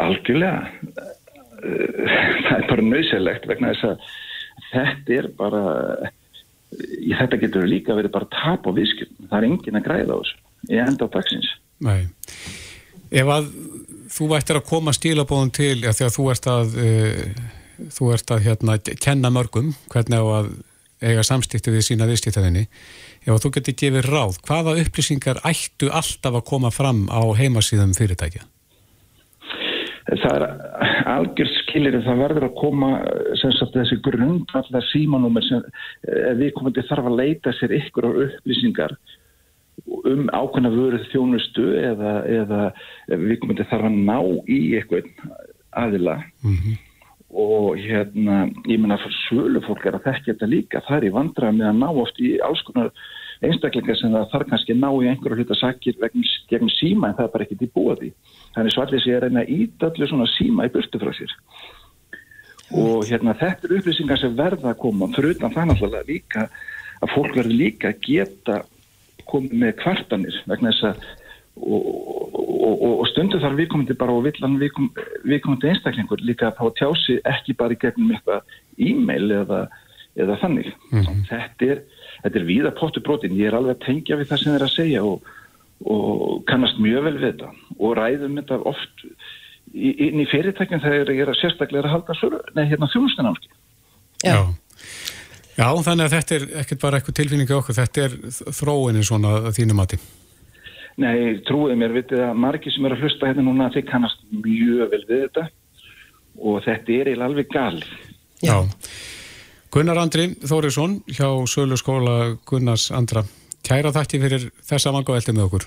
Algjörlega. 0.01 0.71
Eh, 1.61 2.19
Það 2.51 2.57
er 2.57 2.67
bara 2.71 2.85
nöysilegt 2.87 3.47
vegna 3.49 3.73
þess 3.75 3.89
að 3.91 4.05
þetta 4.71 5.17
er 5.17 5.29
bara, 5.37 5.63
í 7.01 7.13
þetta 7.17 7.39
getur 7.43 7.67
líka 7.69 7.97
verið 7.99 8.15
bara 8.15 8.29
tap 8.33 8.65
á 8.69 8.71
viðskiptum. 8.77 9.29
Það 9.31 9.37
er 9.39 9.49
engin 9.49 9.79
að 9.81 9.87
græða 9.87 10.17
á 10.17 10.19
þessu 10.21 10.37
í 10.71 10.81
enda 10.85 11.09
á 11.09 11.13
dagsins. 11.15 11.51
Nei. 11.85 12.09
Ef 13.11 13.31
að 13.37 13.49
þú 14.15 14.29
ættir 14.37 14.59
að 14.61 14.69
koma 14.69 14.95
stílabóðum 14.97 15.53
til, 15.55 15.77
já, 15.85 15.93
þegar 15.97 16.15
þú 16.17 16.27
ert 16.35 16.49
að 16.51 16.77
uh, 16.85 17.45
þú 17.97 18.11
ert 18.17 18.35
að 18.35 18.45
hérna 18.49 18.77
kenna 19.01 19.33
mörgum 19.35 19.73
hvernig 19.93 20.21
á 20.21 20.27
að 20.41 20.51
eiga 21.01 21.25
samstíktu 21.27 21.73
við 21.75 21.87
sína 21.87 22.09
viðstíktaðinni 22.11 22.67
ef 23.27 23.43
þú 23.43 23.53
getur 23.57 23.77
gefið 23.83 24.09
ráð, 24.09 24.41
hvaða 24.47 24.79
upplýsingar 24.83 25.43
ættu 25.49 25.91
alltaf 25.91 26.41
að 26.41 26.49
koma 26.53 26.73
fram 26.75 27.07
á 27.13 27.23
heimasíðum 27.37 27.95
fyrirtækja? 27.97 28.45
Það 30.11 30.35
er 30.35 30.45
algjörð 31.13 31.57
skilir 31.61 31.97
en 31.99 32.05
það 32.07 32.23
verður 32.25 32.47
að 32.49 32.59
koma 32.59 32.91
sagt 33.39 33.77
þessi 33.77 34.01
grundvallar 34.05 34.87
símanúmer 34.91 35.45
sem 35.47 35.63
eh, 35.63 36.33
við 36.41 36.53
komandi 36.57 36.85
þarf 36.89 37.11
að 37.11 37.19
leita 37.21 37.55
sér 37.59 37.77
ykkur 37.79 38.09
á 38.09 38.13
upplýsingar 38.27 38.97
um 40.11 40.27
ákveðna 40.35 40.73
vöruð 40.75 41.07
þjónustu 41.13 41.67
eða, 41.79 42.15
eða 42.29 42.61
við 43.09 43.39
komandi 43.43 43.69
þarf 43.71 43.89
að 43.89 43.99
ná 44.11 44.19
í 44.51 44.61
eitthvað 44.81 45.09
aðila 45.81 46.19
og 47.31 47.79
hérna, 47.79 48.49
ég 48.67 48.81
meina 48.83 48.99
svölu 49.27 49.63
fólk 49.63 49.85
er 49.87 49.97
að 49.99 50.07
þekka 50.09 50.33
þetta 50.33 50.49
líka. 50.51 50.83
Það 50.87 50.97
er 50.97 51.07
í 51.07 51.15
vandræða 51.15 51.57
með 51.57 51.69
að 51.69 51.77
ná 51.79 51.89
oft 52.03 52.19
í 52.19 52.31
alls 52.43 52.63
konar 52.67 52.91
einstaklingar 53.47 53.97
sem 53.97 54.13
það 54.13 54.27
þarf 54.33 54.51
kannski 54.51 54.75
að 54.75 54.81
ná 54.83 54.89
í 54.91 55.11
einhverju 55.11 55.39
hluta 55.39 55.59
sakir 55.59 56.01
vegna 56.01 56.33
gegn 56.51 56.73
síma 56.75 57.11
en 57.11 57.17
það 57.19 57.29
er 57.29 57.33
bara 57.35 57.47
ekkert 57.47 57.63
í 57.63 57.71
því. 57.71 58.11
Þannig 58.57 58.75
svallið 58.75 59.05
sé 59.05 59.15
að 59.15 59.23
reyna 59.25 59.45
að 59.45 59.55
íta 59.57 59.91
allir 59.91 60.11
svona 60.11 60.27
síma 60.35 60.67
í 60.67 60.75
burtu 60.75 61.01
frá 61.01 61.13
sér. 61.17 61.37
Og 62.81 63.07
hérna 63.07 63.37
þetta 63.39 63.67
eru 63.67 63.79
upplýsingar 63.81 64.21
sem 64.21 64.37
verða 64.37 64.75
að 64.75 64.83
koma. 64.83 65.11
Fyrir 65.15 65.37
utan 65.37 65.55
það 65.55 65.71
náttúrulega 65.71 66.11
líka 66.11 66.45
að 67.01 67.15
fólk 67.15 67.39
verður 67.39 67.59
líka 67.63 67.95
að 67.95 68.05
geta 68.07 68.61
komið 69.31 69.57
með 69.63 69.77
kvartanir 69.81 70.43
vegna 70.51 70.75
þess 70.75 70.91
að 70.91 71.09
og, 71.61 71.87
og, 72.41 72.83
og, 72.89 73.03
stundu 73.11 73.41
þar 73.43 73.59
viðkomandi 73.59 73.97
bara 74.01 74.17
og 74.17 74.25
villan 74.27 74.59
viðkom, 74.61 74.91
viðkomandi 75.29 75.71
einstaklingur 75.73 76.25
líka 76.25 76.51
að 76.51 76.61
fá 76.61 76.77
tjási 76.81 77.19
ekki 77.29 77.57
bara 77.59 77.77
í 77.77 77.81
gegnum 77.81 78.13
eitthvað 78.15 78.57
e-mail 78.81 79.37
eða, 79.41 79.61
eða 80.21 80.39
þannig 80.45 80.71
þetta 81.29 81.71
er, 81.75 81.83
þetta 82.25 82.41
er 82.43 82.49
víða 82.49 82.75
pottubrótin 82.79 83.37
ég 83.39 83.51
er 83.51 83.59
alveg 83.59 83.79
að 83.79 83.85
tengja 83.87 84.21
við 84.21 84.33
það 84.33 84.43
sem 84.43 84.57
þeir 84.57 84.67
að 84.67 84.75
segja 84.77 85.05
og, 85.07 85.31
og 85.85 86.43
kannast 86.51 86.81
mjög 86.83 87.09
vel 87.09 87.17
við 87.19 87.29
þetta 87.31 87.53
og 87.79 87.97
ræðum 87.99 88.41
þetta 88.41 88.63
oft 88.73 89.07
inn 89.71 90.19
í 90.19 90.27
fyrirtækjum 90.27 90.83
þegar 90.83 91.13
ég 91.15 91.25
er 91.25 91.31
að 91.31 91.43
sérstaklega 91.45 91.87
að 91.87 91.95
halda 91.95 92.67
hérna 92.67 92.91
þjónustunámski 92.91 93.53
Já. 94.25 94.37
Já, 95.59 95.67
þannig 95.85 96.07
að 96.07 96.15
þetta 96.15 96.37
er 96.37 96.45
ekkert 96.63 96.81
bara 96.83 96.99
eitthvað 96.99 97.17
tilfinningi 97.19 97.55
okkur, 97.57 97.77
þetta 97.77 98.07
er 98.07 98.17
þróinin 98.57 99.05
svona 99.05 99.35
að 99.41 99.55
þínu 99.59 99.77
mati. 99.77 99.99
Nei, 101.01 101.39
trúið 101.49 101.79
mér, 101.81 101.95
vitið 101.97 102.23
að 102.27 102.41
margir 102.43 102.75
sem 102.75 102.85
eru 102.85 102.99
að 102.99 103.07
hlusta 103.07 103.31
hérna 103.31 103.45
núna 103.47 103.71
þeir 103.73 103.87
kannast 103.89 104.21
mjög 104.29 104.91
vel 104.93 105.03
við 105.09 105.23
þetta 105.25 105.47
og 106.41 106.61
þetta 106.67 106.93
er 106.97 107.11
eiginlega 107.11 107.29
alveg 107.31 107.53
galið. 107.55 107.93
Já. 108.45 108.57
Gunnar 109.71 110.01
Andri 110.03 110.27
Þórisson 110.43 110.99
hjá 111.09 111.29
Sölu 111.49 111.79
skóla 111.81 112.17
Gunnars 112.49 112.91
Andra. 112.93 113.25
Kæra 113.65 113.93
þakki 113.95 114.21
fyrir 114.23 114.47
þessa 114.67 114.93
vangavelti 114.97 115.37
með 115.37 115.47
okkur. 115.47 115.67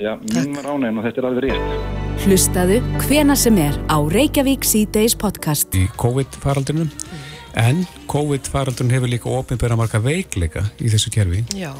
Já, 0.00 0.14
mín 0.32 0.54
var 0.56 0.70
ánægn 0.72 1.00
og 1.00 1.08
þetta 1.08 1.20
er 1.20 1.28
alveg 1.30 1.48
rétt. 1.48 1.98
Hlustaðu 2.24 2.78
hvena 3.06 3.36
sem 3.36 3.56
er 3.60 3.76
á 3.88 3.96
Reykjavík 4.00 4.64
C-Days 4.64 5.16
podcast. 5.16 5.72
Í 5.76 5.86
COVID-faraldrinum. 6.00 6.88
En 7.60 7.84
COVID-faraldrun 8.12 8.92
hefur 8.92 9.12
líka 9.12 9.32
ofinbæra 9.32 9.76
marga 9.80 10.00
veikleika 10.04 10.66
í 10.80 10.92
þessu 10.92 11.12
kerfi. 11.14 11.44
Já. 11.56 11.72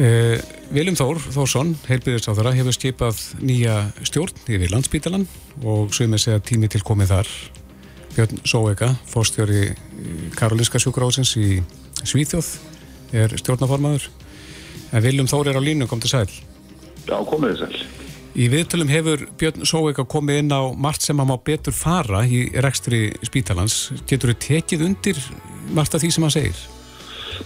Uh, 0.00 0.38
Viljum 0.72 0.96
Þór 0.96 1.18
Þórsson, 1.34 1.74
heilbyrðisáþara, 1.84 2.54
hefur 2.56 2.72
skipað 2.72 3.18
nýja 3.44 3.74
stjórn 4.08 4.38
yfir 4.48 4.72
landsbítalan 4.72 5.26
og 5.60 5.92
sögum 5.92 6.16
segja 6.16 6.40
tími 6.40 6.70
til 6.72 6.80
komið 6.86 7.12
þar. 7.12 7.32
Björn 8.12 8.40
Sóega, 8.48 8.88
fórstjóri 9.08 9.74
Karolinska 10.36 10.80
sjúkrásins 10.80 11.34
í 11.36 11.60
Svíþjóð, 12.00 12.48
er 13.12 13.36
stjórnaformaður. 13.36 14.08
En 14.96 15.04
Viljum 15.04 15.28
Þór 15.28 15.52
er 15.52 15.60
á 15.60 15.62
línu, 15.64 15.88
kom 15.88 16.00
til 16.00 16.12
sæl. 16.12 16.28
Já, 17.04 17.18
komið 17.28 17.60
þess 17.60 17.68
að. 17.68 18.00
Í 18.32 18.48
viðtölum 18.48 18.88
hefur 18.88 19.26
Björn 19.36 19.68
Sóega 19.68 20.06
komið 20.08 20.38
inn 20.40 20.52
á 20.56 20.72
margt 20.72 21.04
sem 21.04 21.18
hann 21.20 21.28
má 21.28 21.36
betur 21.36 21.76
fara 21.76 22.24
í 22.24 22.46
rekstri 22.64 23.10
spítalans. 23.28 23.90
Getur 24.08 24.32
þið 24.32 24.40
tekið 24.46 24.86
undir 24.88 25.20
margt 25.76 25.92
af 25.92 26.00
því 26.00 26.14
sem 26.16 26.24
hann 26.24 26.32
segir? 26.32 26.62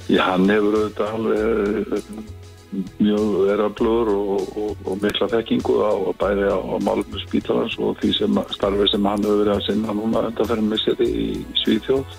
Já, 0.06 0.22
hann 0.30 0.46
hefur 0.50 0.78
auðvitað 0.78 1.16
alveg 1.16 1.96
eh, 1.98 2.35
mjög 2.72 3.50
eraflur 3.54 4.08
og, 4.10 4.56
og, 4.58 4.86
og 4.86 5.02
mikla 5.02 5.28
þekkingu 5.30 5.76
á 5.86 5.92
bæði 6.18 6.48
á, 6.50 6.58
á 6.58 6.76
málum 6.82 7.18
spítalans 7.22 7.76
og 7.78 7.98
því 8.00 8.12
sem 8.16 8.40
starfi 8.54 8.88
sem 8.90 9.06
hann 9.06 9.22
hefur 9.24 9.42
verið 9.42 9.54
að 9.54 9.66
sinna 9.68 9.94
núna 9.96 10.24
undanferðin 10.30 10.72
með 10.72 10.82
sér 10.82 11.04
í 11.06 11.44
Svíþjóð. 11.62 12.16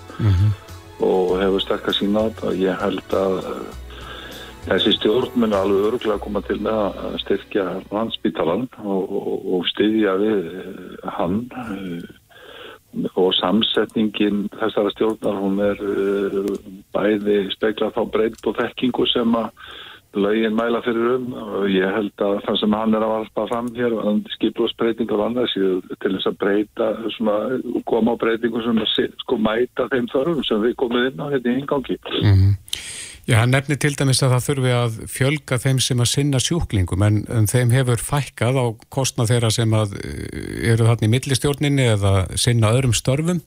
Og 1.04 1.34
hefur 1.38 1.62
sterkar 1.62 1.94
sína 1.94 2.24
þetta. 2.28 2.54
Ég 2.58 2.80
held 2.80 3.12
að 3.14 3.36
uh, 3.38 3.58
þessi 4.66 4.94
stjórn 4.96 5.36
mun 5.38 5.54
alveg 5.54 5.90
örgulega 5.92 6.24
koma 6.24 6.42
til 6.46 6.58
með 6.64 6.80
að 7.04 7.18
styrkja 7.22 7.66
landsbítalan 7.92 8.66
og, 8.82 9.12
og, 9.20 9.44
og 9.58 9.68
styðja 9.74 10.16
við 10.22 10.48
uh, 10.48 11.12
hann. 11.18 11.44
Uh, 11.54 12.08
og 13.20 13.34
samsetningin 13.36 14.46
þessara 14.56 14.90
stjórnar 14.94 15.36
hún 15.38 15.58
er 15.60 15.80
bæði 16.96 17.42
speklað 17.52 17.92
þá 17.98 18.02
breytt 18.14 18.48
og 18.48 18.56
þekkingu 18.56 19.04
sem 19.12 19.36
að 19.36 19.50
lögin 20.16 20.56
mæla 20.56 20.80
fyrir 20.84 21.16
um. 21.16 21.26
Og 21.36 21.66
ég 21.72 21.92
held 21.94 22.24
að 22.24 22.38
það 22.46 22.60
sem 22.60 22.76
hann 22.78 22.94
er 22.96 23.04
að 23.04 23.14
varpa 23.14 23.46
fram 23.50 23.68
hér 23.76 23.96
skiplusbreytingar 24.36 25.20
og 25.20 25.26
annars 25.26 25.56
til 25.56 26.14
þess 26.14 26.30
að 26.30 26.38
breyta 26.44 26.88
svona, 27.16 27.36
koma 27.88 28.16
á 28.16 28.20
breytingum 28.20 28.64
sem 28.64 29.12
sko 29.24 29.40
mæta 29.42 29.88
þeim 29.92 30.08
þörfum 30.12 30.46
sem 30.46 30.64
við 30.64 30.78
komum 30.80 31.10
inn 31.10 31.20
á 31.20 31.26
hérna 31.32 31.52
í 31.52 31.60
ingangi 31.62 31.98
Mm 31.98 32.34
-hmm. 32.34 32.56
Já, 33.28 33.34
hann 33.42 33.50
nefnir 33.52 33.76
til 33.76 33.92
dæmis 33.92 34.22
að 34.22 34.30
það 34.32 34.44
þurfi 34.46 34.70
að 34.72 34.94
fjölga 35.12 35.58
þeim 35.60 35.80
sem 35.84 36.00
að 36.00 36.08
sinna 36.08 36.38
sjúklingum 36.40 37.02
en, 37.02 37.18
en 37.28 37.46
þeim 37.46 37.70
hefur 37.70 38.00
fækkað 38.00 38.56
á 38.56 38.66
kostna 38.88 39.26
þeirra 39.28 39.50
sem 39.50 39.74
að 39.76 39.92
eh, 40.00 40.70
eru 40.72 40.86
þarna 40.88 41.04
í 41.04 41.12
millistjórninni 41.12 41.84
eða 41.92 42.14
sinna 42.40 42.72
öðrum 42.72 42.96
störfum. 42.96 43.42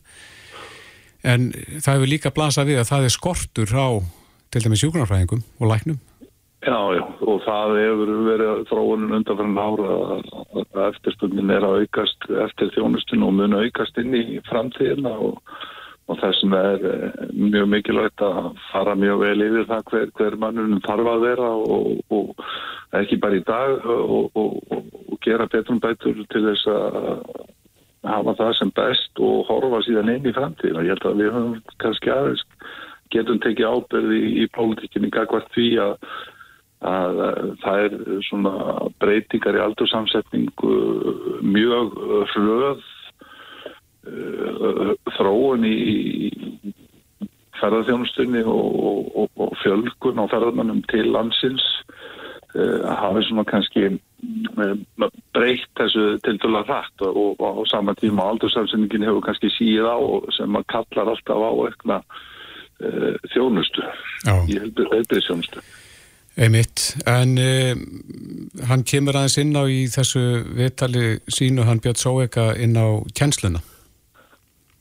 En 1.23 1.49
það 1.81 1.95
hefur 1.95 2.13
líka 2.13 2.29
blansað 2.29 2.69
við 2.69 2.77
að 2.83 2.89
það 2.91 3.07
er 3.07 3.09
skortur 3.09 3.73
á 3.73 3.89
til 4.53 4.61
dæmis 4.61 4.85
sjúknarfræðingum 4.85 5.41
og 5.57 5.73
læknum 5.73 5.99
Já, 6.61 6.77
já, 6.93 7.01
og 7.25 7.39
það 7.41 7.71
hefur 7.79 8.09
verið 8.27 8.59
þróunin 8.69 9.15
undanfæran 9.17 9.57
ára 9.57 9.93
að 10.61 10.81
eftirspundin 10.91 11.49
er 11.49 11.63
að 11.65 11.79
aukast 11.81 12.27
eftir 12.43 12.69
þjónustun 12.75 13.23
og 13.25 13.31
mun 13.33 13.55
aukast 13.57 13.95
inn 13.97 14.13
í 14.13 14.37
framtíðina 14.45 15.15
og, 15.25 15.39
og 16.05 16.19
þessum 16.21 16.53
er 16.53 16.83
mjög 17.33 17.65
mikilvægt 17.71 18.21
að 18.27 18.51
fara 18.67 18.93
mjög 18.93 19.23
vel 19.23 19.45
yfir 19.47 19.65
það 19.71 19.89
hver, 19.89 20.11
hver 20.19 20.37
mannunum 20.43 20.83
þarf 20.85 21.09
að 21.09 21.25
vera 21.25 21.47
og, 21.49 22.03
og 22.13 22.45
ekki 22.99 23.17
bara 23.23 23.39
í 23.39 23.45
dag 23.47 23.87
og 23.89 25.17
gera 25.25 25.47
betrum 25.49 25.79
bætur 25.81 26.19
til 26.29 26.43
þess 26.45 26.69
að 26.69 26.99
hafa 28.11 28.35
það 28.37 28.53
sem 28.59 28.73
best 28.77 29.21
og 29.21 29.49
horfa 29.49 29.81
síðan 29.87 30.13
inn 30.13 30.29
í 30.29 30.35
framtíðina. 30.35 30.85
Ég 30.85 30.93
held 30.93 31.09
að 31.09 31.23
við 31.23 31.33
höfum 31.39 31.57
kannski 31.81 32.13
aðeins 32.13 32.45
getum 33.11 33.41
tekið 33.41 33.73
ábyrði 33.73 34.21
í, 34.21 34.29
í 34.45 34.47
pólitíkinni 34.53 35.09
gagvart 35.13 35.49
því 35.57 35.67
að 35.87 35.97
að 36.81 37.19
það 37.61 37.83
er 37.85 37.97
svona 38.25 38.53
breytingar 39.01 39.57
í 39.57 39.61
aldursamsetningu 39.61 40.77
mjög 41.45 41.97
hröð 42.33 42.81
uh, 44.09 44.93
þróun 45.17 45.67
í 45.69 45.75
ferðarþjónustunni 47.61 48.41
og, 48.49 49.11
og, 49.13 49.29
og 49.37 49.53
fjölgun 49.61 50.23
á 50.25 50.25
ferðarmannum 50.31 50.81
til 50.89 51.11
landsins 51.13 51.61
uh, 52.57 52.89
hafi 52.97 53.27
svona 53.29 53.45
kannski 53.45 53.91
breytt 55.37 55.69
þessu 55.77 56.17
til 56.25 56.41
dala 56.41 56.63
hrætt 56.65 57.05
og, 57.05 57.37
og 57.37 57.61
á 57.61 57.63
sama 57.69 57.93
tíma 58.01 58.25
aldursamsetningin 58.33 59.05
hefur 59.05 59.21
kannski 59.29 59.53
síð 59.53 59.85
á 59.85 59.97
sem 60.33 60.57
að 60.57 60.67
kallar 60.73 61.13
alltaf 61.13 61.45
á 61.45 61.51
eitthvað 61.67 62.27
þjónustu 63.29 63.83
Já. 64.25 64.33
í 64.49 64.57
heilbrið 64.57 65.27
þjónustu 65.27 65.61
Einmitt, 66.39 66.93
en 67.09 67.35
uh, 67.41 67.73
hann 68.69 68.85
kemur 68.87 69.17
aðeins 69.19 69.35
inn 69.41 69.51
á 69.51 69.67
í 69.67 69.83
þessu 69.91 70.21
viðtali 70.55 71.19
sínu, 71.27 71.65
hann 71.67 71.81
bjöð 71.83 71.99
sóeka 72.05 72.45
inn 72.55 72.77
á 72.79 73.03
kjensluna 73.11 73.59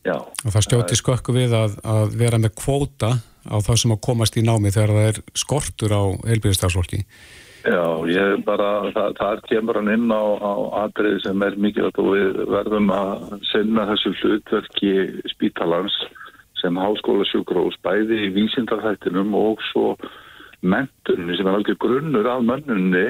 Já. 0.06 0.14
og 0.14 0.46
það 0.46 0.64
stjóti 0.68 0.96
skökku 1.00 1.34
við 1.34 1.56
að, 1.58 1.74
að 1.82 2.14
vera 2.22 2.38
með 2.38 2.54
kvóta 2.62 3.16
á 3.50 3.56
það 3.66 3.82
sem 3.82 3.94
að 3.96 4.02
komast 4.06 4.38
í 4.38 4.44
námi 4.46 4.70
þegar 4.70 4.94
það 4.94 5.08
er 5.10 5.20
skortur 5.42 5.96
á 5.96 6.02
heilbyrðistafsfólki. 6.28 7.02
Já, 7.60 7.82
ég 8.08 8.40
bara, 8.46 8.70
það, 8.94 9.10
það 9.18 9.42
kemur 9.50 9.80
hann 9.80 9.92
inn 9.92 10.08
á, 10.08 10.22
á 10.40 10.54
atriði 10.86 11.20
sem 11.26 11.42
er 11.44 11.58
mikilvægt 11.60 12.00
og 12.00 12.14
við 12.14 12.40
verðum 12.54 12.88
að 12.94 13.36
sinna 13.50 13.84
þessu 13.90 14.14
hlutverki 14.22 14.94
spítalans 15.34 15.98
sem 16.60 16.78
háskóla 16.80 17.26
sjúkrós 17.28 17.76
bæði 17.84 18.22
í 18.28 18.32
vísindarþættinum 18.38 19.34
og 19.36 19.60
svo 19.72 19.92
mentunni 20.60 21.36
sem 21.36 21.48
er 21.48 21.56
alveg 21.56 21.78
grunnur 21.80 22.28
af 22.28 22.42
mönnunni 22.44 23.04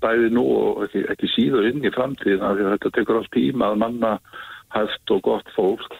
bæði 0.00 0.30
nú 0.32 0.44
og 0.56 0.84
ekki, 0.86 1.04
ekki 1.12 1.32
síður 1.34 1.68
inn 1.68 1.84
í 1.84 1.92
framtíðin 1.92 2.44
af 2.44 2.56
því 2.56 2.66
að 2.66 2.72
þetta 2.76 2.92
tekur 2.96 3.20
allt 3.20 3.32
tíma 3.36 3.70
að 3.70 3.80
manna 3.84 4.12
hæft 4.74 5.12
og 5.14 5.22
gott 5.26 5.52
fólk. 5.56 5.98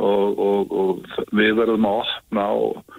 Og, 0.00 0.38
og, 0.38 0.70
og 0.70 1.26
við 1.36 1.58
verðum 1.58 1.88
að 1.90 1.98
opna 2.04 2.44
og, 2.56 2.94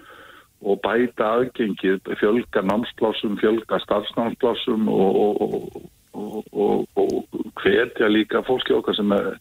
og 0.62 0.78
bæta 0.84 1.32
aðgengið, 1.38 2.12
fjölga 2.20 2.62
námsplásum, 2.68 3.40
fjölga 3.40 3.80
starfsnámsplásum 3.82 4.86
og 4.92 5.80
hvetja 7.62 8.08
líka 8.12 8.44
fólki 8.46 8.76
okkar 8.76 8.96
sem 8.98 9.12
er 9.16 9.32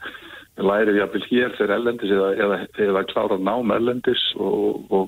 lærið 0.61 1.01
jafnvel 1.01 1.27
hér 1.27 1.55
fyrir 1.57 1.75
ellendis 1.75 2.11
eða, 2.15 2.31
eða, 2.45 2.57
eða 2.87 3.05
klára 3.11 3.37
nám 3.41 3.71
ellendis 3.75 4.23
og, 4.39 5.07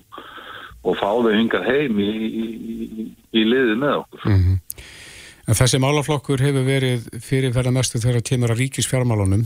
og, 0.83 0.97
fá 0.99 1.09
þau 1.09 1.31
hingað 1.33 1.67
heim 1.69 1.99
í, 2.03 2.11
í, 2.27 3.07
í 3.33 3.43
liði 3.47 3.79
með 3.79 3.97
okkur. 4.03 4.27
Mm 4.29 4.39
-hmm. 4.43 4.87
En 5.43 5.59
þessi 5.59 5.79
málaflokkur 5.83 6.39
hefur 6.39 6.63
verið 6.63 7.09
fyrirferðamestu 7.23 7.99
þegar 7.99 8.21
það 8.21 8.29
kemur 8.29 8.53
að 8.53 8.61
ríkisfjármálunum. 8.63 9.43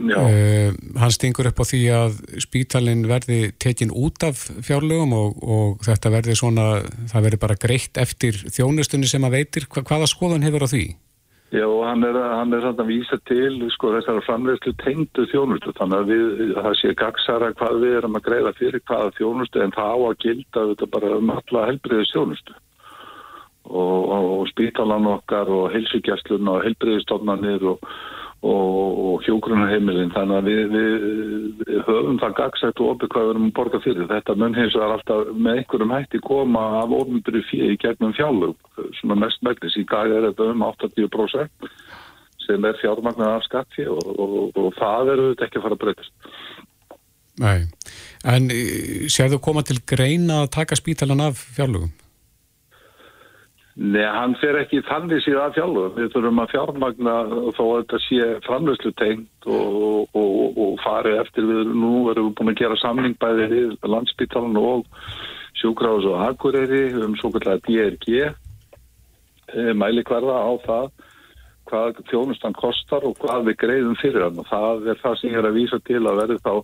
Uh, 0.00 0.72
hann 0.96 1.12
stingur 1.12 1.48
upp 1.50 1.60
á 1.60 1.64
því 1.68 1.80
að 1.92 2.14
spítalinn 2.40 3.02
verði 3.08 3.50
tekin 3.60 3.92
út 3.92 4.22
af 4.24 4.46
fjárlögum 4.64 5.12
og, 5.16 5.42
og 5.44 5.84
þetta 5.84 6.12
verði 6.14 6.36
svona, 6.40 6.66
það 7.10 7.26
verði 7.26 7.40
bara 7.42 7.58
greitt 7.60 8.00
eftir 8.00 8.38
þjónustunni 8.48 9.08
sem 9.08 9.24
að 9.28 9.36
veitir. 9.36 9.66
Hva, 9.68 9.84
hvaða 9.84 10.08
skoðun 10.08 10.46
hefur 10.46 10.64
á 10.64 10.72
því? 10.72 10.84
Já, 11.50 11.66
hann 11.66 12.04
er, 12.06 12.14
hann 12.14 12.54
er 12.54 12.62
að 12.68 12.84
vísa 12.86 13.16
til 13.26 13.56
sko, 13.74 13.90
þessara 13.96 14.22
framlegslu 14.22 14.70
tengdu 14.78 15.24
þjónustu. 15.32 15.72
Þannig 15.74 15.96
að 15.98 16.10
við, 16.12 16.52
það 16.54 16.76
sé 16.78 16.92
gagsara 17.00 17.48
hvað 17.58 17.80
við 17.82 17.96
erum 17.98 18.18
að 18.20 18.26
greiða 18.28 18.52
fyrir 18.60 18.84
hvaða 18.86 19.10
þjónustu 19.16 19.64
en 19.64 19.74
það 19.74 19.90
á 19.90 19.98
að 19.98 20.20
gilda 20.22 20.66
þetta 20.70 20.90
bara 20.94 21.16
um 21.16 21.32
alla 21.34 21.64
helbriðis 21.72 22.12
þjónustu 22.14 22.54
og, 23.70 23.98
og, 24.14 24.28
og 24.36 24.46
spítalan 24.50 25.10
okkar 25.10 25.50
og 25.50 25.66
heilsugjastlun 25.74 26.54
og 26.54 26.62
heilbriðistofnanir 26.68 27.66
og, 27.72 27.90
og 28.40 29.24
hjógrunarheimilin 29.26 30.12
þannig 30.14 30.38
að 30.38 30.46
við, 30.48 30.60
við, 30.72 31.74
höfum 31.84 32.20
það 32.22 32.36
gagsætt 32.38 32.80
og 32.80 32.94
opið 32.94 33.10
hvað 33.12 33.26
við 33.26 33.32
erum 33.34 33.48
að 33.48 33.54
borga 33.58 33.80
fyrir. 33.84 34.08
Þetta 34.08 34.36
mun 34.40 34.56
hins 34.56 34.76
vegar 34.76 34.94
alltaf 34.96 35.32
með 35.36 35.60
einhverjum 35.60 35.94
hætti 35.96 36.22
koma 36.24 36.62
af 36.80 36.94
ofnbyrju 37.00 37.42
fyrir 37.50 37.76
gegnum 37.82 38.14
fjálug 38.16 38.56
svona 39.00 39.18
mest 39.20 39.44
megnis. 39.44 39.76
Í 39.76 39.84
dag 39.90 40.14
er 40.14 40.30
þetta 40.30 40.48
um 40.54 40.64
80% 40.70 41.70
sem 42.46 42.64
er 42.64 42.80
fjármagnar 42.80 43.36
af 43.36 43.46
skatti 43.46 43.84
og, 43.92 44.00
og, 44.16 44.50
og 44.56 44.72
það 44.80 45.14
eru 45.14 45.30
þetta 45.30 45.48
ekki 45.48 45.60
að 45.60 45.66
fara 45.66 45.76
að 45.76 45.84
breytast. 45.84 46.14
Nei, 47.40 47.58
en 48.28 48.50
sér 49.12 49.30
þú 49.32 49.40
koma 49.44 49.64
til 49.64 49.78
greina 49.88 50.42
að 50.44 50.54
taka 50.56 50.76
spítalan 50.80 51.28
af 51.28 51.40
fjárlugum? 51.56 51.92
Nei, 53.80 54.04
hann 54.04 54.34
fer 54.36 54.58
ekki 54.60 54.82
þannig 54.84 55.22
síðan 55.24 55.46
að 55.46 55.54
fjárlugum. 55.56 55.94
Við 55.96 56.10
þurfum 56.12 56.40
að 56.42 56.50
fjármagna 56.52 57.14
þó 57.56 57.62
að 57.64 57.78
þetta 57.78 58.00
sé 58.04 58.26
framlöslu 58.44 58.92
tengt 59.00 59.48
og, 59.48 60.18
og, 60.20 60.58
og 60.60 60.74
fari 60.84 61.14
eftir. 61.16 61.46
Við 61.48 61.70
nú 61.72 61.94
erum 62.12 62.28
við 62.28 62.34
búin 62.36 62.52
að 62.52 62.60
gera 62.60 62.76
samning 62.82 63.16
bæði 63.22 63.46
við 63.54 63.88
landsbytalan 63.88 64.60
og 64.60 64.84
sjúkráðs 65.60 66.10
og 66.10 66.20
akureyri 66.26 66.82
um 67.00 67.16
svo 67.16 67.32
kallega 67.32 67.64
DRG 67.64 68.36
mæli 69.74 70.04
hverða 70.06 70.36
á 70.44 70.52
það 70.66 70.90
hvað 71.70 72.02
þjónustan 72.10 72.56
kostar 72.56 73.04
og 73.06 73.16
hvað 73.22 73.48
við 73.48 73.58
greiðum 73.62 73.98
fyrir 74.00 74.26
hann 74.26 74.40
og 74.42 74.48
það 74.50 74.88
er 74.92 75.00
það 75.02 75.18
sem 75.20 75.32
ég 75.32 75.40
er 75.40 75.48
að 75.48 75.58
vísa 75.58 75.80
til 75.86 76.02
að 76.02 76.20
verði 76.22 76.38
þá 76.44 76.54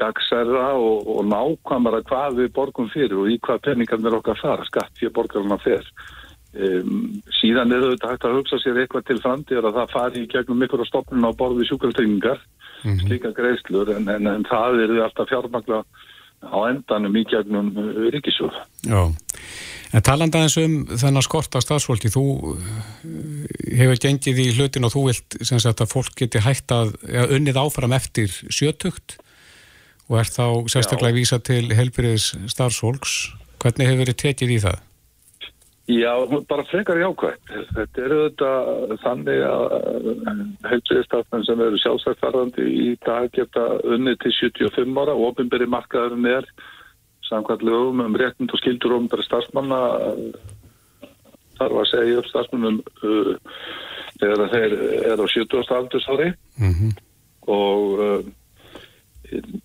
gagsærra 0.00 0.72
og, 0.80 1.08
og 1.12 1.26
nákvæmara 1.28 2.00
hvað 2.08 2.40
við 2.42 2.52
borgum 2.56 2.88
fyrir 2.92 3.18
og 3.20 3.28
í 3.32 3.36
hvað 3.44 3.64
peningarnir 3.66 4.16
okkar 4.18 4.40
fara, 4.40 4.64
skatt 4.68 4.94
fyrir 5.00 5.12
borgarna 5.16 5.58
fer. 5.62 5.84
Um, 6.58 7.20
síðan 7.36 7.74
er 7.76 7.84
þetta 7.90 8.14
hægt 8.14 8.24
að 8.24 8.38
hugsa 8.38 8.58
sér 8.62 8.80
eitthvað 8.80 9.08
til 9.10 9.18
framtíðar 9.20 9.68
að 9.68 9.80
það 9.82 9.90
fari 9.92 10.22
í 10.24 10.30
gegnum 10.32 10.64
ykkur 10.64 10.80
á 10.80 10.86
stopnuna 10.88 11.32
á 11.32 11.38
borði 11.38 11.68
sjúkartryggingar, 11.68 12.40
mm 12.40 12.88
-hmm. 12.88 13.02
slíka 13.04 13.34
greiðslur, 13.36 13.92
en, 13.96 14.08
en, 14.08 14.26
en 14.26 14.46
það 14.48 14.80
er 14.84 14.94
alltaf 15.04 15.28
fjármagla 15.28 15.82
á 16.48 16.58
endanum 16.70 17.16
í 17.20 17.26
gegnum 17.28 17.68
ríkisjóð. 18.14 18.56
Já, 18.88 19.12
en 19.92 20.02
talanda 20.02 20.40
eins 20.40 20.56
um 20.56 20.86
þennan 20.88 21.26
skort 21.26 21.54
af 21.54 21.66
stafsfólki, 21.66 22.08
þú 22.08 22.56
hefur 23.76 24.00
gengið 24.00 24.40
í 24.40 24.50
hlutin 24.56 24.88
og 24.88 24.94
þú 24.96 25.06
vilt 25.10 25.38
sem 25.42 25.60
sagt 25.60 25.84
að 25.84 25.92
fólk 25.92 26.16
geti 26.16 26.40
hægt 26.40 26.72
að 26.72 26.96
ja, 27.04 27.28
unnið 27.28 27.60
áfram 27.60 27.92
eftir 27.92 28.32
sjötugt 28.48 29.18
og 30.08 30.18
er 30.20 30.30
þá 30.32 30.44
sérstaklega 30.72 31.12
að 31.12 31.18
vísa 31.20 31.38
til 31.44 31.64
helbyrðis 31.76 32.32
starfsfólks. 32.52 33.16
Hvernig 33.62 33.88
hefur 33.88 34.04
verið 34.04 34.20
tekið 34.22 34.54
í 34.54 34.60
það? 34.62 34.84
Já, 35.88 36.12
bara 36.48 36.66
frekar 36.68 36.98
jákvæmt. 37.00 37.52
Þetta 37.72 38.02
eru 38.04 38.16
þetta 38.26 38.48
þannig 39.04 39.38
að 39.48 39.62
heilbriðstafnum 40.68 41.44
sem 41.48 41.62
eru 41.64 41.80
sjálfsættarðandi 41.80 42.66
í 42.68 42.88
dag 43.06 43.30
geta 43.32 43.64
unnið 43.88 44.18
til 44.26 44.34
75 44.36 45.00
ára 45.00 45.14
og 45.16 45.30
ofinberi 45.30 45.68
markaðurinn 45.72 46.28
er 46.28 46.48
samkvæmt 47.28 47.64
lögum 47.64 48.04
um 48.04 48.18
réttind 48.20 48.52
og 48.52 48.60
skildur 48.60 48.98
ofinberi 48.98 49.24
starfsmanna 49.24 49.80
þarf 51.58 51.80
að 51.80 51.90
segja 51.94 52.20
upp 52.20 52.28
starfsmannum 52.34 52.82
uh, 52.84 53.32
þegar 54.20 54.52
þeir 54.52 54.76
eru 55.14 55.24
á 55.24 55.28
70. 55.38 55.72
aldursári 55.78 56.28
og 57.48 58.04
uh, 58.04 58.20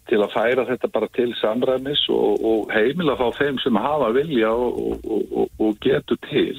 til 0.10 0.20
að 0.20 0.34
færa 0.34 0.66
þetta 0.68 0.90
bara 0.94 1.10
til 1.16 1.32
samræmis 1.40 2.04
og, 2.12 2.44
og 2.44 2.74
heimila 2.74 3.16
þá 3.20 3.28
þeim 3.40 3.60
sem 3.64 3.80
hafa 3.80 4.12
vilja 4.16 4.52
og, 4.52 5.04
og, 5.08 5.50
og 5.60 5.76
getur 5.84 6.20
til 6.28 6.58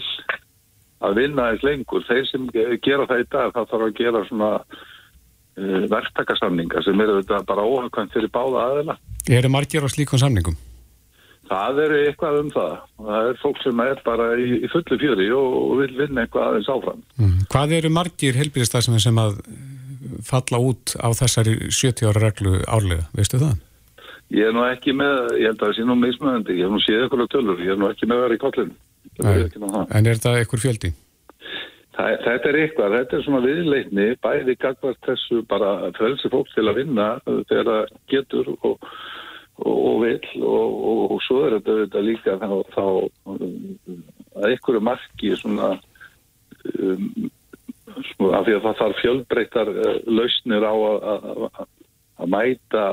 að 1.04 1.20
vinna 1.20 1.50
eins 1.52 1.64
lengur. 1.66 2.04
Þeir 2.08 2.28
sem 2.30 2.46
gera 2.54 3.08
það 3.10 3.24
í 3.24 3.30
dag 3.34 3.54
þá 3.54 3.62
þarf 3.62 3.86
að 3.88 3.96
gera 3.98 4.22
svona 4.28 4.52
uh, 4.60 5.82
verktakasamninga 5.92 6.84
sem 6.86 7.02
eru 7.04 7.18
þetta 7.20 7.42
bara 7.48 7.66
óhagkvæmt 7.68 8.14
fyrir 8.16 8.32
báða 8.32 8.68
aðeina. 8.68 8.96
Eru 9.28 9.52
margir 9.52 9.84
á 9.84 9.88
slíkum 9.92 10.20
samningum? 10.20 10.56
Það 11.44 11.78
eru 11.84 12.00
eitthvað 12.06 12.38
um 12.40 12.50
það. 12.54 12.74
Það 13.04 13.28
er 13.28 13.38
fólk 13.42 13.58
sem 13.60 13.80
er 13.84 13.98
bara 14.06 14.30
í, 14.40 14.48
í 14.64 14.72
fullu 14.72 14.96
fjöri 15.02 15.28
og 15.36 15.74
vil 15.82 15.92
vinna 15.98 16.24
eitthvað 16.24 16.50
aðeins 16.50 16.70
áfram. 16.72 17.04
Mm. 17.20 17.38
Hvað 17.52 17.78
eru 17.78 17.92
margir 17.92 18.38
helbýristafsum 18.40 18.96
sem 19.02 19.20
að 19.20 19.42
falla 20.22 20.60
út 20.62 20.94
á 21.00 21.08
þessari 21.16 21.56
70 21.68 22.10
ára 22.10 22.26
reglu 22.26 22.58
árlega, 22.64 23.08
veistu 23.16 23.40
það? 23.42 23.56
Ég 24.34 24.48
er 24.48 24.54
nú 24.56 24.64
ekki 24.66 24.94
með, 24.96 25.36
ég 25.38 25.50
held 25.50 25.60
að 25.60 25.66
það 25.66 25.76
sé 25.76 25.86
nú 25.86 25.96
mismöðandi, 26.00 26.58
ég 26.58 26.66
hef 26.66 26.72
nú 26.72 26.82
séð 26.82 27.04
eitthvað 27.04 27.30
tölur, 27.34 27.62
ég 27.62 27.74
er 27.74 27.80
nú 27.80 27.88
ekki 27.90 28.08
með 28.08 28.16
að 28.20 28.24
vera 28.24 28.36
í 28.36 28.42
kollinu. 28.44 28.76
En 29.94 30.06
er 30.08 30.16
þetta 30.16 30.36
eitthvað 30.40 30.64
fjöldi? 30.64 30.90
Það, 31.94 32.14
þetta 32.24 32.48
er 32.50 32.58
eitthvað, 32.58 32.94
þetta 32.98 33.16
er 33.16 33.24
svona 33.26 33.42
viðleitni, 33.44 34.06
bæði 34.24 34.56
gagvart 34.58 35.06
þessu 35.06 35.42
bara 35.50 35.74
frelsi 35.94 36.30
fólk 36.32 36.50
til 36.54 36.66
að 36.66 36.80
vinna 36.80 37.08
þegar 37.26 37.68
það 37.68 37.92
getur 38.10 38.50
og, 38.54 38.88
og, 39.62 39.68
og 39.68 40.00
vil 40.02 40.16
og, 40.40 40.80
og 41.14 41.22
svo 41.22 41.44
er 41.46 41.58
þetta, 41.58 41.76
þetta 41.84 42.04
líka 42.08 42.36
þá, 42.40 42.48
þá 42.74 42.84
að 44.34 44.48
einhverju 44.50 44.82
marki 44.88 45.34
svona 45.38 45.70
um, 46.74 47.30
Sko, 48.10 48.32
af 48.34 48.46
því 48.46 48.56
að 48.56 48.64
það 48.66 48.80
þarf 48.80 49.02
fjölbreyttar 49.02 49.70
uh, 49.74 49.94
lausnir 50.10 50.66
á 50.66 50.74
að 50.74 52.30
mæta 52.30 52.84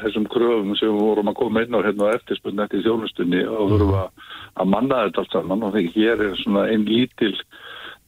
þessum 0.00 0.26
kröfum 0.32 0.72
sem 0.78 0.94
vorum 0.96 1.30
að 1.30 1.38
koma 1.40 1.64
inn 1.64 1.76
á 1.76 1.84
hérna 1.84 2.08
á 2.08 2.14
eftirspunni 2.16 2.64
eftir 2.64 2.84
þjónustunni 2.86 3.42
og 3.44 3.74
þurfum 3.74 3.98
að, 4.00 4.24
að 4.62 4.70
manna 4.72 5.02
þetta 5.06 5.22
allt 5.22 5.36
saman 5.36 5.66
og 5.66 5.74
því 5.76 5.84
hér 5.96 6.24
er 6.28 6.38
svona 6.40 6.64
einn 6.72 6.86
lítil 6.88 7.34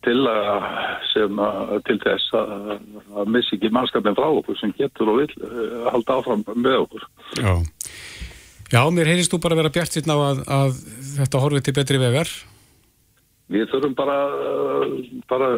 til, 0.05 0.17
að, 0.29 0.65
sem 1.13 1.39
að, 1.41 1.75
til 1.89 1.99
þess 2.03 2.35
að, 2.37 2.73
að 3.21 3.31
missi 3.37 3.57
ekki 3.57 3.73
mannskapin 3.73 4.17
frá 4.17 4.27
okkur 4.31 4.59
sem 4.61 4.73
getur 4.79 5.13
og 5.13 5.23
vil 5.23 5.31
uh, 5.45 5.87
halda 5.93 6.19
áfram 6.21 6.45
með 6.55 6.81
okkur. 6.85 7.07
Já, 7.41 7.55
Já 8.73 8.81
mér 8.91 9.13
heyrist 9.13 9.33
þú 9.33 9.41
bara 9.45 9.57
að 9.57 9.63
vera 9.63 9.75
bjart 9.77 9.97
sérna 9.97 10.17
á 10.17 10.21
að 10.59 10.77
þetta 11.15 11.41
horfið 11.45 11.67
til 11.67 11.77
betri 11.79 12.01
vegar? 12.01 12.33
Við 13.53 13.69
þurfum 13.73 13.95
bara, 13.99 14.19
bara 15.29 15.49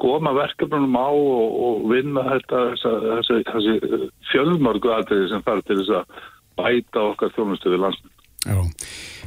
koma 0.00 0.32
verkefnunum 0.36 0.98
á 0.98 1.08
og, 1.08 1.56
og 1.66 1.86
vinna 1.90 2.22
þetta, 2.28 2.64
þessi, 2.82 3.38
þessi 3.48 4.10
fjölmörgu 4.30 4.92
aðriði 4.94 5.30
sem 5.32 5.46
þarf 5.46 5.66
til 5.66 5.80
þess 5.80 5.96
að 6.00 6.20
bæta 6.60 7.08
okkar 7.12 7.34
þjónustu 7.36 7.72
við 7.72 7.82
landsmynd. 7.84 8.12
Já, 8.46 8.60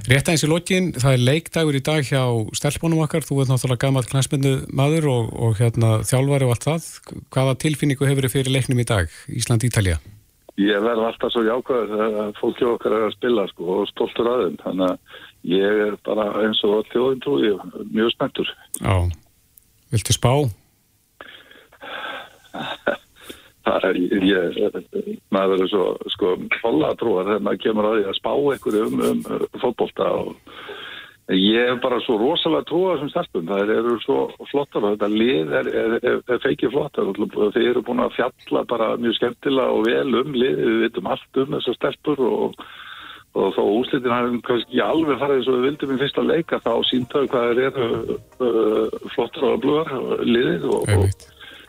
rétt 0.08 0.30
aðeins 0.30 0.46
í 0.46 0.50
lokin, 0.50 0.86
það 0.96 1.16
er 1.18 1.26
leikdagur 1.28 1.76
í 1.76 1.82
dag 1.84 2.06
hjá 2.08 2.22
stelpunum 2.56 3.02
okkar, 3.04 3.26
þú 3.26 3.42
ert 3.44 3.52
náttúrulega 3.52 3.84
gammal 3.84 4.06
knæsmyndu 4.08 4.54
maður 4.72 5.10
og, 5.12 5.34
og 5.36 5.60
hérna, 5.60 5.98
þjálfari 6.08 6.48
og 6.48 6.54
allt 6.56 6.68
það. 6.70 6.88
Hvaða 7.36 7.58
tilfinningu 7.66 8.08
hefur 8.08 8.28
þið 8.28 8.36
fyrir 8.38 8.56
leiknum 8.56 8.80
í 8.80 8.88
dag, 8.88 9.12
Ísland-Ítalja? 9.42 10.00
Ég 10.60 10.84
verð 10.84 11.06
alltaf 11.08 11.34
svo 11.34 11.44
jákvæður 11.48 12.06
að 12.24 12.32
fólki 12.40 12.68
okkar 12.68 12.96
er 12.96 13.06
að 13.10 13.18
spila 13.18 13.46
sko, 13.52 13.68
og 13.80 13.92
stoltur 13.92 14.32
aðeins, 14.32 14.64
þannig 14.64 14.94
að 14.94 15.20
ég 15.48 15.84
er 15.88 15.98
bara 16.06 16.30
eins 16.44 16.62
og 16.68 16.88
þjóðin 16.92 17.22
trú, 17.24 17.38
ég 17.44 17.60
er 17.60 17.86
mjög 17.94 18.14
spenntur. 18.16 18.50
Já, 18.80 18.96
viltu 19.94 20.16
spá? 20.16 20.34
Það 23.70 23.86
er, 23.90 23.98
ég, 24.26 24.60
maður 25.30 25.52
verður 25.54 25.70
svo, 25.70 25.86
sko, 26.16 26.34
follatrúar 26.62 27.28
þegar 27.28 27.44
maður 27.46 27.64
kemur 27.66 27.88
að 27.90 27.98
því 27.98 28.06
að 28.10 28.18
spá 28.18 28.32
einhverju 28.34 28.86
um, 28.88 29.02
um 29.10 29.60
fótbolta 29.62 30.08
og 30.16 30.30
ég 31.36 31.74
er 31.76 31.82
bara 31.84 32.00
svo 32.02 32.18
rosalega 32.18 32.66
trúar 32.66 32.98
sem 32.98 33.12
stelpum, 33.12 33.46
það 33.46 33.74
eru 33.76 33.98
svo 34.02 34.18
flottar 34.50 34.86
og 34.88 34.96
þetta 34.96 35.10
lið 35.14 35.54
er, 35.60 35.70
er, 35.84 35.96
er 36.18 36.42
feikið 36.42 36.74
flottar 36.74 37.12
og 37.12 37.36
þeir 37.54 37.68
eru 37.68 37.84
búin 37.86 38.02
að 38.02 38.16
fjalla 38.18 38.64
bara 38.70 38.96
mjög 38.98 39.20
skemmtilega 39.20 39.76
og 39.76 39.86
vel 39.86 40.22
um 40.24 40.34
lið, 40.34 40.64
við 40.64 40.80
veitum 40.88 41.12
allt 41.14 41.42
um 41.44 41.58
þessar 41.58 41.78
stelpur 41.78 42.24
og 42.26 42.64
og 43.38 43.52
þó 43.54 43.62
úslitin 43.78 44.14
hafum 44.14 44.40
kannski 44.46 44.80
alveg 44.82 45.20
farið 45.22 45.40
eins 45.40 45.50
og 45.50 45.58
við 45.58 45.66
vildum 45.68 45.92
í 45.94 46.00
fyrsta 46.02 46.24
leika 46.26 46.62
þá 46.64 46.72
síntaðu 46.90 47.30
hvað 47.34 47.62
er 47.66 47.78
uh, 47.86 48.96
flottur 49.14 49.52
og 49.52 49.60
blúar 49.64 49.92
liðið 50.26 50.66
og, 50.66 50.90
og 50.90 51.28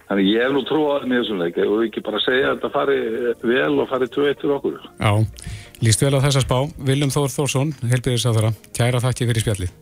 þannig 0.09 0.31
ég 0.31 0.47
hef 0.47 0.55
nú 0.57 0.65
trú 0.69 0.81
á 0.89 0.93
það 0.97 1.07
með 1.13 1.23
þessum 1.23 1.45
leika 1.45 1.69
og 1.69 1.85
ekki 1.85 2.05
bara 2.09 2.23
segja 2.25 2.49
að 2.49 2.57
þetta 2.57 2.73
fari 2.79 2.99
vel 3.45 3.71
og 3.77 3.93
fari 3.93 4.11
2-1 4.17 4.41
fyrir 4.41 4.57
okkur? 4.57 4.81
Já, 4.97 5.13
líst 5.85 6.05
vel 6.07 6.17
á 6.17 6.25
þessa 6.25 6.45
spá. 6.47 6.59
Viljum 6.91 7.15
Þór 7.15 7.37
Þórsson, 7.37 7.77
helbiðis 7.93 8.27
á 8.27 8.33
þeirra 8.33 8.53
kæra 8.81 9.05
þakki 9.05 9.31
fyrir 9.31 9.47
spjalli 9.47 9.73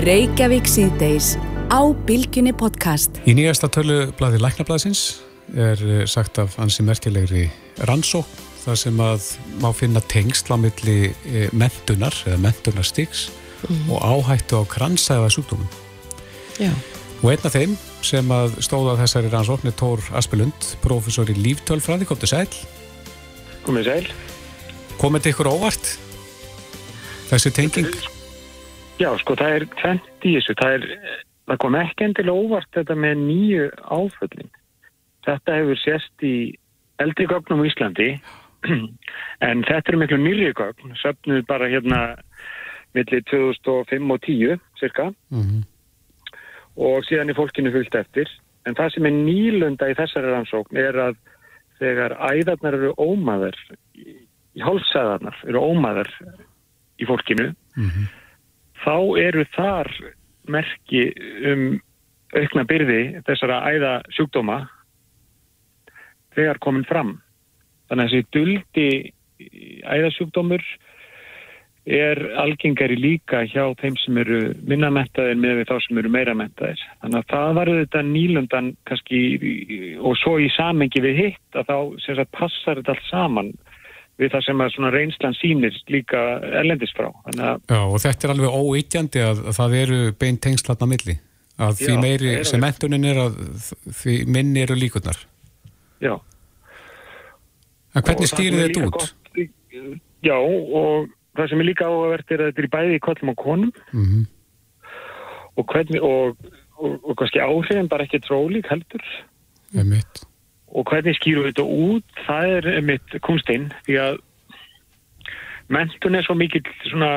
Reykjavík 0.00 0.68
síðdeis 0.68 1.34
á 1.72 1.80
Bilginni 2.08 2.52
podcast. 2.56 3.20
Í 3.28 3.36
nýjasta 3.36 3.68
tölu 3.72 4.06
bladi 4.18 4.40
Læknablaðsins 4.40 5.20
er 5.56 5.80
sagt 6.08 6.38
af 6.40 6.58
ansi 6.62 6.84
merkilegri 6.86 7.48
rannsók 7.88 8.49
þar 8.64 8.80
sem 8.82 9.02
að 9.02 9.28
má 9.62 9.70
finna 9.76 10.02
tengsl 10.12 10.54
á 10.54 10.56
milli 10.60 10.98
e, 11.10 11.48
mentunar 11.56 12.14
eða 12.26 12.40
mentunarstiks 12.44 13.28
mm. 13.66 13.88
og 13.94 14.04
áhættu 14.04 14.60
á 14.60 14.62
kransæða 14.68 15.30
sjúkdómum. 15.32 15.68
Já. 16.60 16.72
Og 17.20 17.32
einn 17.32 17.46
af 17.48 17.56
þeim 17.56 17.74
sem 18.04 18.30
að 18.32 18.54
stóða 18.64 18.98
þessari 19.02 19.32
rannsókn 19.32 19.68
er 19.68 19.76
Tór 19.76 20.04
Aspelund, 20.16 20.70
professor 20.84 21.28
í 21.28 21.36
líftölfræði, 21.36 22.08
kom 22.08 22.20
til 22.20 22.30
sæl. 22.32 22.46
Komið 23.66 23.90
sæl. 23.90 24.06
Komið 25.00 25.26
til 25.26 25.34
ykkur 25.34 25.50
óvart? 25.52 25.92
Þessi 27.28 27.52
tenging? 27.56 27.90
Já, 29.00 29.12
sko, 29.20 29.36
það 29.36 29.56
er 29.56 29.66
tvent 29.80 30.24
í 30.28 30.32
þessu. 30.36 30.56
Það, 30.60 30.76
er, 30.76 31.20
það 31.48 31.60
kom 31.64 31.76
ekki 31.80 32.08
endilega 32.08 32.46
óvart 32.46 32.72
þetta 32.76 32.96
með 33.04 33.22
nýju 33.26 33.68
áföllin. 33.84 34.50
Þetta 35.28 35.60
hefur 35.60 35.80
sérst 35.80 36.24
í 36.24 36.34
eldri 37.00 37.28
gögnum 37.28 37.64
í 37.64 37.70
Íslandi 37.70 38.10
en 39.48 39.64
þetta 39.64 39.92
er 39.92 40.00
miklu 40.00 40.18
nýri 40.20 40.52
gögn 40.56 40.94
söfnuð 41.00 41.46
bara 41.48 41.68
hérna 41.70 42.00
millir 42.94 43.22
2005 43.30 44.10
og 44.10 44.20
10 44.26 44.58
cirka 44.80 45.10
mm 45.30 45.42
-hmm. 45.42 45.62
og 46.76 47.04
síðan 47.04 47.30
er 47.30 47.38
fólkinu 47.38 47.72
fyllt 47.72 47.94
eftir 47.94 48.28
en 48.66 48.74
það 48.74 48.94
sem 48.94 49.06
er 49.06 49.12
nýlunda 49.12 49.90
í 49.90 49.96
þessari 49.98 50.32
rannsókn 50.32 50.76
er 50.76 50.94
að 50.94 51.16
þegar 51.78 52.16
æðarnar 52.20 52.74
eru 52.74 52.92
ómaður 52.98 53.56
í 53.96 54.60
hálfsæðarnar 54.60 55.36
eru 55.48 55.60
ómaður 55.60 56.10
í 56.98 57.06
fólkinu 57.06 57.54
mm 57.76 57.88
-hmm. 57.88 58.06
þá 58.84 58.96
eru 59.18 59.44
þar 59.56 59.88
merki 60.48 61.12
um 61.52 61.80
aukna 62.34 62.64
byrði 62.64 63.22
þessara 63.26 63.62
æða 63.72 63.94
sjúkdóma 64.14 64.68
þegar 66.34 66.58
komin 66.58 66.84
fram 66.84 67.18
Þannig 67.90 68.06
að 68.06 68.14
þessi 68.14 68.28
duldi 68.36 68.88
æðasjúkdómur 69.90 70.64
er 71.90 72.20
algengari 72.38 72.96
líka 73.00 73.40
hjá 73.48 73.64
þeim 73.80 73.96
sem 73.98 74.18
eru 74.20 74.40
minnamettaðir 74.68 75.38
með 75.40 75.62
þá 75.70 75.74
sem 75.86 75.98
eru 76.02 76.12
meiramettaðir. 76.12 76.82
Þannig 77.00 77.18
að 77.22 77.32
það 77.32 77.54
var 77.56 77.70
þetta 77.78 78.02
nýlundan 78.10 78.68
kannski 78.88 79.22
og 79.98 80.18
svo 80.20 80.36
í 80.38 80.50
samengi 80.54 81.02
við 81.02 81.22
hitt 81.24 81.58
að 81.58 81.72
þá 81.72 81.76
sagt, 82.04 82.32
passar 82.36 82.80
þetta 82.80 82.94
allt 82.94 83.08
saman 83.08 83.50
við 84.20 84.34
það 84.34 84.46
sem 84.46 84.62
að 84.66 84.94
reynslan 84.94 85.36
sínir 85.38 85.80
líka 85.88 86.20
erlendist 86.60 86.98
frá. 86.98 87.08
Já 87.32 87.80
og 87.80 87.98
þetta 88.04 88.28
er 88.28 88.34
alveg 88.34 88.60
óeitjandi 88.60 89.24
að, 89.24 89.44
að 89.48 89.58
það 89.58 89.76
eru 89.80 90.00
beint 90.20 90.42
tengslatna 90.44 90.90
milli. 90.90 91.16
Að 91.60 91.76
því 91.80 91.92
já, 91.92 92.00
meiri 92.00 92.34
sem 92.48 92.62
mentunin 92.62 93.04
er 93.08 93.18
að 93.26 93.40
því 93.98 94.20
minni 94.32 94.62
eru 94.64 94.76
líkunar. 94.80 95.18
Já. 96.00 96.14
En 97.94 98.04
hvernig 98.06 98.30
stýrir 98.30 98.62
þetta 98.68 98.86
út? 98.86 98.94
Gott, 98.94 99.50
já, 100.22 100.36
og 100.36 101.10
það 101.38 101.50
sem 101.50 101.62
er 101.62 101.68
líka 101.68 101.88
áhugavert 101.88 102.32
er 102.34 102.44
að 102.44 102.50
þetta 102.50 102.62
er 102.62 102.72
bæði 102.74 102.96
í 102.96 103.04
kollum 103.06 103.32
og 103.32 103.38
konum 103.40 103.72
mm 103.92 104.04
-hmm. 104.04 104.24
og 105.56 105.74
hvernig, 105.74 106.02
og, 106.02 106.36
og, 106.78 106.98
og 107.04 107.16
kannski 107.16 107.42
áhrifin 107.42 107.88
bara 107.88 108.06
ekki 108.06 108.22
trólík 108.26 108.70
heldur. 108.70 109.04
Emitt. 109.74 110.24
Og 110.70 110.86
hvernig 110.86 111.16
skýru 111.18 111.46
þetta 111.48 111.62
út, 111.66 112.06
það 112.26 112.56
er 112.56 112.80
mitt 112.80 113.20
kunstinn, 113.26 113.72
því 113.86 113.96
að 113.98 114.20
mentun 115.68 116.14
er 116.14 116.22
svo 116.22 116.34
mikið 116.34 116.70
svona 116.90 117.10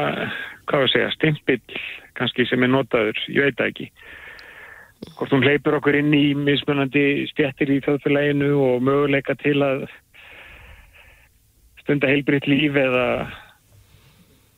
hvað 0.66 0.82
við 0.82 0.92
segja, 0.94 1.12
stimpill 1.12 1.80
kannski 2.18 2.46
sem 2.46 2.64
er 2.64 2.72
notaður, 2.72 3.18
ég 3.28 3.50
veit 3.50 3.58
það 3.58 3.72
ekki 3.74 3.90
hvort 5.18 5.34
hún 5.34 5.44
hleypur 5.44 5.78
okkur 5.78 5.98
inn 6.00 6.14
í 6.16 6.32
mismunandi 6.38 7.28
stjættir 7.34 7.74
í 7.74 7.82
þjóðfélaginu 7.84 8.52
og 8.56 8.86
möguleika 8.88 9.36
til 9.42 9.58
að 9.66 9.86
stunda 11.84 12.10
heilbriðt 12.10 12.48
líf 12.50 12.80
eða 12.80 13.08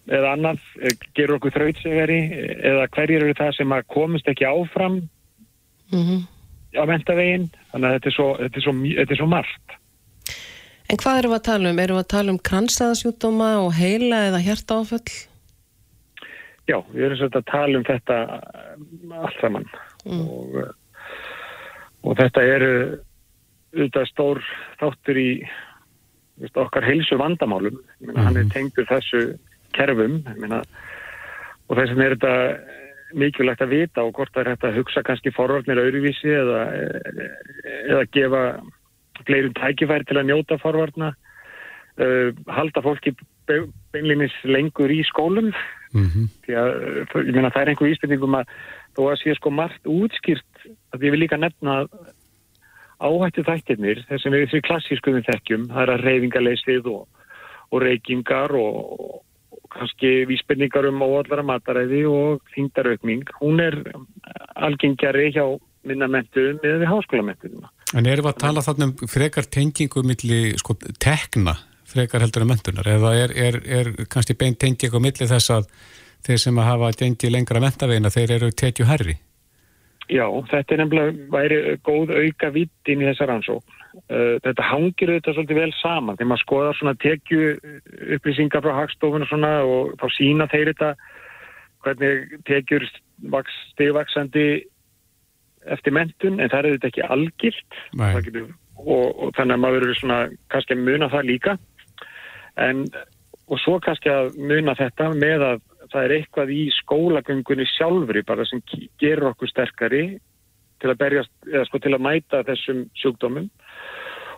eða 0.05 0.36
annað, 0.36 0.61
eh, 0.86 0.93
gerur 1.17 1.39
okkur 1.39 1.55
þrautsegari 1.55 2.19
eða 2.61 2.88
hverjir 2.93 3.26
eru 3.26 3.34
það 3.38 3.55
sem 3.57 3.73
að 3.73 3.88
komist 3.89 4.32
ekki 4.32 4.47
áfram 4.47 5.03
Mm 5.93 6.23
á 6.76 6.84
mentavegin 6.88 7.47
þannig 7.71 7.88
að 7.88 7.95
þetta 7.95 8.09
er 8.09 8.15
svo, 8.15 8.28
þetta 8.41 8.59
er 8.59 8.65
svo, 8.65 8.73
þetta 8.99 9.15
er 9.15 9.21
svo 9.21 9.30
margt 9.32 9.76
En 10.86 10.99
hvað 11.01 11.19
erum 11.19 11.32
við 11.34 11.39
að 11.39 11.47
tala 11.47 11.69
um? 11.71 11.80
Erum 11.82 11.97
við 11.97 12.03
að 12.03 12.11
tala 12.13 12.34
um 12.34 12.41
kransæðasjúkdóma 12.49 13.47
og 13.63 13.71
heila 13.73 14.19
eða 14.28 14.41
hjartaáföll? 14.45 15.15
Já, 16.69 16.78
við 16.91 17.07
erum 17.07 17.17
svolítið 17.17 17.39
að 17.39 17.47
tala 17.49 17.80
um 17.80 17.88
þetta 17.88 18.19
uh, 18.36 19.19
allt 19.23 19.41
saman 19.41 19.69
Mm. 20.05 20.19
og, 20.30 20.57
og 22.05 22.11
þetta 22.19 22.41
eru 22.45 22.73
auðvitað 23.73 24.03
stór 24.11 24.39
þáttur 24.78 25.17
í 25.17 25.30
veist, 26.41 26.57
okkar 26.57 26.83
heilsu 26.88 27.17
vandamálum 27.21 27.77
meina, 28.01 28.25
hann 28.27 28.38
er 28.41 28.49
tengdur 28.53 28.88
þessu 28.89 29.21
kerfum 29.75 30.21
meina, 30.39 30.61
og 31.69 31.77
þess 31.79 31.93
vegna 31.93 32.05
er 32.09 32.15
þetta 32.17 32.33
mikilvægt 33.15 33.61
að 33.63 33.71
vita 33.75 34.03
og 34.03 34.15
hvort 34.17 34.33
það 34.33 34.41
er 34.43 34.49
hægt 34.53 34.65
að 34.67 34.77
hugsa 34.79 35.03
kannski 35.07 35.31
forvarnir 35.36 35.79
öðruvísi 35.79 36.31
eða, 36.36 36.61
eða 37.88 38.03
gefa 38.11 38.41
fleirum 39.25 39.53
tækifæri 39.55 40.07
til 40.09 40.17
að 40.19 40.27
njóta 40.31 40.57
forvarna 40.59 41.13
uh, 41.15 42.29
halda 42.51 42.81
fólki 42.83 43.13
be- 43.47 43.67
beinlínis 43.95 44.36
lengur 44.43 44.91
í 44.91 45.01
skólum 45.07 45.53
Mhm. 45.95 46.25
því 46.43 46.55
að 46.59 46.71
ég 47.23 47.36
meina 47.38 47.49
það 47.55 47.61
er 47.61 47.69
einhver 47.71 47.88
íspendingum 47.93 48.33
að 48.36 48.49
þó 48.97 49.01
að 49.13 49.19
sé 49.21 49.36
sko 49.38 49.51
margt 49.53 49.86
útskýrt 49.88 50.65
að 50.91 51.05
ég 51.07 51.13
vil 51.13 51.21
líka 51.21 51.38
nefna 51.39 51.75
að 51.86 51.93
áhættu 53.03 53.43
þættirnir 53.45 54.03
þessum 54.09 54.35
við 54.35 54.49
því 54.53 54.63
klassískum 54.69 55.17
við 55.17 55.29
þekkjum 55.29 55.69
það 55.71 55.83
er 55.83 55.93
að 55.95 56.03
reyfingaleysið 56.09 56.89
og, 56.91 57.05
og 57.71 57.83
reykingar 57.83 58.55
og, 58.55 58.81
og 58.95 59.69
kannski 59.75 60.11
vísbendingar 60.29 60.87
um 60.89 61.03
óallara 61.03 61.45
mataræði 61.45 62.05
og 62.09 62.43
þingdaraukning 62.55 63.25
hún 63.41 63.63
er 63.63 63.79
algengjari 64.55 65.31
hjá 65.35 65.45
minna 65.85 66.07
mentuðum 66.09 66.61
eða 66.63 66.81
við 66.81 66.91
háskólamentuðum 66.93 67.71
En 67.95 68.07
erum 68.09 68.25
við 68.25 68.31
að 68.31 68.41
tala 68.41 68.63
þarna 68.65 68.89
um 68.89 69.09
frekar 69.11 69.45
tengingu 69.51 70.01
milli 70.03 70.39
sko, 70.59 70.75
tekna 70.99 71.53
frekar 71.85 72.23
heldur 72.25 72.43
en 72.43 72.49
mentunar 72.49 72.87
eða 72.89 73.13
er, 73.19 73.35
er, 73.35 73.59
er 73.63 73.91
kannski 74.11 74.35
beint 74.39 74.59
tengingu 74.59 74.99
milli 75.03 75.27
þess 75.29 75.53
að 75.53 75.69
þeir 76.25 76.41
sem 76.41 76.59
að 76.59 76.69
hafa 76.71 76.91
gengið 76.99 77.35
lengra 77.35 77.61
mentavegina 77.61 78.11
þeir 78.13 78.35
eru 78.39 78.51
tekju 78.51 78.87
herri? 78.89 79.19
Já, 80.12 80.26
þetta 80.51 80.76
er 80.76 80.82
nefnilega 80.84 81.30
væri 81.34 81.58
góð 81.86 82.14
auka 82.14 82.51
vitt 82.53 82.91
inn 82.91 83.01
í 83.01 83.08
þessa 83.10 83.30
rannsókn. 83.32 83.82
Uh, 84.12 84.36
þetta 84.43 84.68
hangir 84.68 85.12
auðvitað 85.14 85.38
svolítið 85.38 85.60
vel 85.62 85.74
saman. 85.80 86.18
Þegar 86.20 86.30
maður 86.32 86.43
skoðar 86.43 86.78
svona 86.80 86.95
tekju 87.01 87.47
upplýsingar 88.18 88.66
frá 88.66 88.76
hagstofun 88.82 89.26
og 89.26 89.32
svona 89.32 89.51
og 89.64 89.95
þá 90.01 90.06
sína 90.18 90.49
þeir 90.51 90.72
þetta 90.74 90.91
hvernig 91.86 92.38
tekjur 92.49 92.86
vaks, 93.34 93.58
stigvaksandi 93.74 94.45
eftir 95.74 95.95
mentun 95.95 96.39
en 96.39 96.51
það 96.51 96.60
er 96.60 96.70
auðvitað 96.70 96.91
ekki 96.91 97.08
algilt. 97.16 97.82
Getur, 98.28 98.53
og, 98.84 99.06
og 99.10 99.34
þannig 99.38 99.58
að 99.58 99.64
maður 99.64 99.88
eru 99.88 99.97
svona 100.01 100.20
kannski 100.53 100.78
að 100.78 100.86
muna 100.89 101.12
það 101.14 101.30
líka. 101.32 101.58
En 102.62 102.86
og 103.45 103.62
svo 103.62 103.78
kannski 103.84 104.10
að 104.10 104.36
muna 104.41 104.76
þetta 104.78 105.12
með 105.18 105.45
að 105.49 105.64
það 105.95 106.07
er 106.07 106.15
eitthvað 106.19 106.53
í 106.53 106.61
skólagöngunni 106.75 107.67
sjálfri 107.71 108.23
bara 108.27 108.45
sem 108.49 108.61
gerur 109.01 109.31
okkur 109.31 109.51
sterkari 109.51 110.05
til 110.83 110.91
að 110.91 110.99
berjast, 110.99 111.31
eða 111.47 111.67
sko 111.69 111.79
til 111.81 111.93
að 111.95 112.03
mæta 112.03 112.43
þessum 112.47 112.81
sjúkdómum 112.99 113.47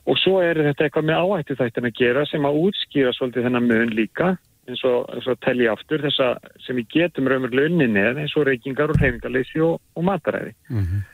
og 0.07 0.19
svo 0.21 0.37
er 0.43 0.61
þetta 0.69 0.85
eitthvað 0.85 1.09
með 1.09 1.23
áhættu 1.23 1.57
þættin 1.59 1.89
að 1.89 1.97
gera 1.97 2.25
sem 2.29 2.45
að 2.47 2.59
útskýra 2.67 3.13
svolítið 3.17 3.47
þennan 3.47 3.69
mun 3.71 3.95
líka 3.97 4.35
eins 4.67 4.83
og, 4.87 5.07
eins 5.15 5.27
og 5.31 5.39
telli 5.43 5.67
aftur 5.71 6.03
þessa 6.03 6.33
sem 6.65 6.77
við 6.79 6.91
getum 6.93 7.29
raumurlega 7.31 7.71
unni 7.71 7.87
með 7.91 8.21
eins 8.23 8.35
og 8.37 8.47
reykingar 8.47 8.91
og 8.93 8.99
reyfingarleysi 9.01 9.63
og, 9.63 9.79
og 9.95 10.07
mataræði. 10.07 10.53
Mhm. 10.69 11.05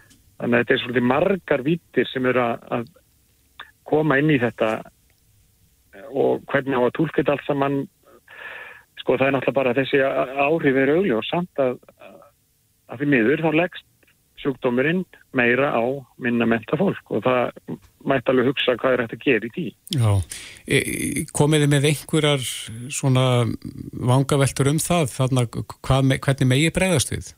Þannig 0.41 0.57
að 0.57 0.63
þetta 0.63 0.73
er 0.73 0.81
svolítið 0.81 1.07
margar 1.07 1.63
vítir 1.63 2.09
sem 2.09 2.25
eru 2.27 2.41
að, 2.43 2.63
að 2.77 2.87
koma 3.87 4.17
inn 4.19 4.31
í 4.33 4.39
þetta 4.41 4.69
og 6.09 6.41
hvernig 6.49 6.79
á 6.79 6.81
að 6.83 6.95
tólka 6.97 7.21
þetta 7.21 7.35
allt 7.35 7.45
saman 7.47 7.77
sko 9.04 9.18
það 9.20 9.30
er 9.30 9.36
náttúrulega 9.36 9.60
bara 9.60 9.78
þessi 9.78 10.04
áhrif 10.47 10.78
er 10.80 10.93
augljós. 10.95 11.32
Samt 11.32 11.62
að, 11.62 11.76
að 12.89 13.04
því 13.04 13.10
miður 13.14 13.43
þá 13.43 13.51
leggst 13.62 13.89
sjúkdómurinn 14.43 15.04
meira 15.36 15.72
á 15.72 15.84
minna 16.22 16.47
menta 16.49 16.78
fólk 16.80 17.12
og 17.16 17.24
það 17.24 17.78
mætti 18.10 18.32
alveg 18.34 18.49
hugsa 18.49 18.76
hvað 18.80 18.95
er 18.95 19.04
hægt 19.04 19.16
að 19.16 19.24
gera 19.24 19.47
í 19.47 19.54
því. 19.56 19.66
Já, 19.95 20.12
E- 20.64 21.26
komið 21.36 21.66
þið 21.66 21.72
með 21.74 21.88
einhverjar 21.89 22.43
svona 22.95 23.24
vangaveltur 24.12 24.70
um 24.72 24.80
það, 24.80 25.10
þarna 25.12 25.45
hvað, 25.51 26.14
hvernig 26.24 26.49
megi 26.49 26.70
bregðast 26.76 27.12
við? 27.12 27.34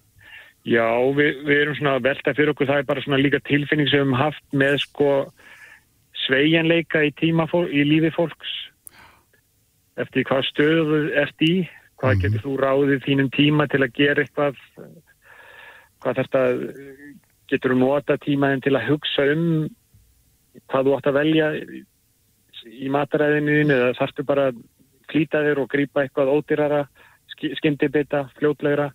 Já, 0.65 0.85
við, 1.17 1.41
við 1.45 1.61
erum 1.61 1.77
svona 1.77 1.95
að 1.99 2.05
velta 2.07 2.33
fyrir 2.33 2.53
okkur, 2.53 2.69
það 2.69 2.81
er 2.81 2.87
bara 2.89 3.05
svona 3.05 3.21
líka 3.21 3.41
tilfinning 3.45 3.89
sem 3.89 4.01
við 4.01 4.05
höfum 4.05 4.17
haft 4.17 4.45
með 4.53 4.79
sko 4.85 5.09
sveigjanleika 6.25 7.03
í 7.05 7.11
í 7.13 7.81
lífi 7.85 8.13
fólks 8.15 8.53
eftir 10.03 10.25
hvað 10.27 10.43
stöðu 10.49 10.99
eftir 11.23 11.49
í, 11.49 11.57
hvað 12.01 12.21
getur 12.25 12.43
þú 12.43 12.53
ráðið 12.59 13.03
þínum 13.05 13.29
tíma 13.35 13.67
til 13.71 13.81
að 13.85 13.93
gera 13.95 14.25
eitthvað 14.25 14.57
hvað 16.03 16.19
þetta 16.21 16.41
getur 17.51 17.73
þú 17.73 17.77
nota 17.79 18.17
tímaðin 18.25 18.63
til 18.65 18.75
að 18.75 18.87
hugsa 18.91 19.27
um 19.33 19.45
hvað 20.71 20.87
þú 20.89 20.95
átt 20.97 21.09
að 21.11 21.17
velja 21.19 21.49
í- 21.55 22.89
mataræðinu 22.89 23.57
eða 23.69 23.93
þarftu 23.99 24.23
bara 24.25 24.49
að 24.49 24.61
flýta 25.11 25.41
þér 25.45 25.59
og 25.61 25.67
grípa 25.69 26.01
eitthvað 26.03 26.31
ódýrara 26.33 26.85
skyndibita, 27.35 28.25
fljótlegra 28.39 28.91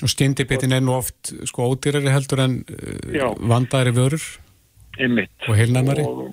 Og 0.00 0.08
skyndibittin 0.08 0.72
er 0.72 0.80
nú 0.80 0.94
oft 0.96 1.28
sko 1.48 1.66
ódýrari 1.74 2.08
heldur 2.08 2.40
en 2.46 2.54
uh, 2.64 3.34
vandaðri 3.36 3.92
vörur 3.92 4.22
Einmitt. 4.98 5.30
og 5.48 5.58
heilnæmari. 5.58 6.04
Og 6.06 6.30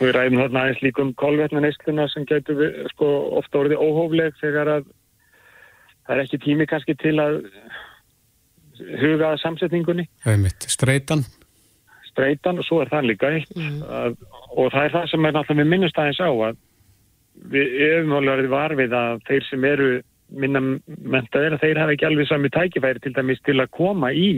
við 0.00 0.12
ræðum 0.16 0.40
þarna 0.42 0.62
aðeins 0.66 0.82
líka 0.84 1.02
um 1.04 1.12
kolvetnaneysluna 1.22 2.06
sem 2.12 2.26
getur 2.28 2.58
við, 2.60 2.78
sko, 2.92 3.08
ofta 3.40 3.62
orðið 3.62 3.82
óhófleg 3.86 4.36
þegar 4.42 4.70
að 4.76 4.88
það 6.06 6.14
er 6.16 6.22
ekki 6.26 6.40
tími 6.44 6.66
kannski 6.70 6.94
til 7.00 7.16
að 7.22 7.38
huga 9.00 9.32
að 9.32 9.40
samsetningunni, 9.40 10.04
Það 10.24 10.34
er 10.34 10.42
mitt, 10.42 10.66
streitan. 10.70 11.22
streytan 12.10 12.60
og 12.60 12.66
svo 12.68 12.82
er 12.84 12.90
það 12.92 13.08
líka 13.10 13.30
eitt. 13.32 13.54
Að, 13.56 14.18
og 14.52 14.68
það 14.74 14.82
er 14.84 14.92
það 14.98 15.08
sem 15.12 15.24
er 15.28 15.32
náttúrulega 15.36 15.62
við 15.64 15.70
minnust 15.72 15.98
aðeins 16.02 16.20
á 16.20 16.28
að 16.28 16.60
við 17.52 17.72
hefum 17.80 18.12
alveg 18.16 18.36
verið 18.36 18.52
varfið 18.52 18.94
að 19.00 19.24
þeir 19.28 19.48
sem 19.48 19.64
eru 19.68 19.88
minna 20.42 20.60
mentaðir 20.86 21.56
að 21.56 21.64
þeir 21.64 21.80
hafa 21.82 21.92
ekki 21.96 22.06
alveg 22.08 22.28
sami 22.28 22.48
tækifæri 22.52 23.02
til 23.04 23.12
dæmis 23.16 23.42
til 23.46 23.58
að 23.62 23.72
koma 23.76 24.08
í 24.16 24.30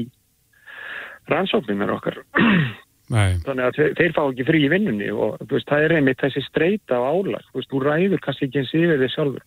rannsóknirnar 1.31 1.93
okkar 1.99 2.19
Nei, 3.09 3.39
þannig 3.45 3.65
að 3.65 3.77
þeir, 3.79 3.93
þeir 3.97 4.15
fá 4.17 4.23
ekki 4.27 4.45
frí 4.49 4.63
í 4.67 4.71
vinnunni 4.73 5.11
og 5.15 5.39
þú 5.41 5.55
veist, 5.55 5.69
það 5.71 5.85
er 5.85 5.95
einmitt 5.97 6.21
þessi 6.21 6.43
streyta 6.45 6.99
á 7.01 7.09
álag, 7.09 7.45
þú 7.49 7.61
veist, 7.61 7.71
þú 7.73 7.83
ræður 7.87 8.25
kannski 8.25 8.49
ekki 8.49 8.61
eins 8.63 8.73
yfir 8.77 9.01
þig 9.03 9.15
sjálfur. 9.15 9.45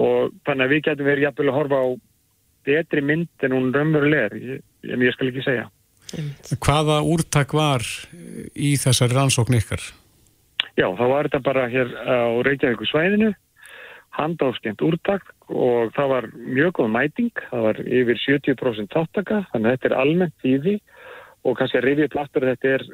Og 0.00 0.32
þannig 0.46 0.64
að 0.64 0.72
við 0.74 0.82
getum 0.88 1.10
verið 1.10 1.26
jafnvel 1.26 1.50
að 1.50 1.58
horfa 1.58 1.82
á 1.82 1.88
betri 2.66 3.04
mynd 3.04 3.46
en 3.46 3.54
hún 3.56 3.70
raunveruleg 3.74 4.26
er, 4.26 4.34
ég, 4.40 4.64
en 4.90 5.04
ég 5.06 5.14
skal 5.14 5.30
ekki 5.30 5.46
segja. 5.46 5.68
hvaða 6.58 7.00
úrtak 7.06 7.54
var 7.54 7.86
í 8.58 8.74
þessari 8.80 9.14
rannsókn 9.14 9.58
ykkar? 9.60 9.84
Já, 10.78 10.88
þá 10.96 11.04
var 11.12 11.28
þetta 11.28 11.42
bara 11.46 11.68
hér 11.70 11.94
á 11.94 12.42
Reykjavíku 12.46 12.88
svæðinu, 12.90 13.30
handáskend 14.18 14.82
úrtak 14.82 15.30
og 15.50 15.92
það 15.94 16.12
var 16.14 16.28
mjög 16.34 16.72
góð 16.78 16.90
mæting, 16.94 17.42
það 17.50 17.66
var 17.68 17.80
yfir 17.86 18.22
70% 18.26 18.94
þáttaka, 18.94 19.44
þannig 19.52 19.70
að 19.70 19.76
þetta 19.76 19.90
er 19.90 19.98
almennt 20.02 20.46
í 20.46 20.56
því 20.58 20.74
og 21.44 21.58
kannski 21.58 21.80
að 21.80 21.86
rifja 21.88 22.12
plattur 22.12 22.48
þetta 22.48 22.74
er 22.76 22.86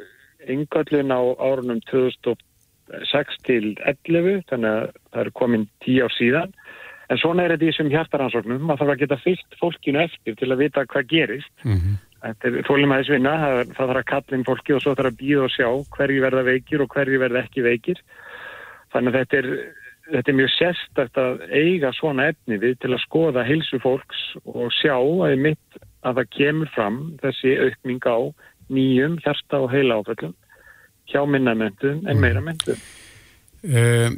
yngallin 0.53 1.14
á 1.14 1.20
árunum 1.42 1.80
2006 1.90 3.38
til 3.47 3.74
11, 3.82 4.42
þannig 4.51 4.72
að 4.72 4.90
það 5.12 5.22
er 5.22 5.32
komin 5.40 5.68
10 5.86 6.03
ár 6.07 6.16
síðan. 6.16 6.59
En 7.07 7.20
svona 7.22 7.44
er 7.44 7.55
þetta 7.55 7.66
í 7.66 7.70
þessum 7.70 7.92
hjartaransóknum, 7.94 8.62
maður 8.66 8.82
þarf 8.82 8.94
að 8.97 9.03
geta 9.05 9.22
fyllt 9.22 9.59
fólkinu 9.61 10.03
eftir 10.03 10.34
til 10.38 10.51
að 10.51 10.62
vita 10.64 10.86
hvað 10.90 11.11
gerist. 11.12 11.55
Mm 11.62 11.97
Þetta 12.26 12.49
er 12.49 12.66
þólumæðis 12.66 13.11
vinna, 13.12 13.32
það, 13.38 13.59
það 13.76 13.90
þarf 13.90 14.01
að 14.01 14.07
kalla 14.11 14.36
inn 14.36 14.47
fólki 14.47 14.74
og 14.74 14.82
svo 14.82 14.94
þarf 14.97 15.11
að 15.12 15.18
býða 15.20 15.42
og 15.44 15.53
sjá 15.55 15.68
hverju 15.97 16.22
verða 16.24 16.44
veikir 16.47 16.82
og 16.82 16.94
hverju 16.94 17.20
verða 17.22 17.42
ekki 17.44 17.64
veikir. 17.66 18.01
Þannig 18.94 19.12
að 19.12 19.18
þetta 19.20 19.38
er, 19.38 19.49
þetta 20.14 20.32
er 20.32 20.38
mjög 20.40 20.53
sérstakt 20.55 21.20
að 21.22 21.44
eiga 21.53 21.92
svona 21.97 22.30
efni 22.32 22.59
við 22.62 22.78
til 22.82 22.92
að 22.94 23.05
skoða 23.05 23.44
heilsu 23.47 23.80
fólks 23.84 24.24
og 24.47 24.72
sjá 24.74 24.97
að 24.97 25.36
mitt 25.44 25.80
að 26.07 26.21
það 26.21 26.31
kemur 26.39 26.71
fram 26.75 26.99
þessi 27.23 27.55
aukning 27.67 28.07
á 28.07 28.19
nýjum 28.77 29.17
hjarta 29.25 29.61
og 29.63 29.71
heila 29.75 30.01
áföllum 30.01 30.35
hjá 31.11 31.21
minna 31.31 31.55
mentum 31.55 32.03
en 32.11 32.21
meira 32.23 32.43
mentum. 32.43 32.79
Uh, 33.67 34.13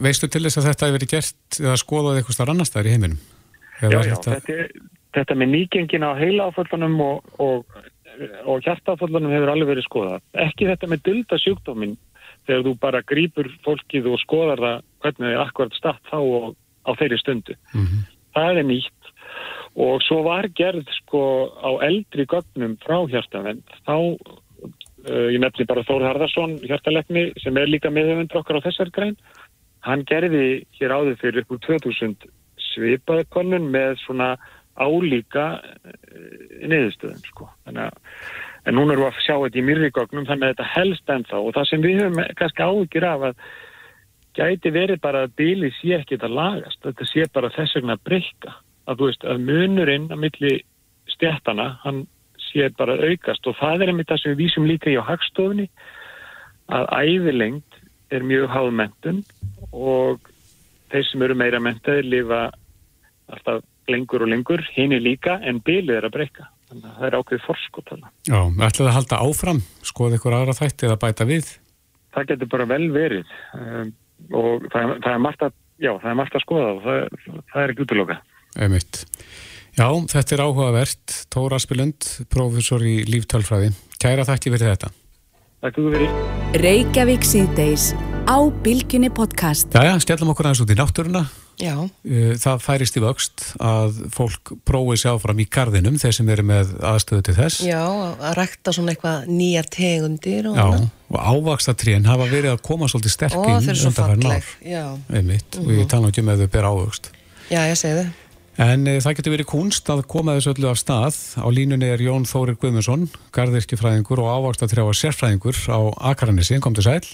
veistu 0.00 0.28
til 0.32 0.44
þess 0.46 0.60
að 0.60 0.68
þetta 0.70 0.86
hefur 0.88 0.96
verið 0.98 1.12
gert 1.12 1.58
eða 1.60 1.76
skoðað 1.80 2.18
eitthvað 2.20 2.36
starf 2.38 2.52
annars 2.54 2.72
þar 2.72 2.88
í 2.88 2.92
heiminum? 2.94 3.18
Eða 3.80 3.90
Já, 3.92 3.98
er 3.98 4.08
já, 4.08 4.14
þetta- 4.14 4.34
þetta, 4.38 4.58
er, 4.64 4.92
þetta 5.18 5.36
með 5.40 5.50
nýgengin 5.54 6.06
á 6.08 6.12
heila 6.18 6.46
áföllunum 6.48 7.00
og, 7.04 7.32
og, 7.44 7.80
og 8.48 8.62
hjartaáföllunum 8.66 9.34
hefur 9.34 9.52
alveg 9.52 9.72
verið 9.74 9.88
skoðað. 9.88 10.22
Ekki 10.46 10.68
þetta 10.70 10.90
með 10.92 11.02
dulda 11.08 11.40
sjúkdómin 11.42 11.96
þegar 12.48 12.64
þú 12.68 12.72
bara 12.80 13.02
grýpur 13.04 13.50
fólkið 13.66 14.08
og 14.12 14.22
skoðar 14.24 14.62
það 14.64 14.78
hvernig 15.04 15.28
þið 15.34 15.42
akkurat 15.44 15.76
statt 15.76 16.08
þá 16.08 16.18
og, 16.20 16.48
á 16.88 16.90
þeirri 16.96 17.18
stundu. 17.20 17.58
Það 18.38 18.60
er 18.62 18.68
nýtt 18.68 18.97
og 19.76 20.02
svo 20.06 20.22
var 20.26 20.48
gerð 20.56 20.88
sko 21.02 21.22
á 21.60 21.70
eldri 21.86 22.26
gögnum 22.30 22.76
frá 22.82 22.98
hjartavend 23.10 23.64
þá 23.86 23.96
uh, 23.98 25.28
ég 25.32 25.38
nefni 25.42 25.68
bara 25.68 25.86
Þór 25.88 26.06
Harðarsson 26.08 26.58
hjartalegni 26.64 27.28
sem 27.42 27.56
er 27.60 27.70
líka 27.70 27.92
meðhöfundur 27.92 28.42
okkar 28.42 28.60
á 28.62 28.66
þessar 28.68 28.92
grein. 28.94 29.16
Hann 29.86 30.04
gerði 30.08 30.64
hér 30.78 30.94
áður 30.96 31.20
fyrir 31.20 31.44
upp 31.44 31.54
úr 31.54 31.62
2000 31.68 32.28
svipaðkonun 32.72 33.70
með 33.74 34.00
svona 34.04 34.34
álíka 34.78 35.58
uh, 35.58 35.94
niðurstöðum 36.64 37.24
sko. 37.30 37.50
Þannig 37.66 37.88
að 37.88 38.04
en 38.68 38.76
núna 38.76 38.98
við 38.98 39.06
að 39.06 39.22
sjá 39.24 39.34
þetta 39.38 39.58
í 39.60 39.64
myrri 39.64 39.88
gögnum 39.94 40.26
þannig 40.28 40.44
að 40.44 40.52
þetta 40.52 40.72
helst 40.74 41.12
ennþá. 41.14 41.40
Og 41.40 41.56
það 41.56 41.68
sem 41.70 41.84
við 41.84 42.02
höfum 42.02 42.22
kannski 42.36 42.66
áhyggjur 42.66 43.06
af 43.08 43.26
að 43.30 43.42
gæti 44.38 44.72
verið 44.74 45.00
bara 45.02 45.24
að 45.26 45.34
bíli 45.38 45.70
sé 45.78 45.96
ekki 45.98 46.18
að 46.20 46.36
lagast, 46.36 46.80
þetta 46.84 47.06
sé 47.08 47.26
bara 47.34 47.50
þess 47.54 47.78
vegna 47.78 47.96
breyka, 48.04 48.54
að 48.88 49.04
veist 49.04 49.26
að 49.28 49.44
munurinn 49.44 50.08
að 50.12 50.22
milli 50.24 50.52
stjættana 51.12 51.68
hann 51.84 52.06
sé 52.48 52.68
bara 52.78 52.96
aukast 53.08 53.46
og 53.48 53.56
það 53.58 53.84
er 53.84 53.92
einmitt 53.92 54.10
það 54.10 54.22
sem 54.22 54.34
við 54.34 54.42
vísum 54.44 54.68
líka 54.68 54.90
í 54.92 54.96
á 54.96 55.08
hagstofunni 55.08 55.68
að 56.72 56.88
æðilengt 56.96 57.80
er 58.14 58.24
mjög 58.24 58.48
háð 58.52 58.70
mentun 58.80 59.22
og 59.72 60.30
þeir 60.92 61.08
sem 61.10 61.24
eru 61.26 61.36
meira 61.36 61.60
mentaðir 61.60 62.08
lifa 62.08 62.42
alltaf 63.28 63.64
lengur 63.88 64.24
og 64.24 64.32
lengur, 64.32 64.64
hinn 64.74 64.92
er 64.92 65.04
líka 65.04 65.38
en 65.44 65.62
bílið 65.64 65.96
er 65.96 66.06
að 66.08 66.14
breyka, 66.16 66.48
þannig 66.68 66.88
að 66.88 66.96
það 66.98 67.06
er 67.06 67.14
ákveðið 67.18 67.44
forskot. 67.46 67.92
Já, 68.28 68.40
ætlaði 68.66 68.88
að 68.90 68.96
halda 68.98 69.20
áfram, 69.24 69.62
skoða 69.84 70.18
ykkur 70.18 70.36
aðra 70.36 70.56
þætti 70.56 70.88
eða 70.88 70.98
bæta 71.04 71.26
við? 71.28 71.48
það 72.18 72.32
getur 72.32 72.50
bara 72.52 72.68
vel 72.68 72.88
verið 72.94 73.32
um, 73.56 73.92
og 74.34 74.66
það, 74.72 74.96
það 75.04 75.12
er 75.12 75.22
margt 75.24 75.46
að 75.46 75.54
já, 75.78 75.92
það 75.92 76.10
er 76.10 76.18
margt 76.20 76.36
að 76.38 76.44
skoða 76.44 76.72
og 76.72 76.82
það, 76.86 77.22
það 77.52 77.62
er 77.62 77.72
ekki 77.74 77.86
útloka. 77.86 78.18
Einmitt. 78.56 79.04
Já, 79.78 79.86
þetta 80.10 80.34
er 80.34 80.42
áhugavert. 80.46 81.16
Tóra 81.30 81.58
Aspilund, 81.60 82.08
prófessor 82.32 82.82
í 82.86 83.00
líftölfræði. 83.06 83.72
Kæra 84.02 84.24
þakki 84.26 84.54
fyrir 84.54 84.72
þetta. 84.74 84.90
Takk 85.62 85.78
fyrir. 85.82 86.10
Reykjavík 86.62 87.26
síðdeis 87.26 87.90
á 88.30 88.38
Bilginni 88.62 89.10
podcast. 89.14 89.70
Jæja, 89.74 89.98
skellum 90.02 90.32
okkur 90.32 90.48
aðeins 90.48 90.62
út 90.64 90.72
í 90.74 90.78
náttúruna. 90.78 91.26
Já, 91.58 91.74
Uh, 92.06 92.36
Það 92.38 92.60
færist 92.62 92.94
í 92.96 93.00
vöxt 93.02 93.42
að 93.58 93.96
fólk 94.14 94.52
prófi 94.64 94.94
sig 95.00 95.10
áfram 95.10 95.40
í 95.42 95.46
garðinum, 95.50 95.96
þeir 95.98 96.14
sem 96.14 96.28
eru 96.30 96.44
með 96.46 96.70
aðstöðu 96.86 97.24
til 97.26 97.34
þess. 97.34 97.56
já, 97.66 97.80
að 97.82 98.36
rækta 98.38 98.72
svona 98.72 98.94
eitthvað 98.94 99.26
nýjar 99.26 99.66
tegundir 99.66 100.46
og 100.46 100.54
Já, 100.56 100.62
annað. 100.62 100.86
og 101.10 101.18
ávakstatrén 101.18 102.06
hafa 102.06 102.28
verið 102.30 102.52
að 102.54 102.62
koma 102.62 102.86
svolítið 102.86 103.10
sterk 103.16 103.34
Ó, 103.34 103.42
inn 103.42 103.58
þeir 103.66 103.74
eru 103.74 103.80
svo 103.82 103.90
undanfarin 103.90 104.22
falleg, 104.22 104.38
ár. 104.38 104.70
já. 104.70 104.84
Einmitt, 105.18 105.58
og 105.58 105.66
ég 105.74 105.88
tala 105.90 106.02
nú 106.06 106.12
ekki 106.14 106.22
með 106.30 106.44
þau 106.46 106.50
ber 106.54 106.68
ávöxt. 106.70 107.10
Já, 107.50 107.60
ég 107.66 107.76
segi 107.82 107.98
þau. 107.98 108.06
En 108.58 108.88
e, 108.90 108.96
það 108.98 109.20
getur 109.20 109.34
verið 109.36 109.48
kunst 109.52 109.88
að 109.92 110.00
koma 110.10 110.34
þessu 110.34 110.50
öllu 110.56 110.68
af 110.72 110.80
stað. 110.80 111.16
Á 111.38 111.46
línunni 111.54 111.92
er 111.92 112.02
Jón 112.02 112.26
Þórir 112.26 112.56
Guðmundsson, 112.58 113.06
garðirkifræðingur 113.36 114.18
og 114.24 114.32
ávaxtatrjáa 114.34 114.94
sérfræðingur 114.98 115.60
á 115.70 115.78
Akarannesi, 116.10 116.58
kom 116.62 116.74
til 116.74 116.88
sæl. 116.88 117.04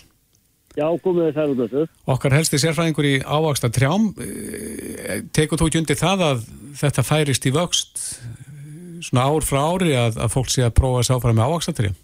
Já, 0.74 0.88
komið 1.05 1.28
þið 1.28 1.36
sælu 1.36 1.57
blötu. 1.59 1.84
Okkar 2.11 2.34
helsti 2.38 2.62
sérfræðingur 2.62 3.11
í 3.11 3.14
ávaxtatrjám, 3.20 4.09
e, 4.24 5.20
tekur 5.36 5.61
þú 5.61 5.68
ekki 5.68 5.82
undir 5.82 6.01
það 6.01 6.24
að 6.30 6.49
þetta 6.80 7.07
færist 7.12 7.45
í 7.45 7.53
vöxt 7.55 8.01
e, 8.01 8.32
svona 9.05 9.28
ár 9.28 9.45
frá 9.45 9.61
ári 9.68 9.92
að, 10.01 10.16
að 10.24 10.32
fólk 10.32 10.49
sé 10.49 10.64
að 10.64 10.76
prófa 10.80 11.05
að 11.05 11.09
sá 11.11 11.14
fara 11.20 11.36
með 11.36 11.53
ávaxtatrjám? 11.53 12.01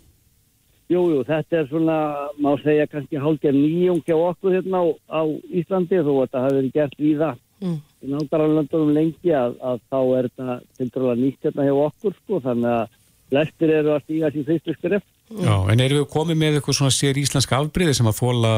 Jú, 0.90 1.04
jú, 1.14 1.24
þetta 1.24 1.62
er 1.62 1.68
svona, 1.70 1.98
má 2.42 2.52
segja 2.60 2.90
kannski 2.90 3.18
hálfgerð 3.22 3.56
nýjung 3.56 4.04
hjá 4.04 4.18
okkur 4.18 4.58
hérna 4.58 4.84
á, 4.84 4.86
á 5.16 5.22
Íslandi 5.48 6.02
þó 6.02 6.12
að 6.12 6.24
þetta 6.26 6.44
hafi 6.44 6.58
verið 6.60 6.76
gert 6.76 7.00
víða 7.00 7.38
Mm. 7.60 7.80
Í 8.00 8.10
náttúrulega 8.10 8.96
lengi 8.96 9.34
að, 9.36 9.56
að 9.60 9.82
þá 9.90 9.98
er 10.00 10.28
þetta 10.30 10.56
tiltrúlega 10.78 11.20
nýtt 11.20 11.48
hérna 11.48 11.66
hjá 11.68 11.74
okkur 11.84 12.16
sko, 12.16 12.40
þannig 12.46 12.74
að 12.76 12.96
flestir 13.30 13.74
eru 13.76 13.94
að 13.94 14.02
stíga 14.04 14.32
sér 14.34 14.46
fyrstu 14.48 14.76
skref. 14.78 15.06
Já, 15.30 15.54
en 15.70 15.82
erum 15.84 16.00
við 16.00 16.08
komið 16.10 16.40
með 16.40 16.56
eitthvað 16.58 16.78
svona 16.80 16.94
sér 16.94 17.18
íslenska 17.20 17.60
afbríði 17.60 17.94
sem 17.94 18.08
að 18.10 18.18
þóla 18.18 18.54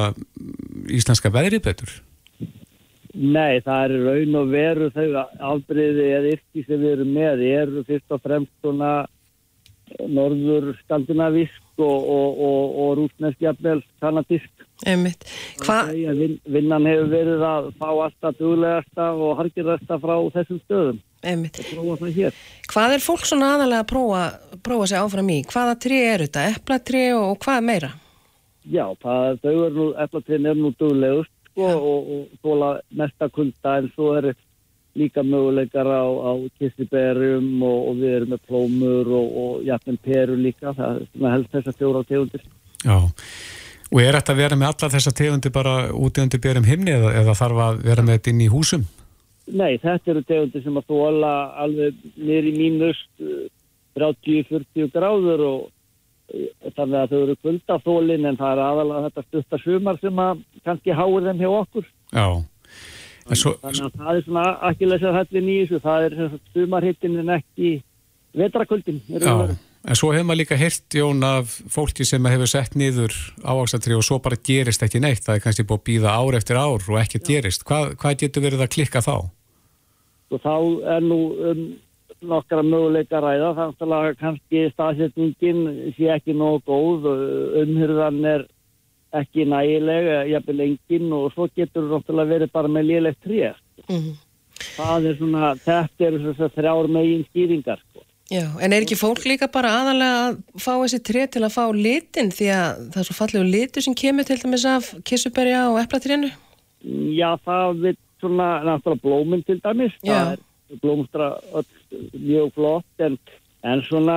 íslenska 0.88 1.32
veðrið 1.34 1.66
betur? 1.66 1.92
Nei, 3.12 3.60
það 3.60 3.82
er 3.84 3.96
raun 4.06 4.38
og 4.40 4.52
veru 4.54 4.86
þau 4.94 5.24
afbreyði 5.52 6.06
eða 6.16 6.30
yrki 6.32 6.62
sem 6.64 6.80
við 6.80 6.94
erum 6.94 7.10
með 7.12 7.42
eru 7.44 7.82
fyrst 7.84 8.14
og 8.14 8.22
fremst 8.24 8.54
svona 8.64 8.92
norður 10.08 10.72
skandinavísk 10.80 11.82
og, 11.82 12.08
og, 12.16 12.40
og, 12.40 12.78
og 12.84 12.94
rúsnesk 13.02 13.44
jafnvel 13.44 13.82
kanadísk. 14.00 14.64
Einmitt. 14.88 15.24
Hva, 15.62 15.84
Vin, 15.92 16.36
vinnan 16.50 16.86
hefur 16.90 17.10
verið 17.12 17.46
að 17.46 17.70
fá 17.78 17.88
alltaf 17.90 18.38
duglegasta 18.40 19.08
og 19.14 19.34
harkirasta 19.40 19.98
frá 20.02 20.14
þessum 20.34 20.60
stöðum. 20.64 21.02
það. 21.22 22.38
Hvað 22.72 22.96
er 22.96 23.02
fólk 23.04 23.26
svona 23.28 23.52
aðalega 23.54 23.84
að 23.84 23.90
prófa, 23.92 24.22
prófa 24.66 24.88
sig 24.90 24.98
áfram 24.98 25.28
í? 25.30 25.42
Hvaða 25.52 25.76
tré 25.84 26.00
eru 26.14 26.26
þetta? 26.26 26.46
Eplatri 26.56 27.04
og, 27.14 27.26
og 27.34 27.44
hvað 27.44 27.68
meira? 27.68 27.92
Já, 28.62 28.86
það, 29.02 29.38
þau 29.42 29.52
eru 29.52 29.74
nú, 29.76 29.86
eflatinn 30.04 30.48
er 30.50 30.58
nú 30.58 30.72
duglegust 30.78 31.32
sko, 31.50 31.68
og, 31.68 32.10
og 32.14 32.42
þóla 32.42 32.72
mesta 32.98 33.28
kulda 33.32 33.76
en 33.80 33.88
svo 33.94 34.12
er 34.20 34.32
líka 34.98 35.24
möguleikar 35.24 35.88
á, 35.88 36.04
á 36.04 36.32
kissiberum 36.60 37.62
og, 37.64 37.78
og 37.90 38.00
við 38.02 38.16
erum 38.16 38.34
með 38.34 38.42
plómur 38.48 39.12
og, 39.18 39.36
og 39.42 39.64
jafnvel 39.66 39.98
perur 40.04 40.38
líka, 40.38 40.74
það 40.76 41.02
er 41.02 41.32
helst 41.32 41.56
þessar 41.56 41.78
fjóra 41.78 42.04
tegundir. 42.08 42.44
Já, 42.82 42.98
og 43.92 44.00
er 44.00 44.16
þetta 44.16 44.32
að 44.32 44.40
vera 44.40 44.58
með 44.58 44.70
alla 44.70 44.90
þessa 44.94 45.12
tegundi 45.16 45.52
bara 45.52 45.74
úti 45.92 46.22
undir 46.24 46.40
björum 46.42 46.66
himni 46.68 46.94
eða, 46.94 47.12
eða 47.20 47.36
þarf 47.36 47.62
að 47.66 47.82
vera 47.86 48.04
með 48.06 48.18
þetta 48.18 48.32
inn 48.32 48.44
í 48.44 48.50
húsum? 48.52 48.86
Nei, 49.52 49.76
þetta 49.82 50.12
eru 50.14 50.22
tegundir 50.24 50.64
sem 50.64 50.78
að 50.78 50.88
þóla 50.88 51.32
alveg 51.60 51.98
í 52.16 52.54
mínust 52.56 53.10
30-40 53.98 54.92
gráður 54.94 55.44
og 55.48 55.58
eh, 56.32 56.48
þannig 56.76 56.98
að 57.02 57.12
þau 57.12 57.18
eru 57.18 57.36
kuldaþólin 57.44 58.30
en 58.30 58.38
það 58.40 58.54
er 58.54 58.62
aðalega 58.68 59.10
þetta 59.10 59.26
stuttar 59.26 59.64
sumar 59.66 60.00
sem 60.00 60.22
að 60.24 60.46
kannski 60.64 60.96
háir 60.96 61.28
þeim 61.28 61.42
hjá 61.42 61.50
okkur. 61.50 61.90
Já, 62.12 62.26
svo, 63.36 63.54
Þannig 63.60 63.84
að 63.88 63.98
það 63.98 64.14
er 64.14 64.24
svona 64.28 64.46
ekki 64.70 64.88
lesað 64.88 65.18
hættin 65.18 65.50
í 65.50 65.58
þessu, 65.60 65.82
það 65.84 66.06
er 66.06 66.38
sumarhittin 66.54 67.20
en 67.20 67.34
ekki 67.36 67.74
í 67.74 67.74
og 68.32 69.20
já. 69.20 69.60
En 69.82 69.98
svo 69.98 70.12
hefur 70.14 70.26
maður 70.28 70.40
líka 70.42 70.58
heyrt 70.60 70.96
Jón 70.96 71.22
af 71.26 71.54
fólki 71.72 72.06
sem 72.06 72.26
hefur 72.30 72.50
sett 72.50 72.76
niður 72.78 73.14
ávaxtatri 73.42 73.96
og 73.96 74.04
svo 74.06 74.20
bara 74.22 74.38
gerist 74.38 74.84
ekki 74.84 75.02
neitt, 75.02 75.24
það 75.26 75.38
er 75.38 75.44
kannski 75.46 75.66
búið 75.66 75.80
að 75.80 75.86
býða 75.88 76.16
ár 76.18 76.38
eftir 76.38 76.60
ár 76.60 76.90
og 76.92 76.98
ekkert 77.02 77.30
gerist. 77.30 77.66
Hvað, 77.68 77.96
hvað 78.02 78.18
getur 78.24 78.46
verið 78.46 78.66
að 78.66 78.74
klikka 78.76 79.02
þá? 79.04 79.16
Og 80.32 80.40
þá 80.42 80.54
er 80.96 81.04
nú 81.04 81.20
um 81.50 81.64
nokkra 82.22 82.62
möguleika 82.62 83.18
að 83.18 83.24
ræða, 83.26 83.68
þannig 83.78 83.94
að 83.98 84.18
kannski 84.20 84.64
staðsetningin 84.72 85.62
sé 85.96 86.10
ekki 86.14 86.36
nógu 86.38 86.62
góð, 86.70 87.08
umhyrðan 87.62 88.20
er 88.30 88.46
ekki 89.18 89.46
nægileg, 89.48 90.10
jafnvel 90.30 90.66
engin 90.68 91.10
og 91.16 91.32
svo 91.34 91.48
getur 91.56 91.88
þú 91.88 91.98
náttúrulega 91.98 92.32
verið 92.36 92.52
bara 92.54 92.70
með 92.72 92.88
lélegt 92.88 93.20
tré. 93.26 93.52
Mm. 93.90 94.14
Það 94.76 95.08
er 95.10 95.18
svona, 95.18 95.52
þetta 95.66 96.06
eru 96.08 96.22
þess 96.28 96.46
að 96.46 96.56
þrjár 96.56 96.90
megin 96.96 97.26
skýringar. 97.28 97.82
Sko. 97.90 98.06
Já, 98.32 98.46
en 98.64 98.72
er 98.72 98.84
ekki 98.86 98.96
fólk 98.96 99.26
líka 99.28 99.48
bara 99.52 99.74
aðalega 99.82 100.20
að 100.30 100.36
fá 100.62 100.70
þessi 100.70 101.00
tré 101.04 101.26
til 101.28 101.42
að 101.44 101.52
fá 101.52 101.64
litin 101.76 102.30
því 102.32 102.46
að 102.54 102.78
það 102.94 103.02
er 103.02 103.08
svo 103.08 103.16
fallegu 103.18 103.50
litur 103.50 103.84
sem 103.84 103.96
kemur 103.98 104.24
til 104.28 104.38
dæmis 104.40 104.64
af 104.68 104.88
kissuberja 105.08 105.66
og 105.68 105.76
eplatrénu? 105.82 106.30
Já, 107.12 107.28
það 107.44 107.82
vil 107.82 107.98
svona, 108.22 108.48
náttúrulega 108.64 109.02
blóminn 109.04 109.44
til 109.44 109.58
dæmis, 109.60 109.98
Já. 110.00 110.14
það 110.14 110.32
er 110.32 110.80
blómstra 110.80 111.28
öll 111.52 112.00
mjög 112.14 112.54
flott 112.56 113.04
en, 113.04 113.18
en 113.68 113.84
svona, 113.90 114.16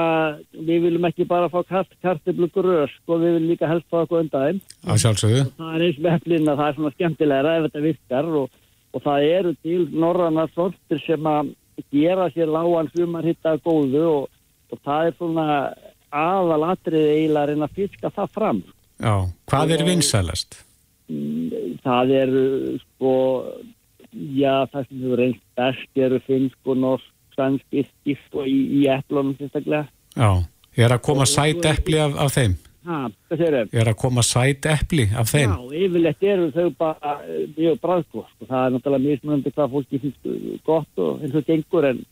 við 0.56 0.88
viljum 0.88 1.10
ekki 1.10 1.28
bara 1.28 1.52
fá 1.52 1.60
kart, 1.68 1.92
kartiblugur 2.06 2.70
rösk 2.72 3.12
og 3.12 3.20
við 3.20 3.36
viljum 3.36 3.52
líka 3.52 3.72
helst 3.74 3.90
fá 3.92 4.00
eitthvað 4.00 4.24
undan 4.24 4.48
þeim. 4.48 4.64
Það 5.60 5.76
er 5.76 5.86
eins 5.90 6.00
með 6.00 6.18
eflin 6.22 6.48
að 6.54 6.64
það 6.64 6.72
er 6.72 6.80
svona 6.80 6.96
skemmtilegra 6.96 7.58
ef 7.58 7.68
þetta 7.68 7.86
virkar 7.90 8.34
og, 8.44 8.58
og 8.96 9.06
það 9.10 9.30
eru 9.34 9.56
til 9.60 9.86
norrannar 9.92 10.56
sortir 10.56 11.04
sem 11.04 11.32
að 11.36 11.52
gera 11.92 12.30
sér 12.34 12.52
lágan 12.52 12.90
sumarhitta 12.94 13.58
góðu 13.66 14.06
og, 14.12 14.30
og 14.72 14.82
það 14.86 15.10
er 15.10 15.18
svona 15.20 15.48
aðalatrið 16.16 17.08
eiginlega 17.12 17.44
að 17.44 17.50
reyna 17.52 17.70
að 17.70 17.80
fiska 17.80 18.12
það 18.16 18.36
fram. 18.38 18.62
Já, 19.04 19.16
hvað 19.52 19.74
er 19.76 19.84
vinsælast? 19.90 20.60
Það 21.86 22.14
eru 22.22 22.46
sko, 22.80 23.14
já 24.14 24.54
það 24.72 24.88
sem 24.88 25.02
hefur 25.04 25.22
reynst 25.22 25.44
best 25.60 26.04
eru 26.08 26.22
finnsk 26.26 26.72
og 26.72 26.80
norsk, 26.82 27.12
svensk, 27.36 27.66
yrkist 27.84 28.38
og 28.40 28.48
í, 28.48 28.60
í 28.80 28.86
eplunum 28.92 29.36
sérstaklega. 29.40 29.90
Já, 30.16 30.30
er 30.80 30.96
að 30.96 31.04
koma 31.04 31.28
sæt 31.30 31.68
epli 31.68 32.00
af, 32.00 32.16
af 32.24 32.32
þeim. 32.38 32.56
Er 33.74 33.90
að 33.90 33.98
koma 34.00 34.24
sæt 34.26 34.68
epli 34.70 35.08
af 35.18 35.32
þeim? 35.32 35.54
Já, 35.54 35.86
yfirleitt 35.86 36.26
eru 36.26 36.50
þau 36.54 36.68
bara 36.78 37.16
mjög 37.56 37.80
bræðgóð. 37.84 38.28
Sko. 38.34 38.50
Það 38.50 38.66
er 38.66 38.76
náttúrulega 38.76 39.06
mismunandi 39.06 39.54
hvað 39.56 39.72
fólki 39.74 40.02
finnst 40.04 40.30
gott 40.68 41.02
og 41.02 41.24
eins 41.26 41.40
og 41.40 41.48
gengur 41.48 41.90
en, 41.90 42.04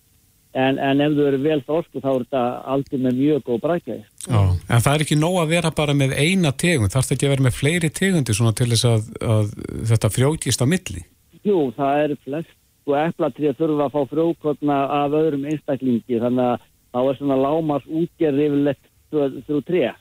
en, 0.53 0.81
en 0.89 1.05
ef 1.05 1.17
þau 1.17 1.27
eru 1.29 1.41
vel 1.45 1.59
þrósku 1.67 2.03
þá 2.03 2.09
er 2.13 2.25
þetta 2.25 2.43
aldrei 2.75 2.99
með 3.05 3.21
mjög 3.21 3.45
góð 3.49 3.61
bræðgæði. 3.67 4.03
Já, 4.27 4.41
en 4.41 4.83
það 4.87 4.91
er 4.95 5.05
ekki 5.05 5.19
nóg 5.21 5.39
að 5.43 5.55
vera 5.55 5.73
bara 5.81 5.97
með 6.01 6.17
eina 6.17 6.53
tegund, 6.65 6.93
þarf 6.93 7.09
þetta 7.09 7.19
ekki 7.19 7.29
að 7.29 7.35
vera 7.35 7.47
með 7.47 7.57
fleiri 7.59 7.93
tegundi 8.01 8.37
svona 8.37 8.57
til 8.57 8.69
þess 8.73 8.89
að, 8.89 9.07
að 9.37 9.55
þetta 9.93 10.13
frjókist 10.17 10.63
á 10.63 10.67
milli? 10.69 11.05
Jú, 11.43 11.69
það 11.75 12.03
eru 12.05 12.21
flest 12.23 12.59
og 12.87 12.95
eplatrið 12.99 13.57
þurfa 13.59 13.87
að 13.87 13.93
fá 13.93 14.11
frjókotna 14.11 14.77
af 15.01 15.15
öðrum 15.15 15.45
einstaklingi 15.47 16.19
þannig 16.19 16.49
að 16.53 16.65
þá 16.93 16.99
er 17.03 17.19
svona 17.19 17.37
lámas 17.39 17.85
útgerð 17.87 18.41
yfirleitt 18.47 18.89
þrjú 19.13 19.61
treð. 19.67 19.99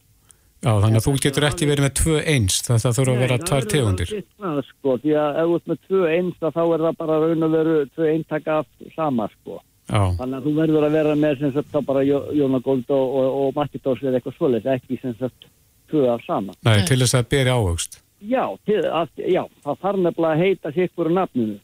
Já, 0.63 0.71
þannig 0.79 1.01
að 1.01 1.07
þú 1.09 1.13
getur 1.25 1.45
ekki 1.49 1.67
verið 1.67 1.85
með 1.85 1.95
tvö 1.99 2.19
eins, 2.33 2.57
það 2.63 2.85
þurfa 2.99 3.13
að 3.13 3.23
vera 3.25 3.39
tvær 3.43 3.65
tegundir. 3.73 4.13
Það, 4.39 4.61
sko, 4.69 4.93
því 5.03 5.15
að 5.19 5.39
ef 5.41 5.49
þú 5.49 5.57
ert 5.59 5.71
með 5.73 5.81
tvö 5.89 6.03
eins 6.13 6.37
þá 6.39 6.61
er 6.63 6.85
það 6.85 6.99
bara 7.01 7.17
raun 7.25 7.47
og 7.47 7.57
veru 7.57 7.75
tvö 7.97 8.11
eintaka 8.13 8.59
af 8.63 8.93
sama 8.95 9.27
sko. 9.33 9.59
Já. 9.91 10.05
Þannig 10.21 10.37
að 10.39 10.47
þú 10.47 10.53
verður 10.61 10.87
að 10.87 10.95
vera 11.01 11.17
með 11.19 11.43
sem 11.43 11.53
sagt 11.57 11.75
þá 11.75 11.81
bara 11.89 12.05
Jónagóld 12.07 12.95
og, 12.95 13.17
og, 13.19 13.41
og 13.41 13.59
Mattitós 13.59 14.05
eða 14.07 14.21
eitthvað 14.21 14.39
svoleiðs, 14.39 14.71
ekki 14.77 15.01
sem 15.03 15.19
sagt 15.19 15.51
tvö 15.91 16.07
af 16.15 16.23
sama. 16.29 16.55
Nei, 16.63 16.79
til 16.87 17.01
þess 17.03 17.19
að 17.19 17.29
byrja 17.35 17.59
ávöxt. 17.59 17.99
Já, 18.23 18.45
til, 18.63 18.79
að, 18.87 19.13
já, 19.19 19.43
það 19.67 19.83
þarf 19.83 20.03
nefnilega 20.07 20.33
að 20.37 20.47
heita 20.47 20.75
sér 20.77 20.95
hverju 20.95 21.19
nafninu. 21.19 21.59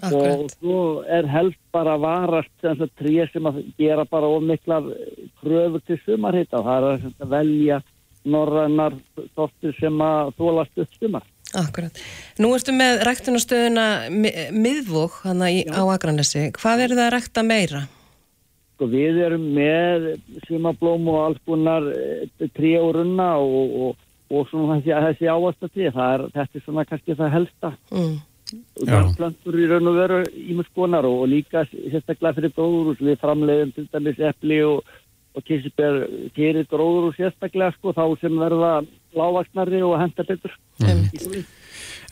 Akkurat. 0.00 0.40
Og 0.40 0.52
svo 0.56 0.78
er 1.04 1.28
helst 1.28 1.60
bara 1.74 1.98
varast 2.00 2.52
sem 2.64 2.78
sagt 2.80 2.94
tré 2.96 3.26
sem 3.28 3.44
að 3.46 3.60
gera 3.76 4.06
bara 4.08 4.30
ómikla 4.32 4.80
kröfur 5.42 5.82
til 5.84 5.98
sumarhita. 6.06 6.62
Það 6.64 6.86
er 6.88 7.04
að 7.12 7.34
velja 7.36 7.82
norrænar 8.24 8.96
sortir 9.36 9.74
sem 9.78 10.02
að 10.04 10.34
þólast 10.38 10.84
upp 10.84 10.98
sumar. 10.98 11.26
Akkurat. 11.52 11.98
Nú 12.40 12.52
ertu 12.56 12.72
með 12.72 13.02
ræktunastöðuna 13.08 13.86
miðvók 14.56 15.18
hann 15.26 15.42
á 15.44 15.82
Akranesi. 15.92 16.46
Hvað 16.56 16.86
er 16.86 16.94
það 16.94 17.04
að 17.04 17.12
rækta 17.16 17.44
meira? 17.44 17.82
Sko 18.76 18.88
við 18.88 19.20
erum 19.26 19.44
með 19.52 20.08
sumablóm 20.46 21.10
og 21.12 21.20
alls 21.26 21.42
konar 21.44 21.90
trí 22.56 22.72
og 22.80 22.94
runna 22.96 23.34
og, 23.42 23.76
og, 23.84 24.08
og 24.32 24.48
svona 24.48 24.80
þessi, 24.80 24.96
þessi 25.08 25.28
ávastatri. 25.28 25.90
Þetta 25.92 26.46
er 26.46 26.64
svona 26.64 26.86
kannski 26.88 27.18
það 27.20 27.34
helsta. 27.36 27.74
Mm. 27.92 28.20
Garðplantur 28.84 29.56
í 29.56 29.68
raun 29.70 29.88
og 29.88 29.96
veru 29.96 30.18
ímur 30.52 30.66
skonar 30.68 31.06
og, 31.08 31.22
líka 31.30 31.64
sérstaklega 31.70 32.36
fyrir 32.36 32.52
gróður 32.56 32.98
við 33.00 33.20
framleiðum 33.22 33.72
til 33.76 33.86
dæmis 33.92 34.20
epli 34.32 34.58
og, 34.66 34.82
og 35.32 35.44
kísibér 35.48 36.02
gerir 36.36 36.66
gróður 36.70 37.10
og 37.10 37.16
sérstaklega 37.16 37.72
sko 37.76 37.94
þá 37.96 38.04
sem 38.20 38.38
verða 38.40 38.72
lágvaksnari 39.16 39.82
og 39.86 39.98
henda 40.00 40.26
betur 40.28 40.56
mm. 40.82 41.44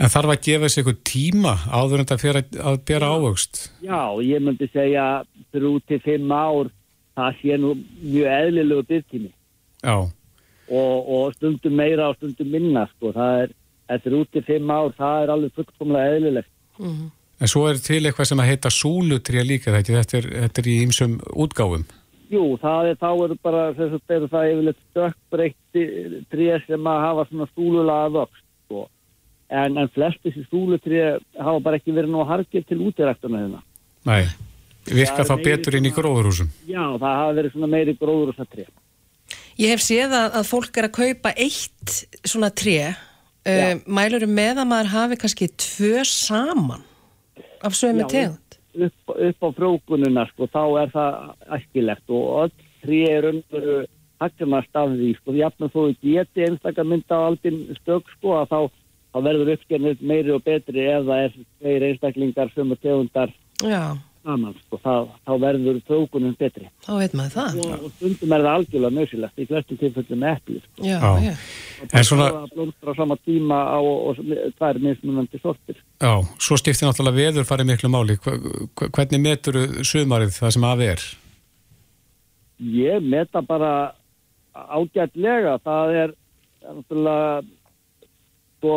En 0.01 0.09
þarf 0.09 0.33
að 0.33 0.45
gefa 0.47 0.71
sér 0.71 0.83
eitthvað 0.83 1.03
tíma 1.09 1.57
áður 1.69 2.01
en 2.01 2.07
þetta 2.07 2.21
fyrir 2.23 2.63
að 2.71 2.79
bera 2.89 3.11
ávöxt? 3.13 3.67
Já, 3.85 4.01
ég 4.25 4.41
myndi 4.45 4.71
segja 4.73 5.09
þrjú 5.53 5.75
til 5.89 6.01
fimm 6.05 6.33
ár 6.33 6.73
það 7.19 7.43
sé 7.43 7.61
nú 7.61 7.75
mjög 8.01 8.33
eðlilegu 8.39 8.89
byrkini 8.89 9.31
Já 9.85 10.09
og, 10.71 11.11
og 11.11 11.35
stundum 11.35 11.79
meira 11.79 12.11
og 12.11 12.19
stundum 12.19 12.51
minna 12.55 12.87
sko, 12.95 13.13
það 13.17 13.49
er 13.91 14.19
út 14.21 14.39
í 14.39 14.43
fimm 14.47 14.71
ár, 14.71 14.93
það 14.99 15.25
er 15.25 15.33
alveg 15.35 15.57
fullkomlega 15.59 16.17
eðlilegt. 16.17 16.53
Mm. 16.81 17.09
En 17.41 17.51
svo 17.51 17.65
er 17.71 17.81
til 17.83 18.03
eitthvað 18.05 18.29
sem 18.31 18.43
að 18.43 18.51
heita 18.53 18.73
súlutrija 18.75 19.47
líka 19.47 19.73
þetta, 19.75 19.97
þetta 20.03 20.19
er, 20.19 20.29
þetta 20.45 20.63
er 20.63 20.69
í 20.71 20.77
ýmsum 20.85 21.17
útgáfum. 21.47 21.87
Jú, 22.31 22.45
það 22.63 22.93
er, 22.93 22.99
þá 23.01 23.09
eru 23.11 23.37
bara, 23.43 23.63
þess 23.75 23.97
að 23.97 24.03
það 24.07 24.17
er 24.17 24.29
það 24.35 24.51
yfirleitt 24.53 24.81
stökkbreytti 24.85 25.85
trija 26.31 26.61
sem 26.67 26.91
að 26.93 27.01
hafa 27.07 27.25
svona 27.31 27.49
súlulaða 27.51 28.13
vöxt, 28.19 28.45
sko. 28.67 28.85
En, 29.51 29.81
en 29.83 29.91
flest 29.91 30.23
þessi 30.23 30.45
súlutrija 30.47 31.17
hafa 31.41 31.65
bara 31.65 31.81
ekki 31.81 31.97
verið 31.97 32.15
nú 32.15 32.23
harkið 32.29 32.69
til 32.69 32.79
útiræktuna 32.87 33.43
hérna. 33.43 33.65
Nei, 34.07 34.23
virka 34.87 35.27
þá 35.27 35.35
betur 35.43 35.79
inn 35.81 35.91
í 35.91 35.95
gróðurhúsum. 35.97 36.53
Já, 36.71 36.85
það 36.95 37.09
hafa 37.11 37.37
verið 37.41 37.57
svona 37.57 37.73
meiri 37.75 37.97
gróðurhúsatrija. 37.99 38.71
Ég 39.61 39.75
hef 39.75 39.83
séð 39.85 40.15
að, 40.15 40.29
að 40.39 40.51
fólk 40.55 40.79
er 40.79 40.87
að 40.87 40.97
kaupa 41.03 41.35
eitt 41.35 41.97
svona 42.23 42.55
trija 42.55 42.95
Uh, 43.41 43.79
mælur 43.89 44.27
með 44.29 44.59
að 44.61 44.67
maður 44.69 44.89
hafi 44.93 45.17
kannski 45.23 45.47
tvö 45.57 46.03
saman 46.05 46.83
af 47.65 47.73
sömu 47.73 48.05
tegund 48.05 48.50
upp, 48.75 49.15
upp 49.15 49.47
á 49.47 49.49
frókununa 49.57 50.27
sko, 50.33 50.49
þá 50.51 50.63
er 50.83 50.93
það 50.95 51.17
æskilegt 51.59 52.13
og 52.15 52.27
öll 52.45 52.53
trí 52.85 53.01
er 53.11 53.31
umveru 53.31 53.79
hakkjumast 54.21 54.77
af 54.77 54.93
því 54.93 55.15
sko, 55.19 55.37
jafnum 55.39 55.73
þó 55.73 55.81
ekki 55.89 56.19
geti 56.19 56.47
einstakar 56.49 56.89
mynda 56.89 57.17
á 57.17 57.29
aldinn 57.31 57.63
stök 57.81 58.13
sko 58.17 58.37
að 58.41 58.53
þá, 58.53 58.61
þá 59.15 59.19
verður 59.29 59.55
uppskernið 59.57 60.05
meiri 60.13 60.37
og 60.37 60.45
betri 60.45 60.87
ef 60.87 61.09
það 61.09 61.25
er 61.25 61.41
meiri 61.65 61.91
einstaklingar 61.91 62.55
sömu 62.55 62.77
tegundar 62.81 63.33
Já. 63.61 63.97
saman 64.25 64.55
sko, 64.67 64.81
þá, 64.85 64.95
þá 65.25 65.33
verður 65.47 65.81
frókunum 65.89 66.37
betri 66.41 66.69
þá 66.85 66.93
veit 67.01 67.17
maður 67.17 67.37
það 67.39 67.65
og, 67.65 67.75
og 67.89 67.97
stundum 67.97 68.37
er 68.37 68.47
það 68.47 68.59
algjörlega 68.59 68.99
nöðsilegt 68.99 69.41
í 69.41 69.49
flestum 69.51 69.81
tilfellum 69.81 70.29
epli 70.35 70.63
sko. 70.65 70.85
Já, 70.85 71.01
já 71.25 71.35
En 71.89 72.05
svona... 72.05 72.29
Það 72.35 72.55
blómstra 72.55 72.93
á 72.93 72.95
sama 72.99 73.17
tíma 73.25 73.59
á 73.73 73.79
og 73.81 74.19
það 74.59 74.67
er 74.69 74.81
mismunandi 74.85 75.41
sortir. 75.41 75.79
Já, 76.01 76.13
svo 76.41 76.57
stiftir 76.57 76.89
náttúrulega 76.89 77.19
veður 77.19 77.49
farið 77.49 77.69
miklu 77.69 77.91
máli. 77.93 78.17
Hvernig 78.25 79.21
metur 79.21 79.59
sumarið 79.85 80.33
það 80.39 80.55
sem 80.57 80.65
að 80.65 80.85
er? 80.87 81.07
Ég 82.61 83.05
meta 83.05 83.43
bara 83.45 83.73
ágætlega. 84.57 85.59
Það 85.65 85.97
er 86.05 86.15
náttúrulega 86.65 87.43
sko, 88.61 88.75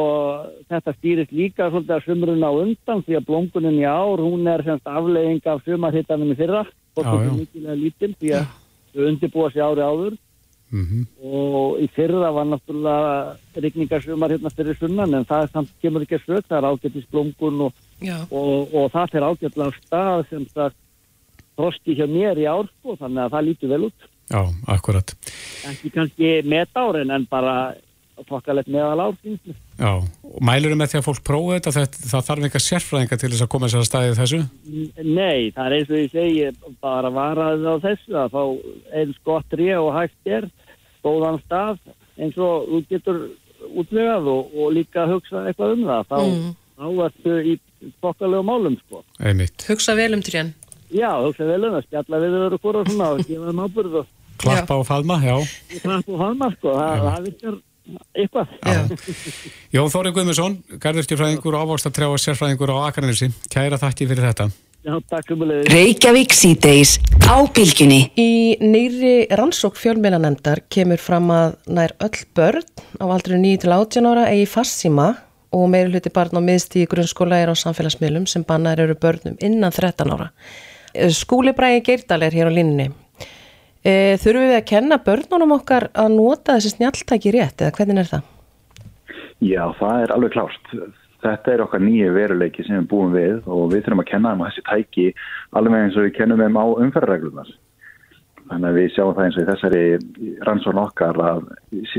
þetta 0.71 0.93
stýrist 0.97 1.31
líka 1.35 1.67
svolítið 1.69 1.95
að 1.97 2.05
sumrun 2.07 2.47
á 2.47 2.51
undan 2.51 3.03
því 3.03 3.17
að 3.19 3.25
blóngunin 3.27 3.81
í 3.81 3.87
ár, 3.87 4.23
hún 4.23 4.47
er 4.47 4.63
semst 4.63 4.87
aflegging 4.87 5.43
af 5.47 5.63
sumarhittanum 5.65 6.31
í 6.31 6.37
fyrra 6.39 6.63
og 6.63 7.01
þetta 7.03 7.17
er 7.19 7.33
mikilvægt 7.35 7.81
lítinn 7.81 8.15
því 8.19 8.31
að 8.37 8.45
þau 8.93 9.03
undirbúa 9.09 9.49
sér 9.51 9.65
ári 9.67 9.83
áður 9.83 10.15
Mm 10.73 10.85
-hmm. 10.89 11.03
og 11.21 11.81
í 11.85 11.87
fyrra 11.93 12.31
var 12.33 12.47
náttúrulega 12.49 13.37
rigningarsumar 13.61 14.31
hérna 14.31 14.49
fyrir 14.49 14.77
sunnan 14.79 15.13
en 15.13 15.25
það 15.25 15.51
samt 15.51 15.69
kemur 15.81 16.01
ekki 16.01 16.17
að 16.17 16.25
sög, 16.25 16.47
það 16.49 16.57
er 16.57 16.69
ágættist 16.69 17.11
blómgun 17.11 17.61
og, 17.67 17.73
og, 18.31 18.73
og 18.73 18.91
það 18.91 19.15
er 19.15 19.27
ágættlega 19.29 19.69
á 19.69 19.77
stað 19.77 20.25
sem 20.29 20.45
það 20.55 20.71
frosti 21.55 21.93
hjá 21.93 22.07
mér 22.09 22.41
í 22.41 22.49
ársko 22.49 22.97
þannig 22.97 23.23
að 23.23 23.31
það 23.33 23.45
lítur 23.47 23.69
vel 23.69 23.83
út. 23.89 23.99
Já, 24.33 24.41
akkurat. 24.67 25.15
Ekki 25.69 25.89
kannski 25.93 26.41
metárin 26.41 27.11
en 27.11 27.27
bara 27.29 27.75
þokkalegt 28.29 28.69
meðal 28.71 29.09
ár 29.09 29.15
Já, 29.79 29.91
og 29.97 30.41
mælurum 30.45 30.77
með 30.79 30.91
því 30.91 30.99
að 30.99 31.05
fólk 31.07 31.21
prófa 31.25 31.57
þetta? 31.57 31.73
Það, 31.75 31.95
það 32.11 32.25
þarf 32.27 32.47
einhver 32.47 32.63
sérfræðinga 32.65 33.19
til 33.19 33.29
þess 33.33 33.45
að 33.45 33.51
koma 33.53 33.69
þessar 33.69 33.87
staðið 33.89 34.19
þessu? 34.21 34.41
Nei, 35.01 35.51
það 35.55 35.65
er 35.65 35.75
eins 35.77 35.93
og 35.93 35.97
ég 35.97 36.11
segi 36.13 36.75
bara 36.83 37.13
varaðið 37.13 37.69
á 37.73 37.75
þessu 37.87 38.19
að 38.21 38.35
fá 38.35 38.43
eins 39.01 39.23
gott 39.25 39.57
rið 39.57 39.79
og 39.79 39.89
hægt 39.97 40.33
er 40.37 40.49
góðan 41.03 41.39
stað 41.43 41.79
eins 42.17 42.37
og 42.37 42.67
þú 42.69 42.81
getur 42.89 43.21
útvegað 43.73 44.27
og, 44.31 44.57
og 44.57 44.73
líka 44.75 45.05
hugsa 45.09 45.45
eitthvað 45.47 45.77
um 45.77 45.85
það. 45.87 46.09
Þá, 46.09 46.17
mm. 46.23 46.49
þá 46.79 47.05
ertu 47.07 47.37
í 47.39 47.55
þokkalegu 48.03 48.47
málum 48.47 48.79
sko. 48.81 49.03
Einmitt. 49.19 49.65
Hugsa 49.69 49.95
vel 49.97 50.11
um 50.17 50.25
trén. 50.25 50.53
Já, 50.93 51.09
hugsa 51.23 51.47
vel 51.49 51.61
um 51.63 51.77
það, 51.77 51.87
spjalla 51.87 52.21
við 52.21 52.35
þau 52.35 52.43
eru 52.47 52.61
hvora 52.63 52.83
og 52.83 52.91
svona 52.91 53.13
og 53.13 53.23
gefa 53.27 53.49
þeim 53.49 53.63
ábyrðu 53.63 54.03
Klappa 54.43 54.75
og 54.81 54.87
falma, 54.87 55.19
já. 55.23 55.35
Klappa 55.83 56.11
og 56.11 56.19
falma, 56.19 56.49
sko, 56.57 56.73
það, 56.75 57.05
það 57.05 57.27
virkar 57.27 57.59
eitthvað. 58.17 58.53
Jón 59.75 59.93
Þóri 59.93 60.13
Guðmundsson, 60.15 60.59
garðurstjórfræðingur 60.83 61.57
og 61.57 61.71
ávákstatrjá 61.71 62.09
og 62.09 62.21
sérfræðingur 62.23 62.73
á 62.73 62.77
Akarnirsi 62.87 63.29
Kæra 63.51 63.79
þakki 63.81 64.09
fyrir 64.09 64.31
þetta 64.31 64.49
Já, 64.83 64.97
takk 65.07 65.29
um 65.31 65.45
að 65.45 65.69
Reykjavík 65.71 66.33
síðdeis 66.35 66.97
á 67.23 67.39
bylginni 67.55 68.01
Í 68.19 68.57
nýri 68.59 69.29
rannsók 69.31 69.77
fjölmeilanendar 69.79 70.59
kemur 70.73 70.99
fram 70.99 71.29
að 71.31 71.53
nær 71.71 71.93
öll 72.03 72.25
börn 72.35 72.65
á 72.99 73.05
aldrei 73.07 73.37
9-18 73.39 74.09
ára 74.09 74.25
eigi 74.33 74.49
farsíma 74.51 75.05
og 75.55 75.69
meiri 75.71 75.93
hluti 75.93 76.11
barn 76.11 76.35
á 76.35 76.43
miðstíði 76.43 76.89
grunnskóla 76.91 77.39
er 77.39 77.53
á 77.53 77.55
samfélagsmiðlum 77.55 78.25
sem 78.27 78.43
bannar 78.43 78.81
eru 78.83 78.97
börnum 78.99 79.37
innan 79.39 79.71
13 79.71 80.11
ára. 80.11 80.33
Skúli 81.15 81.53
Bræði 81.55 81.79
Geirdal 81.87 82.25
er 82.27 82.35
hér 82.35 82.51
á 82.51 82.53
línni 82.53 82.89
e, 83.87 84.19
Þurfum 84.19 84.49
við 84.49 84.57
að 84.57 84.67
kenna 84.73 84.99
börnunum 85.05 85.55
okkar 85.61 85.87
að 85.95 86.17
nota 86.17 86.57
þessi 86.57 86.73
snjáltæki 86.75 87.33
rétt 87.37 87.63
eða 87.63 87.77
hvernig 87.79 88.03
er 88.03 88.11
það? 88.11 88.27
Já, 89.43 89.63
það 89.79 90.03
er 90.03 90.13
alveg 90.17 90.35
klárt 90.35 90.75
þetta 91.23 91.53
er 91.53 91.63
okkar 91.65 91.83
nýju 91.83 92.13
veruleiki 92.15 92.65
sem 92.67 92.79
við 92.79 92.89
búum 92.91 93.13
við 93.15 93.47
og 93.47 93.71
við 93.71 93.85
þurfum 93.85 94.03
að 94.03 94.09
kenna 94.11 94.33
þeim 94.33 94.43
á 94.43 94.47
þessi 94.49 94.63
tæki 94.69 95.05
alveg 95.59 95.85
eins 95.85 95.97
og 95.97 96.07
við 96.07 96.15
kennum 96.17 96.43
þeim 96.43 96.59
á 96.59 96.65
umferðarreglunar. 96.85 97.51
Þannig 98.43 98.69
að 98.69 98.77
við 98.77 98.87
sjáum 98.93 99.15
það 99.15 99.25
eins 99.25 99.37
og 99.37 99.43
í 99.43 99.49
þessari 99.49 99.83
rannsón 100.47 100.81
okkar 100.83 101.19
að 101.23 101.43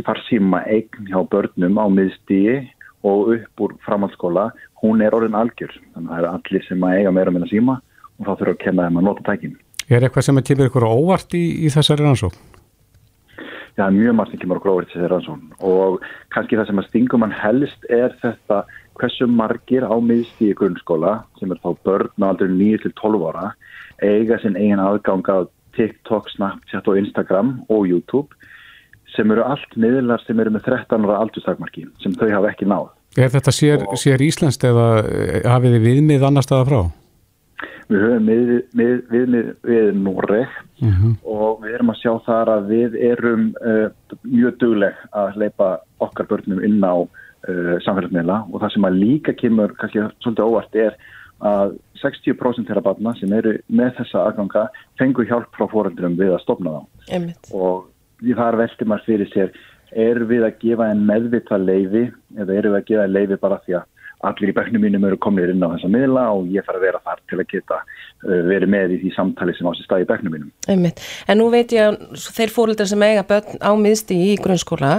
farsíma 0.06 0.62
eign 0.68 1.10
hjá 1.10 1.18
börnum 1.32 1.80
á 1.80 1.86
miðstíi 1.98 2.56
og 3.04 3.34
upp 3.34 3.64
úr 3.64 3.76
framhaldsskóla, 3.84 4.48
hún 4.80 5.02
er 5.04 5.16
orðin 5.16 5.36
algjör. 5.36 5.72
Þannig 5.96 6.10
að 6.10 6.14
það 6.14 6.24
er 6.24 6.30
allir 6.30 6.66
sem 6.68 6.84
að 6.84 6.98
eiga 6.98 7.14
meira 7.16 7.34
meina 7.34 7.50
síma 7.50 7.78
og 7.80 8.26
þá 8.26 8.32
þurfum 8.32 8.50
við 8.50 8.56
að 8.56 8.64
kenna 8.64 8.88
þeim 8.88 9.00
að 9.00 9.08
nota 9.08 9.28
tækinu. 9.28 9.60
Er 9.92 10.04
eitthvað 10.06 10.28
sem 10.28 10.40
að 10.40 10.46
kemur 10.48 10.70
ykkur 10.70 10.88
óvart 10.88 11.36
í, 11.36 11.44
í 11.64 11.72
þessari 11.72 12.06
rannsók? 12.06 12.36
það 13.74 13.88
er 13.88 13.96
mjög 13.96 14.16
margt 14.18 14.32
sem 14.34 14.40
kemur 14.42 14.60
á 14.62 14.64
gróður 14.64 14.86
til 14.86 15.00
þeirra 15.00 15.16
rannsón 15.16 15.46
og 15.66 16.04
kannski 16.34 16.58
það 16.58 16.68
sem 16.68 16.80
að 16.80 16.88
stingum 16.88 17.24
hann 17.24 17.34
helst 17.34 17.88
er 17.90 18.14
þetta 18.22 18.60
hversu 18.98 19.28
margir 19.30 19.86
á 19.86 19.94
miðstíði 19.98 20.56
grunnskóla 20.58 21.18
sem 21.40 21.52
er 21.52 21.60
þá 21.62 21.70
börn 21.86 22.24
á 22.24 22.30
aldrei 22.30 22.50
9-12 22.52 23.28
ára 23.30 23.52
eiga 24.02 24.38
sinn 24.42 24.58
eigin 24.58 24.82
aðgang 24.82 25.26
á 25.30 25.38
TikTok, 25.74 26.30
Snapchat 26.30 26.88
og 26.88 26.98
Instagram 26.98 27.56
og 27.68 27.88
YouTube 27.90 28.30
sem 29.14 29.30
eru 29.30 29.44
allt 29.46 29.76
miðlar 29.78 30.22
sem 30.26 30.38
eru 30.40 30.54
með 30.54 30.68
13 30.70 31.06
ára 31.06 31.20
aldurstakmarki 31.22 31.86
sem 32.02 32.14
þau 32.18 32.28
hafa 32.30 32.50
ekki 32.50 32.68
náð. 32.70 32.90
Er 33.18 33.30
þetta 33.30 33.54
sér, 33.54 33.86
sér 33.98 34.22
íslenskt 34.22 34.66
eða 34.66 34.88
eh, 35.06 35.40
hafið 35.46 35.76
þið 35.76 35.88
viðmið 35.88 36.26
annar 36.26 36.46
staða 36.46 36.68
frá? 36.70 36.80
Við 37.84 38.00
höfum 38.00 38.30
við, 38.30 38.52
við, 38.74 38.94
við, 39.12 39.50
við 39.68 39.90
Noreg 40.00 40.50
Mm 40.84 40.90
-hmm. 40.90 41.12
og 41.22 41.62
við 41.62 41.74
erum 41.74 41.90
að 41.90 42.00
sjá 42.02 42.12
þar 42.26 42.48
að 42.48 42.66
við 42.68 42.94
erum 43.12 43.42
uh, 43.62 43.88
mjög 44.22 44.56
dugleg 44.58 44.94
að 45.12 45.36
leipa 45.36 45.68
okkar 45.98 46.26
börnum 46.26 46.64
inn 46.64 46.82
á 46.82 47.06
uh, 47.48 47.76
samfélagsmiðla 47.86 48.38
og 48.50 48.62
það 48.62 48.74
sem 48.74 48.88
að 48.88 48.98
líka 49.02 49.36
kemur 49.38 49.74
kannski 49.80 50.06
svolítið 50.22 50.48
óvart 50.48 50.80
er 50.86 50.98
að 51.44 51.76
60% 52.00 52.68
þeirra 52.68 52.84
barna 52.84 53.14
sem 53.18 53.32
eru 53.36 53.56
með 53.68 53.96
þessa 53.98 54.26
aðganga 54.28 54.68
fengur 55.00 55.28
hjálp 55.28 55.50
frá 55.56 55.66
fóröldurum 55.72 56.18
við 56.18 56.34
að 56.36 56.44
stopna 56.44 56.76
þá 56.76 57.16
Einmitt. 57.16 57.50
og 57.52 57.88
þar 58.24 58.60
velti 58.62 58.86
maður 58.88 59.08
fyrir 59.08 59.32
sér 59.32 59.50
er 59.94 60.22
við 60.28 60.46
að 60.46 60.60
gefa 60.62 60.90
en 60.90 61.02
meðvita 61.08 61.58
leifi 61.60 62.06
eða 62.38 62.56
eru 62.58 62.72
við 62.72 62.78
að 62.80 62.88
gefa 62.90 63.04
en 63.04 63.14
leifi 63.14 63.40
bara 63.42 63.60
því 63.66 63.76
að 63.80 63.90
allir 64.24 64.50
í 64.50 64.56
bekknum 64.56 64.84
mínum 64.84 65.04
eru 65.04 65.18
komnir 65.20 65.52
inn 65.52 65.62
á 65.64 65.68
þessa 65.74 65.90
miðla 65.92 66.24
og 66.32 66.48
ég 66.52 66.64
fara 66.66 66.80
að 66.80 66.86
vera 66.86 67.02
þar 67.04 67.20
til 67.28 67.38
að 67.40 67.50
geta 67.50 67.80
uh, 67.82 68.40
verið 68.48 68.72
með 68.72 68.94
í 68.96 69.00
því 69.02 69.12
samtali 69.16 69.54
sem 69.56 69.68
á 69.68 69.72
sér 69.76 69.88
stað 69.88 70.04
í 70.04 70.08
bekknum 70.08 70.36
mínum. 70.36 70.50
Einmitt. 70.70 71.02
En 71.28 71.40
nú 71.40 71.50
veit 71.52 71.74
ég 71.76 71.90
að 71.90 72.24
þeir 72.38 72.54
fóreldrar 72.54 72.90
sem 72.90 73.04
eiga 73.04 73.26
börn 73.28 73.60
á 73.60 73.70
miðsti 73.76 74.18
í 74.30 74.34
grunnskóla 74.40 74.94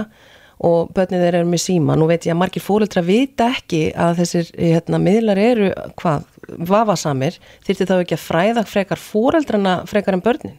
og 0.64 0.92
börnið 0.96 1.24
þeir 1.24 1.38
eru 1.40 1.48
með 1.50 1.62
síma, 1.66 1.96
nú 1.98 2.06
veit 2.08 2.24
ég 2.24 2.32
að 2.32 2.40
margir 2.40 2.64
fóreldrar 2.64 3.04
vita 3.04 3.50
ekki 3.58 3.90
að 3.92 4.22
þessir 4.22 4.52
hérna, 4.56 5.00
miðlar 5.02 5.40
eru 5.40 5.72
hvað, 6.00 6.24
vafasamir, 6.70 7.36
þyrti 7.66 7.88
þá 7.90 7.96
ekki 7.98 8.16
að 8.16 8.24
fræða 8.24 8.64
frekar 8.70 9.02
fóreldrana 9.02 9.76
frekar 9.90 10.16
en 10.16 10.24
börnin? 10.24 10.56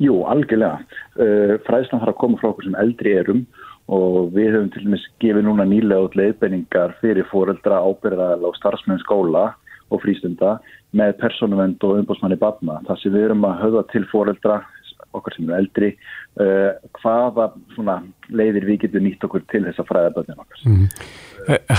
Jú, 0.00 0.22
algjörlega. 0.28 0.80
Uh, 1.16 1.56
fræðslan 1.66 2.02
þarf 2.02 2.14
að 2.14 2.20
koma 2.22 2.40
frá 2.40 2.50
okkur 2.50 2.68
sem 2.68 2.80
eldri 2.80 3.14
erum 3.20 3.44
og 3.92 4.32
við 4.34 4.56
höfum 4.56 4.72
til 4.74 4.82
dæmis 4.86 5.04
gefið 5.22 5.46
núna 5.46 5.66
nýlega 5.68 6.08
út 6.08 6.16
leiðbenningar 6.18 6.96
fyrir 7.02 7.28
fóreldra 7.30 7.78
ábyrðaðal 7.86 8.50
á 8.50 8.58
starfsmenn 8.58 9.02
skóla 9.04 9.44
og 9.94 10.02
frístunda 10.02 10.56
með 10.96 11.14
persónuvend 11.20 11.84
og 11.86 12.00
umbótsmanni 12.00 12.38
barna. 12.40 12.80
Það 12.88 13.00
sem 13.02 13.14
við 13.14 13.28
erum 13.28 13.46
að 13.46 13.60
höfða 13.62 13.84
til 13.92 14.02
fóreldra, 14.10 14.56
okkar 15.16 15.36
sem 15.36 15.46
eru 15.46 15.56
eldri, 15.58 15.92
uh, 16.42 16.74
hvaða 17.00 17.48
svona, 17.74 18.00
leiðir 18.28 18.68
við 18.68 18.82
getum 18.84 19.06
nýtt 19.06 19.24
okkur 19.26 19.46
til 19.52 19.64
þess 19.68 19.82
að 19.82 19.88
fræða 19.90 20.12
börnin 20.16 20.44
okkar. 20.44 20.66
Mm. 20.66 20.86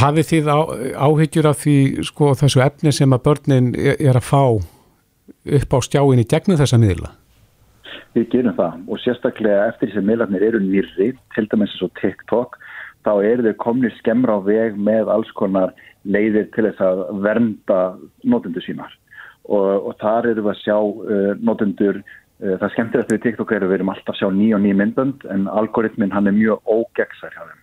Hafið 0.02 0.32
þið 0.32 0.50
á, 0.50 0.60
áhyggjur 1.08 1.50
af 1.52 1.62
því 1.64 1.78
sko, 2.08 2.34
þessu 2.40 2.64
efni 2.66 2.94
sem 2.96 3.16
að 3.16 3.24
börnin 3.28 3.72
er, 3.76 3.98
er 4.00 4.20
að 4.20 4.28
fá 4.30 4.44
upp 4.48 5.76
á 5.76 5.80
stjáin 5.84 6.24
í 6.24 6.28
gegnum 6.28 6.60
þessa 6.60 6.80
miðla? 6.82 7.12
Við 8.16 8.30
gerum 8.32 8.56
það 8.58 8.78
og 8.88 9.02
sérstaklega 9.04 9.68
eftir 9.72 9.92
því 9.92 9.98
sem 9.98 10.08
miðlarnir 10.10 10.46
eru 10.48 10.62
nýrri, 10.64 11.12
til 11.36 11.46
dæmis 11.52 11.76
eins 11.76 11.84
og 11.86 11.94
TikTok, 12.00 12.58
þá 13.06 13.12
eru 13.24 13.46
þau 13.46 13.60
komnir 13.62 13.94
skemmra 14.00 14.40
á 14.40 14.42
veg 14.44 14.80
með 14.80 15.12
alls 15.14 15.30
konar 15.38 15.76
leiðir 16.08 16.48
til 16.56 16.66
þess 16.70 16.84
að 16.84 17.04
vernda 17.24 17.82
notendur 18.28 18.64
sínar 18.66 18.94
og, 19.48 19.88
og 19.88 19.94
þar 20.02 20.32
eru 20.32 20.46
við 20.46 20.54
að 20.54 20.64
sjá 20.64 20.78
uh, 20.78 21.34
notendur, 21.40 22.02
uh, 22.02 22.06
það 22.38 22.74
skemmtir 22.74 23.02
að 23.02 23.12
þau 23.12 23.22
TikTok 23.24 23.52
eru 23.56 23.70
við 23.70 23.80
erum 23.80 23.90
alltaf 23.94 24.14
að 24.14 24.20
sjá 24.20 24.28
ný 24.34 24.52
og 24.54 24.62
ný 24.62 24.74
myndbönd 24.78 25.24
en 25.34 25.48
algoritmin 25.50 26.14
hann 26.14 26.30
er 26.30 26.36
mjög 26.38 26.70
ógegsar 26.70 27.34
hjá 27.34 27.44
þeim. 27.44 27.62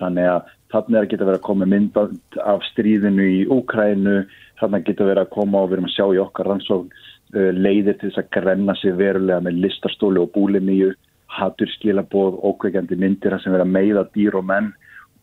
Þannig 0.00 0.30
að 0.32 0.48
þannig 0.72 0.98
er 0.98 1.04
að 1.04 1.10
geta 1.12 1.26
verið 1.28 1.38
að 1.38 1.46
koma 1.46 1.68
myndbönd 1.70 2.38
af 2.42 2.64
stríðinu 2.72 3.26
í 3.30 3.42
Úkrænu, 3.54 4.16
þannig 4.60 4.80
að 4.80 4.88
geta 4.88 5.08
verið 5.08 5.22
að 5.22 5.34
koma 5.36 5.60
og 5.62 5.68
við 5.68 5.76
erum 5.76 5.88
að 5.88 5.94
sjá 5.94 6.06
í 6.06 6.22
okkar 6.22 6.50
rannsókn 6.50 6.88
uh, 6.90 7.52
leiðir 7.54 7.98
til 8.00 8.10
þess 8.10 8.22
að 8.22 8.32
grenna 8.36 8.76
sig 8.80 8.96
verulega 8.98 9.44
með 9.46 9.60
listastóli 9.66 10.22
og 10.22 10.32
búlimíu, 10.34 10.90
hattur 11.36 11.70
skilabóð, 11.76 12.40
ókveikjandi 12.50 12.98
myndir 12.98 13.38
sem 13.42 13.54
verið 13.54 13.66
að 13.66 13.76
meiða 13.76 14.04
dýr 14.16 14.38
og 14.40 14.48
menn 14.50 14.72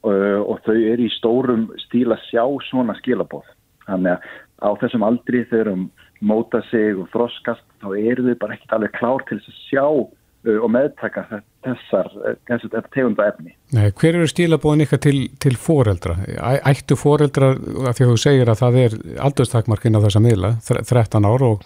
uh, 0.07 0.39
og 0.39 0.63
þau 0.65 0.77
eru 0.77 1.03
í 1.03 1.11
stórum 1.17 1.67
stíl 1.87 2.09
að 2.13 2.23
sjá 2.29 2.45
svona 2.69 2.95
skilabóð. 3.01 3.45
Þannig 3.87 4.15
að 4.15 4.27
á 4.63 4.69
þessum 4.79 5.03
aldri 5.03 5.43
þegar 5.51 5.73
um 5.73 5.87
móta 6.23 6.61
sig 6.69 6.97
og 6.97 7.09
þroskast 7.13 7.63
þá 7.83 7.87
eru 7.99 8.27
þau 8.27 8.35
bara 8.41 8.57
ekkert 8.57 8.77
alveg 8.77 8.93
klár 8.97 9.25
til 9.27 9.39
þess 9.39 9.51
að 9.51 9.61
sjá 9.67 9.85
uh, 9.85 10.57
og 10.57 10.69
meðtaka 10.73 11.23
þessar, 11.63 12.09
þessar 12.49 12.89
tegunda 12.95 13.27
efni. 13.31 13.55
Nei, 13.75 13.87
hver 13.91 14.19
eru 14.19 14.29
stílabóðin 14.31 14.85
ykkar 14.87 15.01
til, 15.03 15.15
til 15.43 15.55
foreldra? 15.59 16.17
Æ, 16.27 16.59
ættu 16.73 16.97
foreldra, 16.99 17.53
af 17.89 17.97
því 17.97 18.07
að 18.07 18.13
þú 18.13 18.19
segir 18.25 18.51
að 18.51 18.61
það 18.63 18.81
er 18.83 18.97
aldurstakmarkinn 19.29 19.99
á 19.99 20.03
þessa 20.07 20.23
miðla, 20.23 20.53
13 20.67 21.29
ár 21.29 21.47
og, 21.49 21.63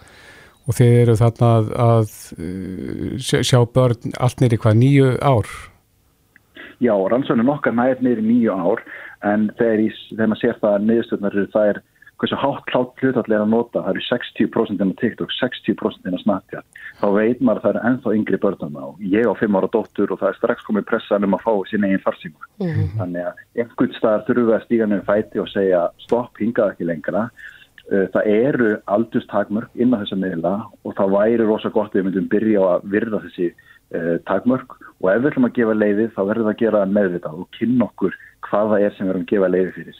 og 0.67 0.77
þið 0.77 0.99
eru 1.01 1.17
þarna 1.21 1.55
að, 1.55 1.73
að 1.87 2.13
sjá 3.21 3.59
börn 3.65 4.15
allt 4.19 4.43
nýri 4.43 4.61
hvað, 4.61 4.79
nýju 4.83 5.11
ár? 5.21 5.57
Já, 6.77 6.93
rannsóknin 6.93 7.49
okkar 7.49 7.73
nær 7.73 8.01
nýri 8.05 8.21
nýju 8.21 8.53
ár 8.53 8.83
en 9.25 9.47
þegar, 9.57 9.79
í, 9.81 9.87
þegar 10.11 10.27
maður 10.29 10.41
sér 10.43 10.59
það 10.61 10.75
að 10.75 10.83
niðurstöðnar 10.87 11.37
eru 11.37 11.53
það 11.55 11.69
er 11.71 11.79
hversu 12.17 12.37
hátt 12.41 12.71
hlátt 12.71 13.01
hlutallega 13.01 13.43
að 13.45 13.51
nota, 13.51 13.81
það 13.83 13.91
eru 13.91 14.03
60% 14.07 14.81
en 14.81 14.93
á 14.93 14.95
TikTok, 15.01 15.33
60% 15.37 16.07
en 16.09 16.17
á 16.17 16.19
Snapchat. 16.23 16.79
Þá 16.97 17.07
veit 17.13 17.41
maður 17.41 17.59
að 17.59 17.65
það 17.65 17.73
eru 17.73 17.83
ennþá 17.89 18.13
yngri 18.17 18.39
börnum 18.41 18.79
og 18.81 19.03
ég 19.05 19.29
á 19.29 19.33
5 19.37 19.57
ára 19.59 19.69
dóttur 19.75 20.13
og 20.13 20.21
það 20.21 20.31
er 20.31 20.39
strax 20.39 20.65
komið 20.65 20.87
pressan 20.89 21.27
um 21.27 21.37
að 21.37 21.45
fá 21.45 21.53
sín 21.69 21.85
eigin 21.85 22.01
farsingu 22.01 22.41
mm 22.57 22.71
-hmm. 22.71 22.89
þannig 22.97 23.27
að 23.27 23.61
einhvern 23.61 23.93
staðar 23.99 24.25
þurfum 24.25 24.49
við 24.49 24.57
að 24.57 24.65
stíga 24.65 24.87
nefnir 24.87 25.09
fæti 25.11 25.39
og 25.39 25.49
segja 25.53 25.83
stopp, 25.97 26.33
hingað 26.41 26.71
ekki 26.73 26.89
lengra. 26.89 27.29
Það 27.87 28.23
eru 28.27 28.71
aldurstakmörk 28.85 29.71
inn 29.75 29.93
á 29.95 30.01
þessa 30.01 30.17
miðla 30.19 30.53
og 30.83 30.91
það 30.97 31.13
væri 31.17 31.43
rosa 31.45 31.69
gott 31.69 31.93
við 31.93 32.03
myndum 32.03 32.27
byrja 32.27 32.59
á 32.59 32.67
að 32.75 32.89
virða 32.91 33.21
þessi 33.23 33.53
uh, 33.95 34.17
takmörk. 34.27 34.75
Og 34.99 35.07
ef 35.13 35.21
við 35.21 35.29
ætlum 35.31 35.47
að 35.47 35.55
gefa 35.55 35.73
leiði 35.73 36.09
þá 36.11 36.21
verðum 36.27 36.47
við 36.47 36.53
að 36.55 36.61
gera 36.65 36.85
meðvitað 36.85 37.39
og 37.39 37.47
kynna 37.55 37.85
okkur 37.85 38.13
hvað 38.43 38.69
það 38.71 38.83
er 38.83 38.91
sem 38.91 39.05
við 39.07 39.13
erum 39.13 39.23
að 39.23 39.31
gefa 39.31 39.47
leiði 39.47 39.71
fyrir 39.71 39.95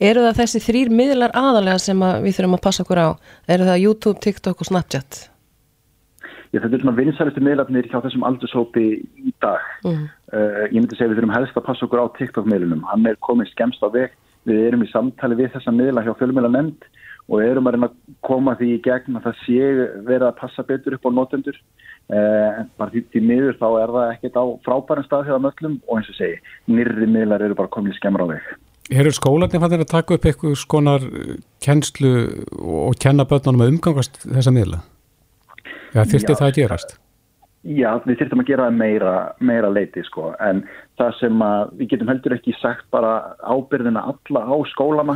Eru 0.00 0.24
það 0.26 0.40
þessi 0.40 0.64
þrýr 0.64 0.90
miðlar 0.94 1.34
aðalega 1.36 1.82
sem 1.82 2.02
að 2.04 2.24
við 2.26 2.38
þurfum 2.38 2.58
að 2.58 2.64
passa 2.66 2.84
okkur 2.84 3.02
á? 3.02 3.08
Eru 3.50 3.70
það 3.70 3.84
YouTube, 3.84 4.18
TikTok 4.24 4.64
og 4.64 4.70
Snapchat? 4.70 5.22
Já, 6.54 6.60
þetta 6.60 6.76
er 6.76 6.82
svona 6.84 6.98
vinsælistu 7.00 7.42
miðlarnir 7.42 7.86
hjá 7.90 7.96
þessum 8.04 8.24
aldurshópi 8.28 8.84
í 9.02 9.32
dag. 9.42 9.62
Mm. 9.82 10.04
Uh, 10.30 10.60
ég 10.68 10.76
myndi 10.76 10.94
segja 10.94 11.10
við 11.10 11.18
þurfum 11.18 11.32
helst 11.34 11.56
að 11.58 11.64
passa 11.66 11.86
okkur 11.86 12.02
á 12.06 12.14
TikTok-miðlunum. 12.14 12.84
Hann 12.92 13.08
er 13.10 13.18
komið 13.26 13.50
skemst 13.50 13.82
á 13.82 13.90
veg. 13.90 14.14
Við 14.46 14.60
erum 14.68 14.84
í 14.84 14.90
samtali 14.92 15.38
við 15.40 15.50
þessa 15.56 15.74
miðla 15.74 16.04
hjá 16.06 16.12
fjölmiðla 16.20 16.52
nefnd 16.54 16.86
og 17.32 17.40
erum 17.40 17.66
að 17.66 17.74
reyna 17.74 17.88
að 17.88 18.14
koma 18.28 18.54
því 18.60 18.68
í 18.74 18.80
gegn 18.84 19.18
að 19.18 19.26
það 19.26 19.38
sé 19.40 19.70
verið 20.04 20.26
að 20.28 20.38
passa 20.42 20.66
betur 20.68 20.94
upp 20.98 21.08
á 21.08 21.10
notendur. 21.16 21.58
Uh, 22.04 22.50
en 22.60 22.70
bara 22.78 22.92
því, 22.92 23.02
því 23.10 23.24
miður 23.24 23.58
þá 23.58 23.68
er 23.80 23.94
það 23.96 24.10
ekkert 24.12 24.38
á 24.38 24.44
frábærum 24.68 25.08
stað 25.08 25.30
hjá 25.30 25.38
möllum 25.40 25.78
og 25.88 25.98
eins 25.98 26.12
og 26.12 26.18
segi, 26.20 26.38
nýrri 26.70 27.08
miðlar 27.08 27.46
eru 27.48 27.56
bara 27.58 27.72
komið 27.74 27.96
skemmra 27.98 28.28
á 28.28 28.32
veg. 28.36 28.50
Eru 28.92 29.12
skólanir 29.16 29.62
fannir 29.62 29.80
að 29.80 29.92
taka 29.94 30.18
upp 30.18 30.26
eitthvað 30.28 30.58
skonar 30.60 31.06
kennslu 31.64 32.10
og 32.60 32.98
kenna 33.00 33.24
börnunum 33.24 33.64
að 33.64 33.72
umgangast 33.72 34.18
þessa 34.26 34.52
miðla? 34.52 34.82
Já, 35.94 36.02
þyrfti 36.02 36.34
það 36.34 36.48
að 36.48 36.58
gerast? 36.58 36.96
Já, 37.64 37.94
við 38.04 38.18
þyrftum 38.20 38.42
að 38.42 38.48
gera 38.50 38.64
meira, 38.74 39.12
meira 39.40 39.70
leiti 39.72 40.02
sko, 40.04 40.34
en 40.36 40.66
það 41.00 41.14
sem 41.16 41.44
að 41.46 41.70
við 41.78 41.94
getum 41.94 42.10
heldur 42.12 42.34
ekki 42.36 42.52
sagt 42.58 42.84
bara 42.92 43.12
ábyrðina 43.40 44.02
alla 44.10 44.42
á 44.44 44.56
skólana, 44.68 45.14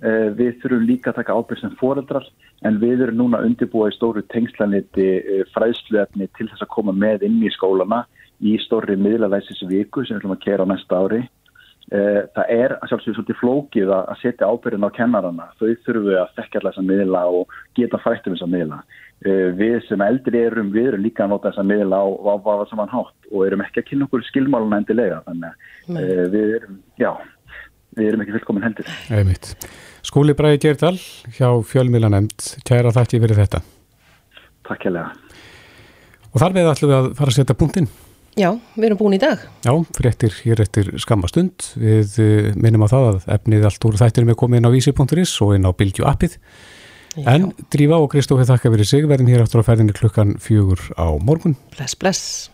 uh, 0.00 0.30
við 0.38 0.54
þurfum 0.62 0.86
líka 0.88 1.12
að 1.12 1.18
taka 1.20 1.36
ábyrð 1.36 1.60
sem 1.60 1.74
foreldrar, 1.82 2.30
en 2.64 2.80
við 2.80 3.04
erum 3.04 3.20
núna 3.20 3.42
undirbúið 3.44 3.92
í 3.92 3.96
stóru 3.98 4.24
tengslaniti 4.32 5.10
uh, 5.20 5.44
fræðsluefni 5.52 6.30
til 6.38 6.48
þess 6.48 6.64
að 6.64 6.72
koma 6.78 6.96
með 6.96 7.26
inn 7.28 7.42
í 7.44 7.52
skólana 7.52 8.06
í 8.40 8.56
stóri 8.64 8.96
miðlalæsis 8.96 9.60
viku 9.68 10.06
sem 10.06 10.16
við 10.16 10.22
ætlum 10.22 10.36
að 10.38 10.44
kera 10.46 10.64
á 10.64 10.70
næsta 10.72 11.02
ári. 11.04 11.20
Það 11.92 12.50
er 12.54 12.72
sjálfsögur 12.88 13.16
svolítið 13.18 13.36
flókið 13.36 13.90
að 13.92 14.12
setja 14.22 14.48
ábyrðin 14.48 14.86
á 14.88 14.96
kennarana. 14.96 15.48
Þau 15.58 15.66
þurfum 15.84 16.06
við 16.06 16.18
að 16.22 16.30
þekkja 16.38 16.60
alltaf 16.60 16.70
þessa 16.70 16.84
miðla 16.88 17.22
og 17.28 17.56
geta 17.76 18.00
frættum 18.00 18.36
þessa 18.36 18.48
miðla. 18.48 18.78
Við 19.58 19.74
sem 19.86 20.04
eldri 20.06 20.40
erum, 20.46 20.70
við 20.72 20.88
erum 20.92 21.04
líka 21.04 21.26
að 21.26 21.34
nota 21.34 21.50
þessa 21.50 21.66
miðla 21.68 21.98
á 22.00 22.06
hvað 22.46 22.62
saman 22.70 22.92
hátt 22.94 23.28
og 23.28 23.44
erum 23.44 23.64
ekki 23.66 23.82
að 23.82 23.88
kynna 23.90 24.08
okkur 24.08 24.24
skilmáluna 24.30 24.78
endilega. 24.80 25.20
Þannig 25.26 26.00
að 26.00 26.32
við 26.32 26.54
erum, 26.56 26.78
já, 27.02 27.10
við 27.98 28.08
erum 28.08 28.24
ekki 28.24 28.36
fullkomin 28.38 28.66
hendur. 28.66 28.88
Einmitt. 29.12 29.52
Skúli 30.02 30.34
Bræði 30.38 30.62
Gerdal 30.64 30.96
hjá 31.36 31.50
Fjölmíla 31.68 32.08
nefnd. 32.14 32.48
Kæra 32.66 32.94
þætti 32.96 33.20
fyrir 33.22 33.42
þetta. 33.42 33.60
Takk 34.66 34.88
hérlega. 34.88 35.12
Og 36.32 36.40
þar 36.40 36.56
með 36.56 36.72
ætlum 36.72 36.90
við 36.94 36.98
að 37.02 37.12
fara 37.20 37.34
að 37.34 37.36
setja 37.36 37.58
punktinn. 37.60 37.92
Já, 38.38 38.48
við 38.78 38.86
erum 38.88 39.00
búin 39.00 39.16
í 39.16 39.20
dag. 39.20 39.42
Já, 39.66 39.72
fréttir 39.96 40.32
hér 40.42 40.62
eftir 40.64 40.88
skamma 41.02 41.28
stund. 41.28 41.66
Við 41.76 42.16
minnum 42.56 42.86
á 42.88 42.92
það 42.92 43.08
að 43.10 43.26
efnið 43.36 43.66
allt 43.68 43.88
úr 43.88 43.98
þættinum 44.00 44.32
er 44.32 44.38
komið 44.40 44.62
inn 44.62 44.70
á 44.72 44.74
vísi.is 44.74 45.34
og 45.44 45.52
inn 45.58 45.68
á 45.68 45.70
Bildju 45.76 46.08
appið. 46.08 46.38
Já. 47.12 47.26
En 47.34 47.50
Drífa 47.72 48.00
og 48.00 48.08
Kristófi 48.14 48.48
þakka 48.48 48.72
fyrir 48.72 48.88
sig. 48.88 49.04
Verðum 49.10 49.28
hér 49.28 49.44
aftur 49.44 49.60
á 49.60 49.68
ferðinni 49.68 49.96
klukkan 49.96 50.38
fjögur 50.40 50.80
á 50.96 51.12
morgun. 51.20 51.58
Bless, 51.76 51.98
bless. 51.98 52.52